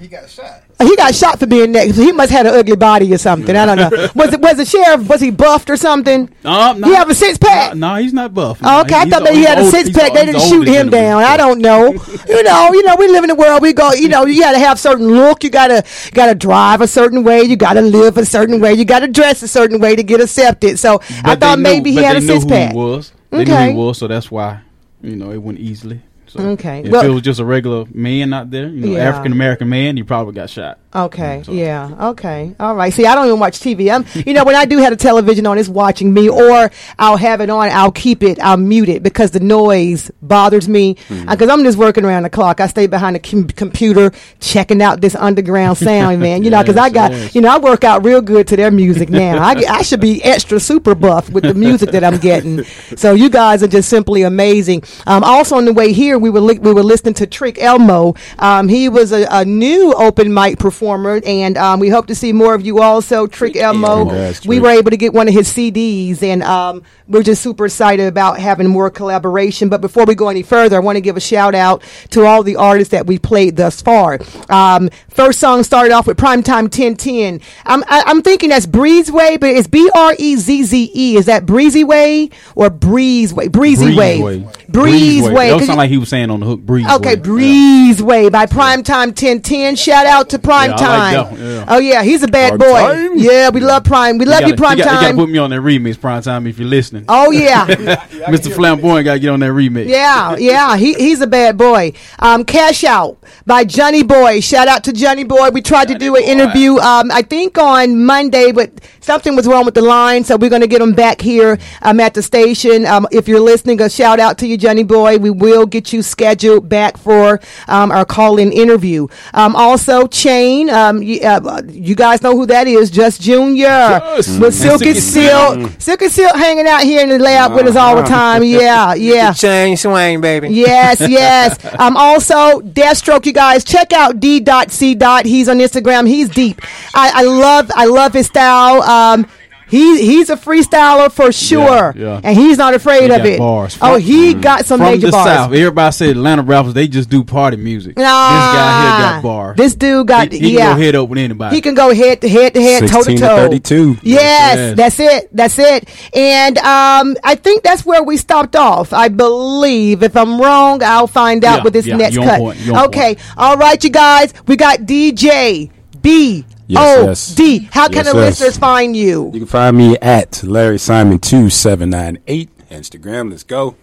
he 0.00 0.08
got 0.08 0.30
shot. 0.30 0.62
He 0.80 0.94
got 0.94 1.12
shot 1.14 1.40
for 1.40 1.46
being 1.46 1.72
next. 1.72 1.96
So 1.96 2.02
he 2.02 2.12
must 2.12 2.30
have 2.30 2.46
had 2.46 2.54
an 2.54 2.58
ugly 2.60 2.76
body 2.76 3.12
or 3.12 3.18
something. 3.18 3.56
I 3.56 3.66
don't 3.66 3.76
know. 3.78 4.08
Was 4.14 4.32
it 4.32 4.40
was 4.40 4.58
the 4.58 4.64
sheriff? 4.64 5.08
Was 5.08 5.20
he 5.20 5.30
buffed 5.32 5.68
or 5.70 5.76
something? 5.76 6.30
Um, 6.44 6.82
He 6.84 6.94
have 6.94 7.10
a 7.10 7.14
six 7.16 7.36
pack. 7.36 7.74
No, 7.74 7.96
he's 7.96 8.12
not 8.12 8.32
buff. 8.32 8.60
Oh, 8.62 8.82
okay, 8.82 8.94
I 8.94 9.08
thought 9.10 9.24
maybe 9.24 9.38
he 9.38 9.44
had 9.44 9.58
a 9.58 9.64
six 9.64 9.90
pack. 9.90 10.12
They 10.14 10.24
didn't 10.26 10.42
shoot 10.42 10.68
him 10.68 10.88
down. 10.90 11.24
I 11.24 11.36
don't 11.36 11.58
know. 11.60 11.92
you 12.28 12.42
know, 12.44 12.70
you 12.72 12.82
know, 12.84 12.94
we 12.96 13.08
live 13.08 13.24
in 13.24 13.30
a 13.30 13.34
world. 13.34 13.60
We 13.60 13.72
go, 13.72 13.92
you 13.92 14.08
know, 14.08 14.24
you 14.24 14.40
got 14.40 14.52
to 14.52 14.58
have 14.60 14.78
certain 14.78 15.08
look. 15.08 15.42
You 15.42 15.50
gotta 15.50 15.84
gotta 16.12 16.34
drive 16.36 16.80
a 16.80 16.86
certain 16.86 17.24
way. 17.24 17.42
You 17.42 17.56
gotta 17.56 17.80
live 17.80 18.16
a 18.16 18.24
certain 18.24 18.60
way. 18.60 18.74
You 18.74 18.84
gotta 18.84 19.08
dress 19.08 19.42
a 19.42 19.48
certain 19.48 19.80
way 19.80 19.96
to 19.96 20.02
get 20.04 20.20
accepted. 20.20 20.78
So 20.78 21.00
I 21.00 21.22
But 21.22 21.40
they 21.40 21.46
thought 21.46 21.58
knew- 21.58 21.62
maybe 21.64 21.90
he 21.90 22.02
had 22.04 22.16
a 22.16 22.20
knew 22.20 22.26
six 22.26 22.44
pack. 22.44 22.70
He 22.70 22.76
was. 22.76 23.12
They 23.30 23.38
knew 23.44 23.52
Okay. 23.52 23.70
he 23.70 23.74
was, 23.74 23.98
so 23.98 24.06
that's 24.06 24.30
why 24.30 24.60
you 25.02 25.16
know 25.16 25.32
it 25.32 25.42
went 25.42 25.58
easily. 25.58 26.02
So 26.28 26.40
Okay. 26.40 26.82
If 26.84 26.90
Well- 26.92 27.04
it 27.04 27.08
was 27.08 27.22
just 27.22 27.40
a 27.40 27.44
regular 27.44 27.84
man 27.92 28.32
out 28.32 28.50
there, 28.50 28.68
you 28.68 28.86
know, 28.86 28.92
Yeah. 28.96 29.08
African 29.08 29.32
American 29.32 29.68
man, 29.68 29.96
he 29.96 30.02
probably 30.02 30.34
got 30.34 30.50
shot. 30.50 30.78
Okay. 30.94 31.42
Yeah. 31.48 32.08
Okay. 32.10 32.54
All 32.58 32.74
right. 32.74 32.92
See, 32.92 33.04
I 33.04 33.14
don't 33.14 33.26
even 33.26 33.38
watch 33.38 33.58
TV. 33.60 33.92
I'm, 33.94 34.04
you 34.26 34.32
know, 34.32 34.44
when 34.44 34.54
I 34.56 34.64
do 34.64 34.78
have 34.78 34.90
the 34.90 34.96
television 34.96 35.46
on, 35.46 35.58
it's 35.58 35.68
watching 35.68 36.14
me, 36.14 36.28
or 36.28 36.70
I'll 36.98 37.16
have 37.18 37.40
it 37.40 37.50
on. 37.50 37.68
I'll 37.70 37.92
keep 37.92 38.22
it. 38.22 38.40
I'll 38.40 38.56
mute 38.56 38.88
it 38.88 39.02
because 39.02 39.30
the 39.32 39.40
noise 39.40 40.10
bothers 40.22 40.68
me. 40.68 40.96
Because 41.08 41.48
I'm 41.50 41.62
just 41.62 41.76
working 41.78 42.04
around 42.04 42.22
the 42.22 42.30
clock. 42.30 42.60
I 42.60 42.66
stay 42.68 42.86
behind 42.86 43.16
the 43.16 43.20
com- 43.20 43.48
computer 43.48 44.12
checking 44.40 44.80
out 44.80 45.00
this 45.00 45.14
underground 45.14 45.76
sound, 45.88 46.20
man. 46.20 46.42
You 46.42 46.50
know, 46.50 46.62
because 46.62 46.76
I 46.76 46.88
got, 46.90 47.12
yes. 47.12 47.34
you 47.34 47.40
know, 47.42 47.48
I 47.54 47.58
work 47.58 47.84
out 47.84 48.04
real 48.04 48.22
good 48.22 48.48
to 48.48 48.56
their 48.56 48.70
music 48.70 49.10
now. 49.10 49.42
I, 49.42 49.62
I 49.68 49.82
should 49.82 50.00
be 50.00 50.22
extra 50.24 50.58
super 50.58 50.94
buff 50.94 51.28
with 51.30 51.44
the 51.44 51.54
music 51.54 51.90
that 51.90 52.04
I'm 52.04 52.18
getting. 52.18 52.64
So 52.96 53.12
you 53.14 53.28
guys 53.28 53.62
are 53.62 53.68
just 53.68 53.88
simply 53.88 54.22
amazing. 54.22 54.82
Um, 55.06 55.22
also 55.22 55.56
on 55.56 55.64
the 55.66 55.72
way 55.72 55.92
here, 55.92 56.18
we 56.18 56.30
were 56.30 56.40
li- 56.40 56.58
we 56.58 56.72
were 56.72 56.82
listening 56.82 57.14
to 57.14 57.26
Trick 57.26 57.60
Elmo. 57.60 58.14
Um, 58.38 58.68
he 58.68 58.88
was 58.88 59.12
a, 59.12 59.26
a 59.30 59.44
new 59.44 59.92
open 59.94 60.32
mic 60.32 60.58
performer, 60.58 60.77
and 60.82 61.56
um, 61.58 61.80
we 61.80 61.88
hope 61.88 62.06
to 62.06 62.14
see 62.14 62.32
more 62.32 62.54
of 62.54 62.64
you 62.64 62.80
also. 62.80 63.26
Trick 63.26 63.56
Elmo. 63.56 64.06
Congrats, 64.06 64.46
we 64.46 64.60
were 64.60 64.70
able 64.70 64.90
to 64.90 64.96
get 64.96 65.12
one 65.12 65.28
of 65.28 65.34
his 65.34 65.48
CDs, 65.52 66.22
and 66.22 66.42
um, 66.42 66.82
we're 67.08 67.22
just 67.22 67.42
super 67.42 67.66
excited 67.66 68.06
about 68.06 68.38
having 68.38 68.68
more 68.68 68.90
collaboration. 68.90 69.68
But 69.68 69.80
before 69.80 70.04
we 70.04 70.14
go 70.14 70.28
any 70.28 70.42
further, 70.42 70.76
I 70.76 70.80
want 70.80 70.96
to 70.96 71.00
give 71.00 71.16
a 71.16 71.20
shout 71.20 71.54
out 71.54 71.82
to 72.10 72.24
all 72.24 72.42
the 72.42 72.56
artists 72.56 72.92
that 72.92 73.06
we 73.06 73.18
played 73.18 73.56
thus 73.56 73.80
far. 73.82 74.18
Um, 74.48 74.88
first 75.08 75.40
song 75.40 75.62
started 75.64 75.92
off 75.92 76.06
with 76.06 76.16
Primetime 76.16 76.64
1010. 76.64 77.40
I'm, 77.66 77.82
I, 77.88 78.04
I'm 78.06 78.22
thinking 78.22 78.50
that's 78.50 78.66
Breezeway, 78.66 79.40
but 79.40 79.50
it's 79.50 79.66
B 79.68 79.90
R 79.94 80.14
E 80.18 80.36
Z 80.36 80.62
Z 80.64 80.90
E. 80.94 81.16
Is 81.16 81.26
that 81.26 81.46
Breezy 81.46 81.84
Way 81.84 82.30
or 82.54 82.70
Breezeway? 82.70 83.48
Breezeway. 83.48 84.44
Breezeway. 84.68 85.48
That 85.48 85.58
'Cause 85.58 85.66
sound 85.66 85.68
you- 85.70 85.74
like 85.76 85.90
he 85.90 85.98
was 85.98 86.08
saying 86.08 86.30
on 86.30 86.40
the 86.40 86.46
hook. 86.46 86.60
Breezeway. 86.60 86.96
Okay, 86.96 87.16
Breezeway 87.16 88.30
by 88.30 88.46
Primetime 88.46 89.08
1010. 89.16 89.76
Shout 89.76 90.06
out 90.06 90.28
to 90.30 90.38
Primetime. 90.38 90.67
That 90.76 91.30
one, 91.30 91.40
yeah. 91.40 91.64
Oh 91.68 91.78
yeah, 91.78 92.02
he's 92.02 92.22
a 92.22 92.28
bad 92.28 92.58
boy. 92.58 92.66
Primetime? 92.66 93.12
Yeah, 93.16 93.50
we 93.50 93.60
love 93.60 93.84
Prime. 93.84 94.18
We 94.18 94.24
love 94.26 94.42
you, 94.42 94.54
gotta, 94.56 94.78
You 94.78 94.84
gotta 94.84 95.06
Primetime. 95.06 95.16
put 95.16 95.28
me 95.30 95.38
on 95.38 95.50
that 95.50 95.60
remix, 95.60 96.00
prime 96.00 96.22
time, 96.22 96.46
if 96.46 96.58
you're 96.58 96.68
listening. 96.68 97.04
Oh 97.08 97.30
yeah. 97.30 97.66
Mr. 98.28 98.52
Flamboyant 98.54 99.04
got 99.04 99.14
to 99.14 99.20
get 99.20 99.28
on 99.30 99.40
that 99.40 99.52
remix. 99.52 99.88
Yeah, 99.88 100.36
yeah, 100.36 100.76
he, 100.76 100.94
he's 100.94 101.20
a 101.20 101.26
bad 101.26 101.56
boy. 101.56 101.92
Um, 102.18 102.44
Cash 102.44 102.84
Out 102.84 103.18
by 103.46 103.64
Johnny 103.64 104.02
Boy. 104.02 104.40
Shout 104.40 104.68
out 104.68 104.84
to 104.84 104.92
Johnny 104.92 105.24
Boy. 105.24 105.50
We 105.50 105.62
tried 105.62 105.88
to 105.88 105.94
do 105.98 106.16
an 106.16 106.22
interview, 106.24 106.76
um, 106.78 107.10
I 107.10 107.22
think 107.22 107.56
on 107.58 108.04
Monday, 108.04 108.52
but 108.52 108.72
something 109.00 109.34
was 109.36 109.46
wrong 109.46 109.64
with 109.64 109.74
the 109.74 109.82
line, 109.82 110.24
so 110.24 110.36
we're 110.36 110.50
going 110.50 110.62
to 110.62 110.68
get 110.68 110.82
him 110.82 110.92
back 110.92 111.20
here 111.20 111.58
um, 111.82 112.00
at 112.00 112.14
the 112.14 112.22
station. 112.22 112.84
Um, 112.86 113.06
if 113.10 113.28
you're 113.28 113.40
listening, 113.40 113.80
a 113.80 113.88
shout 113.88 114.20
out 114.20 114.38
to 114.38 114.46
you, 114.46 114.56
Johnny 114.56 114.82
Boy. 114.84 115.18
We 115.18 115.30
will 115.30 115.66
get 115.66 115.92
you 115.92 116.02
scheduled 116.02 116.68
back 116.68 116.96
for 116.96 117.40
um, 117.68 117.90
our 117.90 118.04
call-in 118.04 118.52
interview. 118.52 119.06
Um, 119.34 119.54
also, 119.56 120.06
Chain. 120.06 120.57
Um, 120.68 121.02
you, 121.02 121.20
uh, 121.20 121.62
you 121.68 121.94
guys 121.94 122.22
know 122.22 122.34
who 122.36 122.46
that 122.46 122.66
is? 122.66 122.90
Just 122.90 123.20
Junior 123.20 123.66
Yes. 123.66 124.28
with 124.38 124.54
Mm. 124.54 124.62
Silky 124.62 124.94
Silky 124.94 125.00
Silk. 125.00 125.72
Silk. 125.80 126.02
and 126.02 126.12
Silk 126.12 126.36
hanging 126.36 126.66
out 126.66 126.82
here 126.82 127.02
in 127.02 127.08
the 127.10 127.18
lab 127.18 127.52
with 127.54 127.66
us 127.66 127.76
all 127.76 127.96
the 127.96 128.02
time. 128.02 128.42
Yeah, 128.58 128.94
yeah. 128.94 129.32
Chain 129.32 129.76
swing, 129.76 130.20
baby. 130.20 130.48
Yes, 130.48 131.00
yes. 131.08 131.58
Um, 131.78 131.96
also, 131.96 132.60
Deathstroke, 132.60 133.26
you 133.26 133.32
guys, 133.32 133.64
check 133.64 133.92
out 133.92 134.20
D.C. 134.20 134.94
Dot. 134.94 135.24
He's 135.26 135.48
on 135.48 135.58
Instagram. 135.58 136.06
He's 136.08 136.28
deep. 136.28 136.60
I, 136.94 137.10
I 137.14 137.22
love, 137.22 137.70
I 137.74 137.84
love 137.86 138.12
his 138.14 138.26
style. 138.26 138.82
Um, 138.82 139.26
He 139.68 140.00
he's 140.04 140.30
a 140.30 140.36
freestyler 140.36 141.10
for 141.12 141.30
sure, 141.32 141.92
yeah. 141.96 142.20
and 142.24 142.36
he's 142.36 142.56
not 142.58 142.74
afraid 142.74 143.02
He 143.02 143.10
of 143.10 143.18
got 143.18 143.26
it. 143.26 143.38
bars. 143.38 143.78
Oh, 143.82 143.92
From- 143.94 144.00
he 144.02 144.34
got 144.34 144.64
some 144.66 144.78
From 144.80 144.92
major 144.92 145.06
the 145.08 145.12
bars. 145.12 145.26
South, 145.26 145.52
everybody 145.52 145.92
said 145.92 146.10
Atlanta 146.10 146.42
rappers 146.42 146.74
they 146.74 146.88
just 146.88 147.10
do 147.10 147.22
party 147.24 147.56
music. 147.58 147.96
Nah, 147.96 148.02
this 148.02 148.58
guy 148.58 148.80
here 148.82 149.10
got 149.14 149.22
bars. 149.22 149.56
This 149.56 149.74
dude 149.74 150.06
got 150.06 150.32
He, 150.32 150.38
he 150.38 150.54
yeah. 150.54 150.68
can 150.70 150.76
go 150.78 150.82
head 150.82 150.94
up 150.94 151.08
with 151.08 151.18
anybody. 151.18 151.56
He 151.56 151.60
can 151.60 151.74
go 151.74 151.94
head 151.94 152.20
to 152.22 152.28
head 152.28 152.54
to 152.54 152.62
head, 152.62 152.88
toe 152.88 153.02
to 153.02 153.16
toe. 153.16 153.36
32. 153.36 153.98
Yes, 154.02 154.56
Yes. 154.56 154.76
that's 154.76 155.00
it. 155.00 155.28
That's 155.36 155.58
it. 155.58 155.88
And 156.14 156.56
um, 156.58 157.16
I 157.22 157.34
think 157.34 157.62
that's 157.62 157.84
where 157.84 158.02
we 158.02 158.16
stopped 158.16 158.56
off. 158.56 158.92
I 158.92 159.08
believe. 159.08 160.02
If 160.02 160.16
I'm 160.16 160.40
wrong, 160.40 160.82
I'll 160.82 161.06
find 161.06 161.44
out 161.44 161.58
Yeah, 161.58 161.62
with 161.64 161.72
this 161.74 161.86
yeah, 161.86 161.96
next 161.96 162.16
cut. 162.16 162.38
point, 162.38 162.58
you 162.60 162.74
on 162.74 162.86
okay. 162.86 163.16
All 163.36 163.56
right, 163.56 163.82
you 163.82 163.90
guys. 163.90 164.32
We 164.46 164.56
got 164.56 164.80
DJ 164.80 165.70
B 166.00 166.44
Yes, 166.68 166.98
O 166.98 167.04
yes. 167.06 167.34
D. 167.34 167.68
How 167.72 167.86
can 167.88 168.04
Yes, 168.04 168.12
the 168.12 168.14
listeners 168.14 168.58
find 168.58 168.94
you? 168.96 169.30
You 169.32 169.40
can 169.40 169.46
find 169.46 169.76
me 169.76 169.96
at 169.98 170.42
Larry 170.44 170.78
Simon 170.78 171.18
two 171.18 171.48
seven 171.50 171.88
nine 171.90 172.18
eight 172.26 172.50
Instagram. 172.70 173.30
Let's 173.30 173.42
go. 173.42 173.74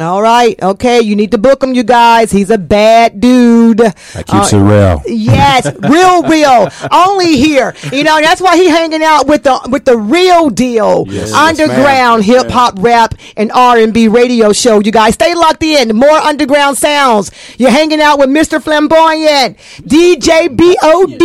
All 0.00 0.22
right. 0.22 0.60
Okay. 0.62 1.00
You 1.00 1.14
need 1.16 1.30
to 1.32 1.38
book 1.38 1.62
him, 1.62 1.74
you 1.74 1.82
guys. 1.82 2.30
He's 2.32 2.50
a 2.50 2.58
bad 2.58 3.20
dude. 3.20 3.78
That 3.78 4.26
keeps 4.26 4.52
it 4.52 4.58
real. 4.58 5.02
Yes, 5.06 5.66
real, 5.80 6.22
real. 6.28 6.68
Only 6.90 7.36
here. 7.36 7.74
You 7.92 8.04
know, 8.04 8.20
that's 8.20 8.40
why 8.40 8.56
he 8.56 8.68
hanging 8.68 9.02
out 9.02 9.26
with 9.26 9.42
the 9.42 9.60
with 9.70 9.84
the 9.84 9.96
real 9.96 10.48
deal, 10.50 11.04
Yes, 11.08 11.30
yes, 11.30 11.32
underground 11.32 12.26
ma'am. 12.26 12.42
hip 12.44 12.50
hop, 12.50 12.74
rap, 12.78 13.14
and 13.36 13.52
R 13.52 13.78
and 13.78 13.92
B 13.92 14.08
radio 14.08 14.52
show. 14.52 14.80
You 14.80 14.92
guys 14.92 15.14
stay 15.14 15.34
locked 15.34 15.62
in. 15.62 15.94
More 15.96 16.10
underground 16.10 16.78
sounds. 16.78 17.30
You're 17.58 17.70
hanging 17.70 18.00
out 18.00 18.18
with 18.18 18.30
Mr. 18.30 18.62
Flamboyant, 18.62 19.56
DJ 19.82 20.48
Bod, 20.48 21.22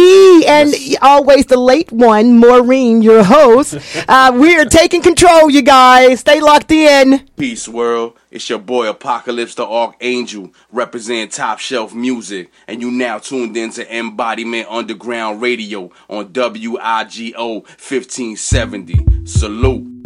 and 0.48 0.74
always 1.02 1.46
the 1.46 1.58
late 1.58 1.92
one, 1.92 2.38
Maureen, 2.40 3.02
your 3.02 3.24
host. 3.24 3.78
Uh, 4.08 4.32
we 4.36 4.56
are 4.58 4.66
taking 4.66 5.02
control, 5.02 5.50
you 5.50 5.62
guys. 5.62 6.20
Stay 6.20 6.40
locked 6.42 6.72
in. 6.72 7.28
Peace, 7.38 7.68
world. 7.68 8.14
It's 8.30 8.50
your 8.50 8.60
boy 8.60 8.90
Apocalypse 8.90 9.56
the 9.56 9.66
Archangel, 9.66 10.52
representing 10.72 11.30
Top 11.30 11.60
Shelf 11.60 11.94
Music, 11.94 12.52
and 12.68 12.82
you 12.82 12.92
now 12.92 13.20
tuned 13.20 13.56
in 13.56 13.70
to 13.72 13.96
Embodiment 13.96 14.68
Underground 14.70 15.42
Radio 15.42 15.92
on 16.10 16.34
WIGO 16.34 17.64
1570. 17.64 19.26
Salute. 19.26 19.97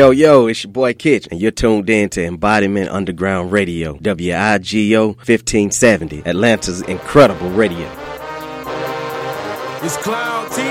Yo, 0.00 0.08
yo, 0.12 0.46
it's 0.46 0.64
your 0.64 0.72
boy 0.72 0.94
Kitch, 0.94 1.28
and 1.30 1.38
you're 1.38 1.50
tuned 1.50 1.90
in 1.90 2.08
to 2.08 2.24
Embodiment 2.24 2.88
Underground 2.88 3.52
Radio, 3.52 3.96
WIGO 3.98 5.08
1570, 5.08 6.22
Atlanta's 6.24 6.80
incredible 6.80 7.50
radio. 7.50 7.86
It's 9.82 9.98
Cloud 9.98 10.50
10. 10.52 10.64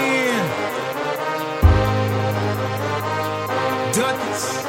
Duckets. 3.93 4.45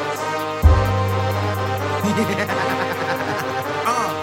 uh, 3.87 4.21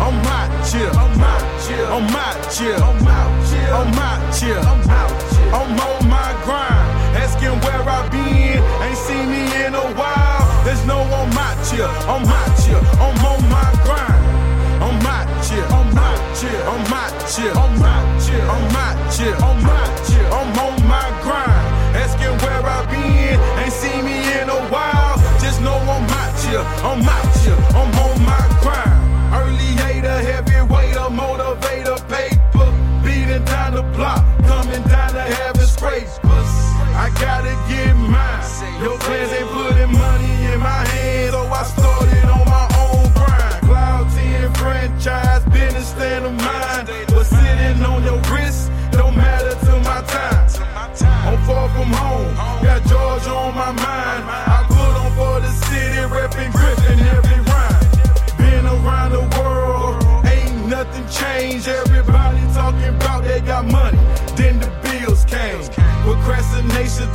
on 0.00 0.14
my 0.24 0.48
chill. 0.70 0.96
On 0.96 1.18
my 1.18 1.38
chill. 1.66 1.86
On 1.92 2.02
my 2.04 2.32
chill. 2.50 2.82
On 2.82 2.96
my 3.04 3.28
chill. 3.50 3.76
On 3.76 3.90
my 3.92 4.18
chill. 4.40 5.54
On 5.54 5.76
my 6.08 6.32
grind. 6.44 6.79
Asking 7.14 7.58
where 7.64 7.82
I 7.82 8.08
been. 8.08 8.62
Ain't 8.84 8.96
seen 8.96 9.26
me 9.30 9.42
in 9.64 9.74
a 9.74 9.86
while. 9.98 10.44
There's 10.64 10.84
no 10.86 10.98
on 11.00 11.28
my 11.34 11.52
chill. 11.66 11.88
On 12.06 12.22
my 12.22 12.46
chill. 12.62 12.82
I'm 13.02 13.18
on 13.24 13.40
my 13.48 13.70
grind. 13.84 14.22
On 14.82 14.94
my 15.02 15.26
chill. 15.46 15.66
On 15.72 15.86
my 15.94 16.14
chill. 16.38 16.62
On 16.72 16.80
my 16.90 17.08
chill. 17.30 17.58
On 17.58 17.72
my 17.78 17.98
chill. 18.22 18.50
On 18.54 18.64
my 18.72 18.90
chill. 19.14 19.36
On 19.44 19.56
my 19.62 19.84
chill. 20.06 20.28
I'm 20.38 20.58
on 20.58 20.76
my 20.86 21.08
grind. 21.22 21.66
Asking 21.96 22.34
where 22.42 22.62
I 22.62 22.86
been. 22.90 23.38
Ain't 23.62 23.72
seen 23.72 24.04
me 24.04 24.18
in 24.40 24.48
a 24.48 24.60
while. 24.70 25.16
Just 25.40 25.60
know 25.60 25.78
on 25.94 26.02
my 26.06 26.26
chill. 26.42 26.64
On 26.86 26.98
my 27.04 27.20
chill. 27.42 27.58
I'm 27.74 27.90
on 28.06 28.16
my 28.24 28.44
grind. 28.62 28.98
Early 29.34 29.72
hater, 29.82 30.18
heavyweight, 30.30 30.96
a 30.96 31.10
the 33.80 33.96
block, 33.96 34.24
coming 34.42 34.72
down 34.72 34.88
to 34.88 34.89
having 34.89 34.89
scrapes. 34.89 34.89
I 37.00 37.08
gotta 37.18 37.56
get 37.66 37.96
mine. 37.96 38.82
Your 38.82 38.98
plans 38.98 39.32
ain't 39.32 39.48
putting 39.48 39.79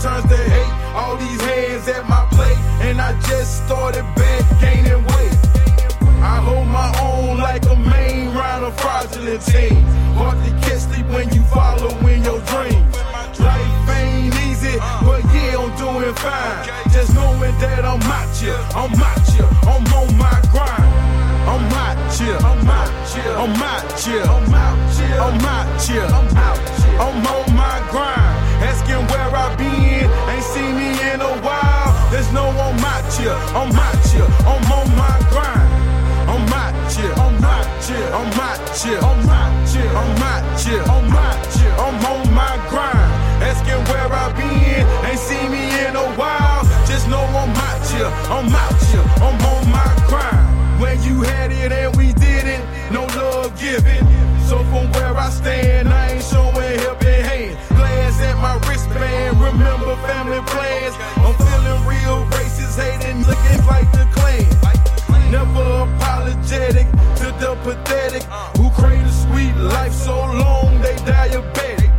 turns 0.06 0.30
to 0.30 0.38
hate. 0.38 0.74
All 0.93 1.18
these 1.18 1.41
hands 1.41 1.88
at 1.88 2.08
my 2.08 2.24
plate, 2.36 2.62
and 2.86 3.01
I 3.01 3.12
just 3.30 3.66
started 3.66 4.06
back 4.16 4.43
gaining 4.62 5.03
weight. 5.12 5.36
I 6.22 6.36
hold 6.45 6.68
my 6.68 6.89
own 7.10 7.39
like 7.39 7.66
a 7.66 7.76
main 7.76 8.34
round 8.38 8.66
of 8.66 8.74
fraudulent 8.80 9.41
team. 9.41 9.82
Hard 10.20 10.38
to 10.45 10.51
catch 10.64 10.84
sleep 10.89 11.08
when 11.08 11.28
you 11.34 11.41
follow 11.58 11.91
in 12.12 12.22
your 12.24 12.41
dreams. 12.51 12.93
Life 13.49 13.89
ain't 13.99 14.36
easy, 14.47 14.78
but 15.08 15.22
yeah, 15.34 15.62
I'm 15.62 15.74
doing 15.82 16.16
fine. 16.26 16.62
Just 16.93 17.12
knowing 17.16 17.56
that 17.64 17.84
I'm 17.84 18.01
here, 18.39 18.62
I'm 18.82 18.93
here, 19.34 19.51
I'm 19.74 19.86
on 19.99 20.10
my 20.22 20.38
grind. 20.53 20.91
I'm 21.51 21.66
out 21.84 21.97
here, 22.18 22.39
I'm 22.51 22.70
out 22.80 22.91
here, 23.12 23.36
I'm 23.43 23.64
out 23.72 23.99
here, 24.03 24.26
I'm 24.36 24.53
out 24.53 24.78
here, 24.97 25.18
I'm 25.26 25.45
out 25.45 25.82
here, 25.82 26.08
I'm 26.20 26.38
out 26.38 26.64
Here, 33.26 33.34
I'm 33.34 33.72
out 33.74 34.06
here, 34.14 34.30
I'm 34.46 34.72
on 34.72 34.88
my 34.94 35.18
grind. 35.34 35.66
I'm 36.30 36.46
out 36.54 36.92
here, 36.94 37.12
I'm 37.18 37.44
out 37.44 37.84
here, 37.84 38.06
I'm 38.14 38.40
out 38.40 38.78
here, 38.78 39.00
I'm 39.02 39.28
out 39.28 39.68
here, 39.68 39.90
I'm 39.90 40.22
out 40.22 40.46
I'm 40.62 41.10
out 41.10 41.46
here, 41.58 41.74
I'm 41.74 42.06
on 42.06 42.34
my 42.36 42.54
grind. 42.70 43.10
Asking 43.42 43.82
where 43.90 44.14
I 44.14 44.32
been, 44.38 44.86
ain't 45.10 45.18
seen 45.18 45.50
me 45.50 45.66
in 45.88 45.96
a 45.96 46.08
while. 46.14 46.66
Just 46.86 47.10
know 47.10 47.26
I'm 47.42 47.50
out 47.50 47.82
here, 47.90 48.12
I'm 48.30 48.54
out 48.54 48.78
here, 48.94 49.06
I'm 49.18 49.42
on 49.42 49.72
my 49.72 49.90
grind. 50.06 50.80
When 50.80 51.02
you 51.02 51.24
had 51.24 51.52
it 51.52 51.72
and 51.72 51.96
we 51.96 52.14
didn't, 52.14 52.64
no 52.94 53.08
love 53.18 53.60
given. 53.60 54.06
So 54.46 54.60
from 54.70 54.92
where 54.92 55.18
I 55.18 55.32
stand, 55.32 55.90
I 55.90 56.12
ain't 56.12 56.24
showing 56.24 56.78
helping 56.78 57.24
hand. 57.26 57.58
Glass 57.70 58.22
at 58.22 58.38
my 58.38 58.56
wristband, 58.70 59.42
remember 59.42 59.96
family 60.06 60.42
plans. 60.46 60.94
I'm 61.26 61.45
apologetic 66.66 66.91
to 67.18 67.26
the 67.39 67.55
pathetic 67.63 68.24
who 68.57 68.70
crave 68.72 69.05
a 69.05 69.11
sweet 69.11 69.55
life 69.55 69.93
so 69.93 70.16
long 70.16 70.80
they 70.82 70.95
diabetic. 71.05 71.91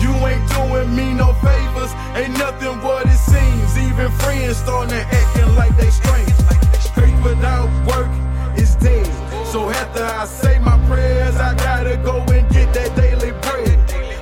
You 0.00 0.12
ain't 0.26 0.48
doing 0.50 0.94
me 0.94 1.14
no 1.14 1.32
favors, 1.34 1.92
ain't 2.14 2.38
nothing 2.38 2.80
what 2.82 3.06
it 3.06 3.18
seems. 3.18 3.76
Even 3.78 4.10
friends 4.18 4.58
starting 4.58 4.90
to 4.90 5.00
acting 5.00 5.54
like 5.56 5.76
they 5.76 5.90
strange. 5.90 6.32
Faith 6.94 7.24
without 7.24 7.68
work 7.86 8.10
is 8.58 8.74
dead. 8.76 9.06
So 9.46 9.70
after 9.70 10.04
I 10.04 10.24
say 10.26 10.58
my 10.58 10.78
prayers, 10.86 11.36
I 11.36 11.54
gotta 11.54 11.96
go 11.96 12.18
and 12.32 12.48
get 12.50 12.72
that 12.74 12.94
daily 12.96 13.32
bread. 13.42 13.78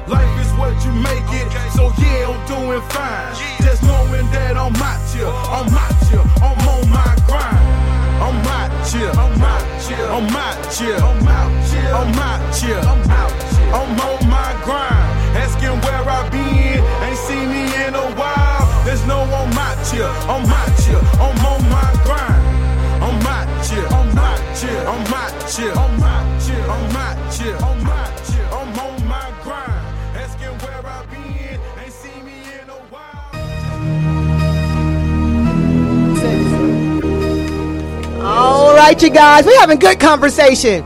Life 0.09 0.41
is 0.41 0.53
what 0.59 0.75
you 0.85 0.93
make 0.93 1.29
it, 1.41 1.49
so 1.73 1.93
yeah, 1.99 2.29
I'm 2.29 2.41
doing 2.47 2.83
fine. 2.91 3.35
Just 3.63 3.83
knowing 3.83 4.27
that 4.33 4.57
I'm 4.57 4.75
out 4.77 5.15
here, 5.15 5.27
I'm 5.27 5.69
out 5.75 5.84
here, 10.79 10.97
I'm 10.97 11.27
out 11.29 11.67
here, 11.71 11.95
I'm 11.95 12.15
out 12.19 12.57
here, 12.57 12.79
I'm 12.79 13.11
out 13.11 13.31
here, 13.31 13.75
I'm 13.75 14.01
on 14.01 14.29
my 14.29 14.51
grind. 14.65 15.37
Asking 15.37 15.79
where 15.85 16.03
I 16.03 16.29
been, 16.31 16.83
ain't 17.05 17.19
seen 17.19 17.49
me 17.49 17.65
in 17.87 17.95
a 17.95 18.11
while. 18.19 18.85
There's 18.85 19.05
no 19.07 19.23
I'm 19.23 19.59
out 19.59 19.87
here, 19.93 20.11
I'm 20.27 20.51
out 20.51 20.79
I'm 21.23 21.39
on 21.47 21.63
my 21.71 21.91
grind. 22.05 22.43
I'm 23.03 23.27
out 23.27 23.67
here, 23.67 23.87
I'm 23.87 24.19
out 24.19 24.59
here, 24.59 24.85
I'm 24.89 25.15
out 25.15 25.84
right, 38.85 39.03
you 39.03 39.09
guys, 39.09 39.47
we're 39.47 39.59
having 39.61 39.79
good 39.79 39.99
conversation. 39.99 40.85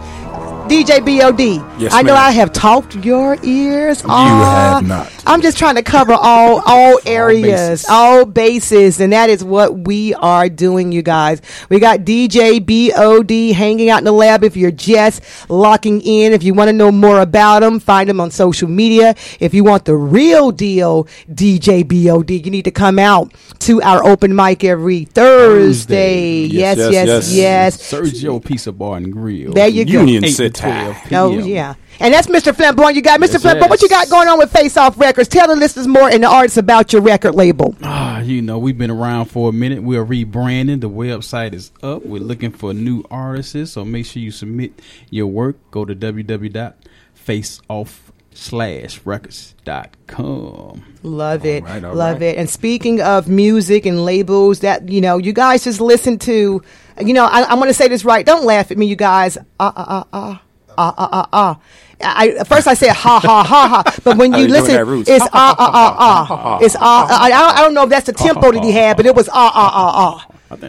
DJ 0.68 1.00
BOD. 1.00 1.80
Yes, 1.80 1.92
I 1.94 2.02
know 2.02 2.12
ma'am. 2.14 2.24
I 2.24 2.30
have 2.32 2.52
talked 2.52 2.96
your 2.96 3.38
ears 3.42 4.02
You 4.02 4.10
off. 4.10 4.82
have 4.82 4.86
not. 4.86 5.12
I'm 5.26 5.40
just 5.40 5.56
trying 5.56 5.76
to 5.76 5.82
cover 5.82 6.12
all 6.12 6.62
all 6.66 6.98
areas, 7.06 7.86
all 7.88 8.24
bases, 8.26 9.00
and 9.00 9.12
that 9.12 9.30
is 9.30 9.42
what 9.42 9.86
we 9.86 10.12
are 10.14 10.48
doing, 10.48 10.92
you 10.92 11.02
guys. 11.02 11.40
We 11.70 11.78
got 11.80 12.00
DJ 12.00 12.58
BOD 12.60 13.54
hanging 13.56 13.88
out 13.88 13.98
in 13.98 14.04
the 14.04 14.12
lab. 14.12 14.44
If 14.44 14.56
you're 14.56 14.70
just 14.70 15.22
locking 15.50 16.00
in, 16.02 16.32
if 16.32 16.42
you 16.42 16.52
want 16.54 16.68
to 16.68 16.72
know 16.72 16.92
more 16.92 17.20
about 17.20 17.62
him, 17.62 17.80
find 17.80 18.08
him 18.10 18.20
on 18.20 18.30
social 18.30 18.68
media. 18.68 19.14
If 19.40 19.54
you 19.54 19.64
want 19.64 19.86
the 19.86 19.96
real 19.96 20.50
deal, 20.50 21.04
DJ 21.32 21.82
BOD, 21.82 22.30
you 22.30 22.50
need 22.50 22.64
to 22.64 22.70
come 22.70 22.98
out 22.98 23.32
to 23.60 23.80
our 23.82 24.04
open 24.04 24.34
mic 24.34 24.64
every 24.64 25.04
Thursday. 25.06 26.40
Yes, 26.46 26.78
yes, 26.78 27.32
yes. 27.32 27.76
Sergio 27.92 28.44
Pizza 28.44 28.72
Bar 28.72 28.98
and 28.98 29.12
Grill. 29.12 29.52
There 29.52 29.68
you 29.68 29.84
go. 29.84 30.00
Union 30.00 30.26
City. 30.28 30.57
To 30.58 30.62
12 30.62 30.96
Oh 31.12 31.38
yeah. 31.38 31.74
And 32.00 32.14
that's 32.14 32.28
Mr. 32.28 32.54
Flamboyant. 32.54 32.94
You 32.94 33.02
got 33.02 33.18
Mr. 33.20 33.40
Flamboyant. 33.40 33.70
What 33.70 33.82
you 33.82 33.88
got 33.88 34.08
going 34.08 34.28
on 34.28 34.38
with 34.38 34.52
Face 34.52 34.76
Off 34.76 34.98
Records? 35.00 35.28
Tell 35.28 35.48
the 35.48 35.56
listeners 35.56 35.88
more 35.88 36.08
and 36.08 36.22
the 36.22 36.28
artists 36.28 36.56
about 36.56 36.92
your 36.92 37.02
record 37.02 37.34
label. 37.34 37.74
Ah, 37.82 38.20
you 38.20 38.40
know, 38.40 38.56
we've 38.58 38.78
been 38.78 38.90
around 38.90 39.24
for 39.26 39.48
a 39.48 39.52
minute. 39.52 39.82
We 39.82 39.96
are 39.96 40.04
rebranding. 40.04 40.80
The 40.80 40.88
website 40.90 41.54
is 41.54 41.72
up. 41.82 42.06
We're 42.06 42.20
looking 42.22 42.52
for 42.52 42.72
new 42.72 43.02
artists, 43.10 43.72
so 43.72 43.84
make 43.84 44.06
sure 44.06 44.22
you 44.22 44.30
submit 44.30 44.80
your 45.10 45.26
work. 45.26 45.56
Go 45.72 45.84
to 45.84 45.94
www.faceoff 45.96 47.98
slash 48.32 49.00
records.com. 49.04 50.84
Love 51.02 51.44
it. 51.44 51.64
right, 51.64 51.84
all 51.84 51.94
Love 51.94 52.14
right. 52.20 52.22
it. 52.22 52.38
And 52.38 52.48
speaking 52.48 53.00
of 53.00 53.28
music 53.28 53.86
and 53.86 54.04
labels 54.04 54.60
that, 54.60 54.88
you 54.88 55.00
know, 55.00 55.18
you 55.18 55.32
guys 55.32 55.64
just 55.64 55.80
listen 55.80 56.18
to, 56.20 56.62
you 57.00 57.12
know, 57.12 57.24
I, 57.24 57.42
I'm 57.44 57.58
going 57.58 57.68
to 57.68 57.74
say 57.74 57.88
this 57.88 58.04
right. 58.04 58.24
Don't 58.24 58.44
laugh 58.44 58.70
at 58.70 58.78
me, 58.78 58.86
you 58.86 58.96
guys. 58.96 59.36
Ah, 59.58 59.72
ah, 59.76 59.84
ah, 59.88 60.06
ah. 60.12 60.42
Ah, 60.78 60.94
ah, 60.96 61.08
ah, 61.12 61.26
ah. 61.32 61.58
I, 62.00 62.28
at 62.38 62.46
first 62.46 62.68
I 62.68 62.74
said 62.74 62.92
ha 62.94 63.18
ha 63.18 63.42
ha 63.42 63.68
ha, 63.68 63.82
but 64.04 64.16
when 64.16 64.32
you 64.38 64.46
listen, 64.46 64.76
it's 65.06 65.26
ah 65.32 65.54
ah 65.58 65.70
ah 65.74 65.96
ah. 65.98 66.58
It's 66.62 66.76
ah. 66.78 67.06
I, 67.10 67.26
I 67.26 67.30
don't- 67.30 67.56
I 67.58 67.60
don't 67.62 67.74
know 67.74 67.82
if 67.84 67.90
that's 67.90 68.06
the 68.06 68.12
tempo 68.12 68.52
that 68.52 68.62
he 68.62 68.70
had, 68.72 68.96
but 68.96 69.06
it 69.06 69.14
was 69.16 69.28
ah 69.28 69.50
ah 69.54 69.72
ah 69.74 69.92
ah. 70.06 70.16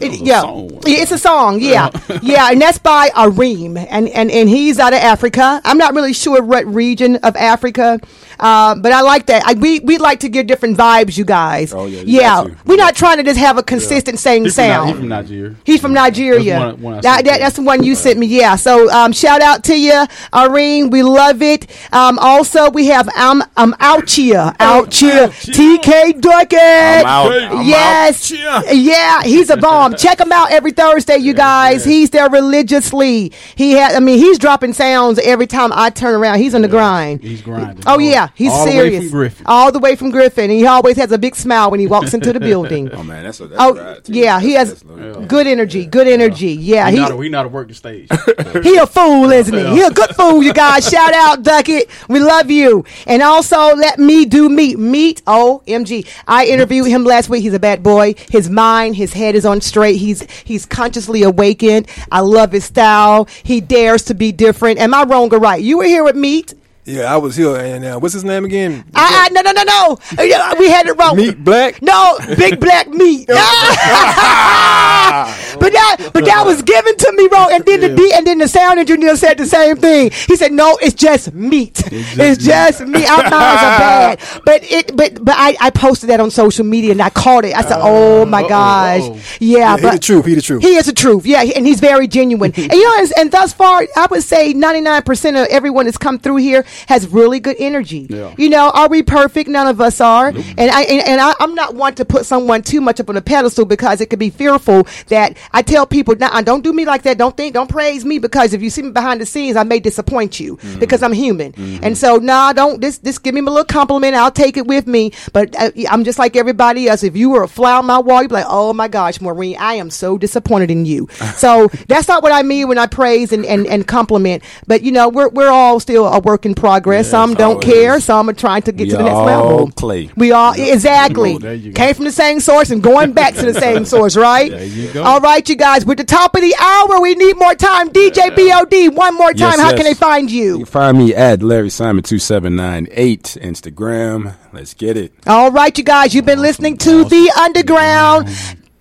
it 0.02 0.22
yeah, 0.22 0.42
song. 0.42 0.82
It's 0.88 1.12
a 1.12 1.20
song. 1.20 1.60
Yeah, 1.62 1.90
yeah, 2.24 2.50
and 2.52 2.60
that's 2.60 2.80
by 2.80 3.10
Areem, 3.16 3.78
and 3.90 4.10
and 4.10 4.32
and 4.32 4.50
he's 4.50 4.80
out 4.80 4.94
of 4.94 5.00
Africa. 5.00 5.62
I'm 5.64 5.78
not 5.78 5.94
really 5.94 6.14
sure 6.14 6.42
what 6.42 6.66
region 6.66 7.18
of 7.18 7.36
Africa, 7.38 8.00
uh, 8.40 8.76
but 8.76 8.92
I 8.92 9.02
like 9.02 9.26
that. 9.28 9.44
I, 9.46 9.54
we 9.54 9.80
we 9.82 9.98
like 9.98 10.22
to 10.22 10.30
give 10.30 10.48
different 10.48 10.78
vibes, 10.78 11.18
you 11.18 11.26
guys. 11.26 11.74
Oh, 11.74 11.86
yeah, 11.86 12.02
yeah. 12.06 12.46
We're 12.66 12.78
not 12.78 12.96
trying 12.96 13.18
to 13.18 13.24
just 13.24 13.40
have 13.40 13.58
a 13.58 13.64
consistent 13.64 14.20
same 14.20 14.44
He's 14.46 14.56
from, 14.56 14.64
sound. 14.64 14.90
he's 14.90 14.98
from 15.00 15.08
Nigeria. 15.10 15.56
He's 15.66 15.82
from 15.82 15.94
Nigeria. 15.94 16.60
That's 16.60 16.78
one- 16.78 16.82
one 16.82 17.02
That- 17.02 17.26
that- 17.26 17.40
that's 17.40 17.56
the 17.56 17.62
one 17.64 17.84
you 17.84 17.96
sent 17.96 18.18
me. 18.20 18.28
Yeah. 18.28 18.56
So 18.56 18.90
um, 18.92 19.12
shout 19.14 19.42
out 19.42 19.64
to 19.66 19.80
you, 19.80 20.06
Irene. 20.34 20.90
We 20.90 21.04
love 21.04 21.42
it. 21.42 21.68
Um, 21.94 22.18
also, 22.20 22.70
we 22.70 22.88
have 22.88 23.10
I'm 23.16 23.42
I'm 23.58 23.76
out 23.80 24.10
here, 24.10 24.54
out 24.60 24.94
here. 24.94 25.28
TK 25.30 26.20
Duckett. 26.22 26.60
I'm 26.60 27.06
out. 27.06 27.66
Yes. 27.66 28.32
Yeah. 28.32 29.22
He's 29.24 29.50
a 29.50 29.58
bomb. 29.58 29.96
Check 29.98 30.20
him 30.20 30.32
out 30.32 30.52
every 30.52 30.72
Thursday, 30.72 31.18
you 31.18 31.34
guys. 31.34 31.84
He's 31.86 32.10
there 32.12 32.30
religiously. 32.30 33.32
He 33.56 33.72
had. 33.74 33.94
I 33.96 34.00
mean, 34.00 34.18
he's 34.20 34.38
dropping 34.40 34.74
sounds 34.74 35.20
every 35.20 35.48
time 35.48 35.72
I 35.74 35.90
turn 35.90 36.16
around. 36.16 36.40
He's 36.40 36.56
on 36.56 36.62
the 36.62 36.68
grind. 36.68 37.22
He's 37.22 37.42
grinding. 37.42 37.84
Oh 37.88 38.00
yeah, 38.00 38.29
he's 38.36 38.52
All 38.52 38.66
the 38.66 38.72
way 38.72 38.78
serious. 38.78 39.04
from 39.04 39.12
Griffin. 39.12 39.46
All 39.48 39.72
the 39.72 39.80
way 39.80 39.96
from 39.96 40.12
Griffin, 40.12 40.46
and 40.46 40.60
he 40.60 40.66
always 40.66 40.98
has 40.98 41.12
a 41.12 41.18
big 41.18 41.36
smile 41.36 41.72
when 41.72 41.80
he 41.80 41.88
walks 41.88 42.14
into 42.14 42.34
the 42.34 42.40
building. 42.52 42.90
Oh 42.92 43.04
man, 43.04 43.24
that's 43.24 43.40
a 43.40 43.48
that's 43.48 43.62
Oh 43.62 43.76
right, 43.76 44.10
yeah, 44.10 44.40
he 44.40 44.54
has 44.54 44.84
good 45.28 45.48
energy. 45.48 45.86
Good 45.86 46.08
energy. 46.08 46.52
Yeah, 46.54 46.86
we, 46.86 46.92
he 46.92 46.98
know 46.98 47.04
how 47.04 47.10
to, 47.10 47.30
know 47.30 47.38
how 47.38 47.44
to 47.44 47.50
work 47.50 47.68
the 47.68 47.74
stage. 47.74 48.10
he 48.64 48.78
a 48.78 48.86
fool, 48.88 49.32
isn't 49.32 49.54
he? 49.54 49.66
He 49.76 49.82
a 49.82 49.92
good 49.92 50.16
fool, 50.16 50.44
you 50.44 50.54
guys. 50.54 50.90
Shout 50.90 51.14
out, 51.14 51.44
Duckett. 51.44 51.90
We 52.08 52.20
love 52.20 52.50
you. 52.50 52.86
And 53.08 53.22
also, 53.22 53.76
let 53.76 54.00
me 54.00 54.26
do 54.26 54.50
meet. 54.50 54.78
Meet, 54.80 55.24
OMG. 55.26 56.08
I 56.28 56.46
interviewed 56.46 56.88
him 56.88 57.04
last 57.04 57.30
week. 57.30 57.44
He's 57.44 57.54
a 57.54 57.60
bad 57.60 57.84
boy. 57.84 58.16
His 58.30 58.50
mind, 58.50 58.96
his 58.96 59.14
head 59.14 59.36
is 59.36 59.46
on 59.46 59.62
straight. 59.62 59.98
He's 59.98 60.30
he's 60.44 60.66
consciously 60.66 61.24
awakened. 61.24 61.88
I 62.12 62.22
love 62.22 62.52
his 62.52 62.66
style. 62.66 63.28
He 63.44 63.62
dares 63.62 64.04
to 64.06 64.14
be 64.14 64.32
different. 64.32 64.80
Am 64.80 64.94
I 64.94 65.04
wrong 65.04 65.34
or 65.34 65.40
right? 65.40 65.62
You 65.62 65.78
were 65.78 65.86
here 65.86 66.04
with 66.04 66.16
Meet. 66.16 66.54
Yeah, 66.90 67.14
I 67.14 67.18
was 67.18 67.36
here, 67.36 67.56
and 67.56 67.86
uh, 67.86 68.00
what's 68.00 68.16
his 68.16 68.24
name 68.24 68.46
again? 68.46 68.84
I, 68.96 69.28
I, 69.30 69.32
no, 69.32 69.42
no, 69.42 69.52
no, 69.52 69.62
no. 69.64 69.98
Uh, 70.18 70.56
We 70.58 70.70
had 70.70 70.88
it 70.88 70.98
wrong. 70.98 71.18
Meat 71.18 71.44
Black. 71.44 71.84
No, 71.84 72.18
big 72.36 72.60
black 72.60 72.88
meat. 72.88 73.30
but 75.60 75.74
that, 75.74 76.10
but 76.14 76.26
that 76.26 76.46
was 76.46 76.62
given 76.62 76.96
to 76.98 77.12
me 77.14 77.28
wrong. 77.32 77.50
And 77.52 77.66
then 77.66 77.82
the 77.82 77.96
D, 77.96 78.12
and 78.14 78.26
then 78.26 78.40
the 78.40 78.48
sound 78.48 78.80
engineer 78.80 79.16
said 79.16 79.38
the 79.38 79.46
same 79.46 79.76
thing. 79.78 80.12
He 80.28 80.36
said, 80.36 80.52
"No, 80.52 80.78
it's 80.82 80.96
just 80.96 81.34
meat. 81.34 81.84
It's 81.92 82.44
just, 82.44 82.82
meat. 82.82 83.10
Our 83.10 83.24
minds 83.24 83.34
are 83.34 83.80
bad." 83.80 84.20
But 84.46 84.64
it, 84.64 84.96
but 84.96 85.24
but 85.24 85.36
I, 85.38 85.56
I 85.60 85.70
posted 85.70 86.10
that 86.10 86.20
on 86.20 86.32
social 86.32 86.66
media 86.66 86.92
and 86.92 87.02
I 87.02 87.10
caught 87.10 87.46
it. 87.46 87.56
I 87.56 87.62
said, 87.62 87.80
"Oh 87.82 88.26
my 88.26 88.48
gosh, 88.48 89.04
yeah." 89.40 89.60
Yeah, 89.60 89.76
he 89.76 89.84
but 89.84 89.92
the 89.94 90.00
truth. 90.00 90.26
He 90.26 90.36
the 90.36 90.42
truth. 90.42 90.62
he 90.62 90.76
is 90.76 90.86
the 90.86 90.94
truth. 90.94 91.26
Yeah, 91.26 91.44
and 91.44 91.66
he's 91.66 91.80
very 91.80 92.08
genuine. 92.08 92.54
and 92.58 92.72
you 92.74 92.84
know, 92.84 93.00
and, 93.00 93.14
and 93.18 93.32
thus 93.32 93.54
far, 93.54 93.86
I 93.96 94.08
would 94.10 94.24
say 94.24 94.54
99% 94.54 95.42
of 95.42 95.48
everyone 95.50 95.86
that's 95.86 95.98
come 95.98 96.20
through 96.20 96.38
here 96.38 96.66
has 96.88 97.08
really 97.08 97.40
good 97.40 97.58
energy. 97.60 98.08
Yeah. 98.10 98.34
You 98.38 98.50
know, 98.50 98.72
are 98.74 98.88
we 98.88 99.04
perfect? 99.04 99.50
None 99.50 99.68
of 99.68 99.82
us 99.82 100.02
are. 100.02 100.30
And 100.30 100.60
I 100.60 100.84
and, 100.84 101.08
and 101.08 101.22
I, 101.22 101.34
I'm 101.40 101.56
not 101.56 101.76
one 101.76 101.96
to 101.96 102.06
put 102.06 102.26
someone 102.26 102.62
too 102.62 102.82
much 102.82 103.00
up 103.00 103.10
on 103.10 103.18
a 103.18 103.22
pedestal 103.22 103.66
because 103.66 104.02
it 104.02 104.10
could 104.10 104.20
be 104.20 104.30
fearful 104.30 104.88
that 105.08 105.38
I 105.52 105.62
tell 105.62 105.86
people, 105.86 106.16
nah, 106.16 106.42
don't 106.42 106.64
do 106.64 106.74
me 106.74 106.86
like 106.86 107.04
that. 107.04 107.18
Don't 107.18 107.36
think, 107.36 107.54
don't 107.54 107.70
praise 107.70 108.06
me 108.06 108.20
because 108.20 108.54
if 108.54 108.62
you 108.62 108.70
see 108.70 108.82
me 108.84 108.92
behind 108.92 109.22
the 109.22 109.26
scenes, 109.26 109.56
I 109.58 109.64
may 109.64 109.80
disappoint 109.80 110.40
you 110.40 110.58
because 110.80 111.02
I'm 111.04 111.14
human. 111.14 111.54
And 111.84 111.98
so, 111.98 112.18
nah, 112.18 112.54
don't 112.54 112.82
this 112.82 113.00
this 113.00 113.18
give 113.18 113.34
me 113.34 113.42
a 113.42 113.44
little 113.44 113.64
compliment. 113.66 114.16
I'll 114.16 114.32
take 114.32 114.58
it 114.58 114.68
with 114.68 114.88
me. 114.88 115.12
But 115.34 115.56
uh, 115.60 115.72
I'm 115.90 116.04
just 116.04 116.20
like 116.20 116.36
everybody 116.36 116.88
else. 116.88 117.04
If 117.04 117.16
you 117.18 117.30
were 117.32 117.44
a 117.44 117.48
fly 117.48 117.74
on 117.78 117.86
my 117.86 118.00
wall, 118.00 118.22
you'd 118.22 118.30
be 118.30 118.36
like, 118.36 118.46
oh 118.48 118.74
my 118.74 118.88
gosh, 118.88 119.20
Maureen, 119.22 119.58
I 119.60 119.76
am 119.76 119.90
so 119.90 120.18
disappointed 120.18 120.72
in 120.72 120.86
you. 120.86 121.08
so 121.36 121.68
that's 121.88 122.08
not 122.08 122.24
what 122.24 122.32
I 122.32 122.44
mean 122.44 122.68
when 122.68 122.78
I 122.78 122.88
praise 122.88 123.32
and, 123.32 123.46
and, 123.46 123.66
and 123.68 123.88
compliment. 123.88 124.44
But 124.68 124.84
you 124.84 124.92
know, 124.92 125.10
we're 125.10 125.30
we're 125.30 125.50
all 125.50 125.80
still 125.80 126.08
a 126.08 126.20
work 126.20 126.46
in 126.46 126.56
progress. 126.56 127.10
some 127.10 127.34
don't 127.34 127.56
always. 127.56 127.66
care. 127.66 128.00
Some 128.00 128.30
are 128.30 128.34
trying 128.34 128.62
to 128.64 128.72
get 128.72 128.86
We 128.86 128.92
to 128.92 128.98
the 128.98 129.04
next 129.04 129.18
level. 129.18 129.72
clay. 129.72 130.10
We 130.16 130.32
all 130.32 130.54
exactly 130.54 131.38
go. 131.38 131.72
came 131.74 131.96
from 131.96 132.06
the 132.06 132.12
same 132.12 132.40
source 132.40 132.70
and 132.70 132.82
going 132.84 133.14
back 133.14 133.34
to 133.36 133.46
the 133.52 133.60
same 133.60 133.86
source, 133.94 134.16
right? 134.16 134.52
There 134.52 134.66
you 134.66 134.92
go. 134.94 135.04
All 135.04 135.20
right, 135.20 135.39
you 135.48 135.56
guys. 135.56 135.86
We're 135.86 135.94
at 135.94 135.98
the 136.00 136.04
top 136.04 136.36
of 136.36 136.42
the 136.42 136.54
hour. 136.60 137.00
We 137.00 137.16
need 137.16 137.38
more 137.38 137.56
time. 137.56 137.90
DJ 137.92 138.36
Bod, 138.36 138.96
one 138.98 139.16
more 139.16 139.30
time. 139.32 139.52
Yes, 139.52 139.60
How 139.60 139.70
yes. 139.70 139.76
can 139.76 139.84
they 139.86 139.94
find 139.94 140.30
you? 140.30 140.44
You 140.52 140.58
can 140.58 140.66
find 140.66 140.98
me 140.98 141.14
at 141.16 141.42
Larry 141.42 141.70
Simon 141.70 142.04
two 142.04 142.20
seven 142.20 142.56
nine 142.56 142.88
eight 142.92 143.38
Instagram. 143.42 144.36
Let's 144.52 144.74
get 144.74 144.98
it. 144.98 145.14
All 145.28 145.52
right, 145.52 145.78
you 145.78 145.84
guys. 145.84 146.14
You've 146.14 146.26
been 146.26 146.42
listening 146.42 146.78
to 146.80 147.04
the 147.06 147.32
Underground 147.40 148.28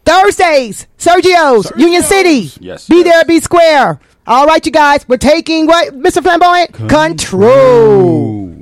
Thursdays, 0.05 0.87
Sergio's, 0.99 1.71
Union 1.77 2.03
City. 2.03 2.51
Yes, 2.61 2.89
Be 2.89 3.03
there, 3.03 3.25
be 3.27 3.41
square. 3.41 4.01
All 4.27 4.47
right, 4.47 4.65
you 4.65 4.73
guys. 4.73 5.07
We're 5.09 5.19
taking 5.19 5.67
what, 5.67 5.95
Mr. 5.95 6.23
Flamboyant? 6.23 6.73
Control. 6.89 8.58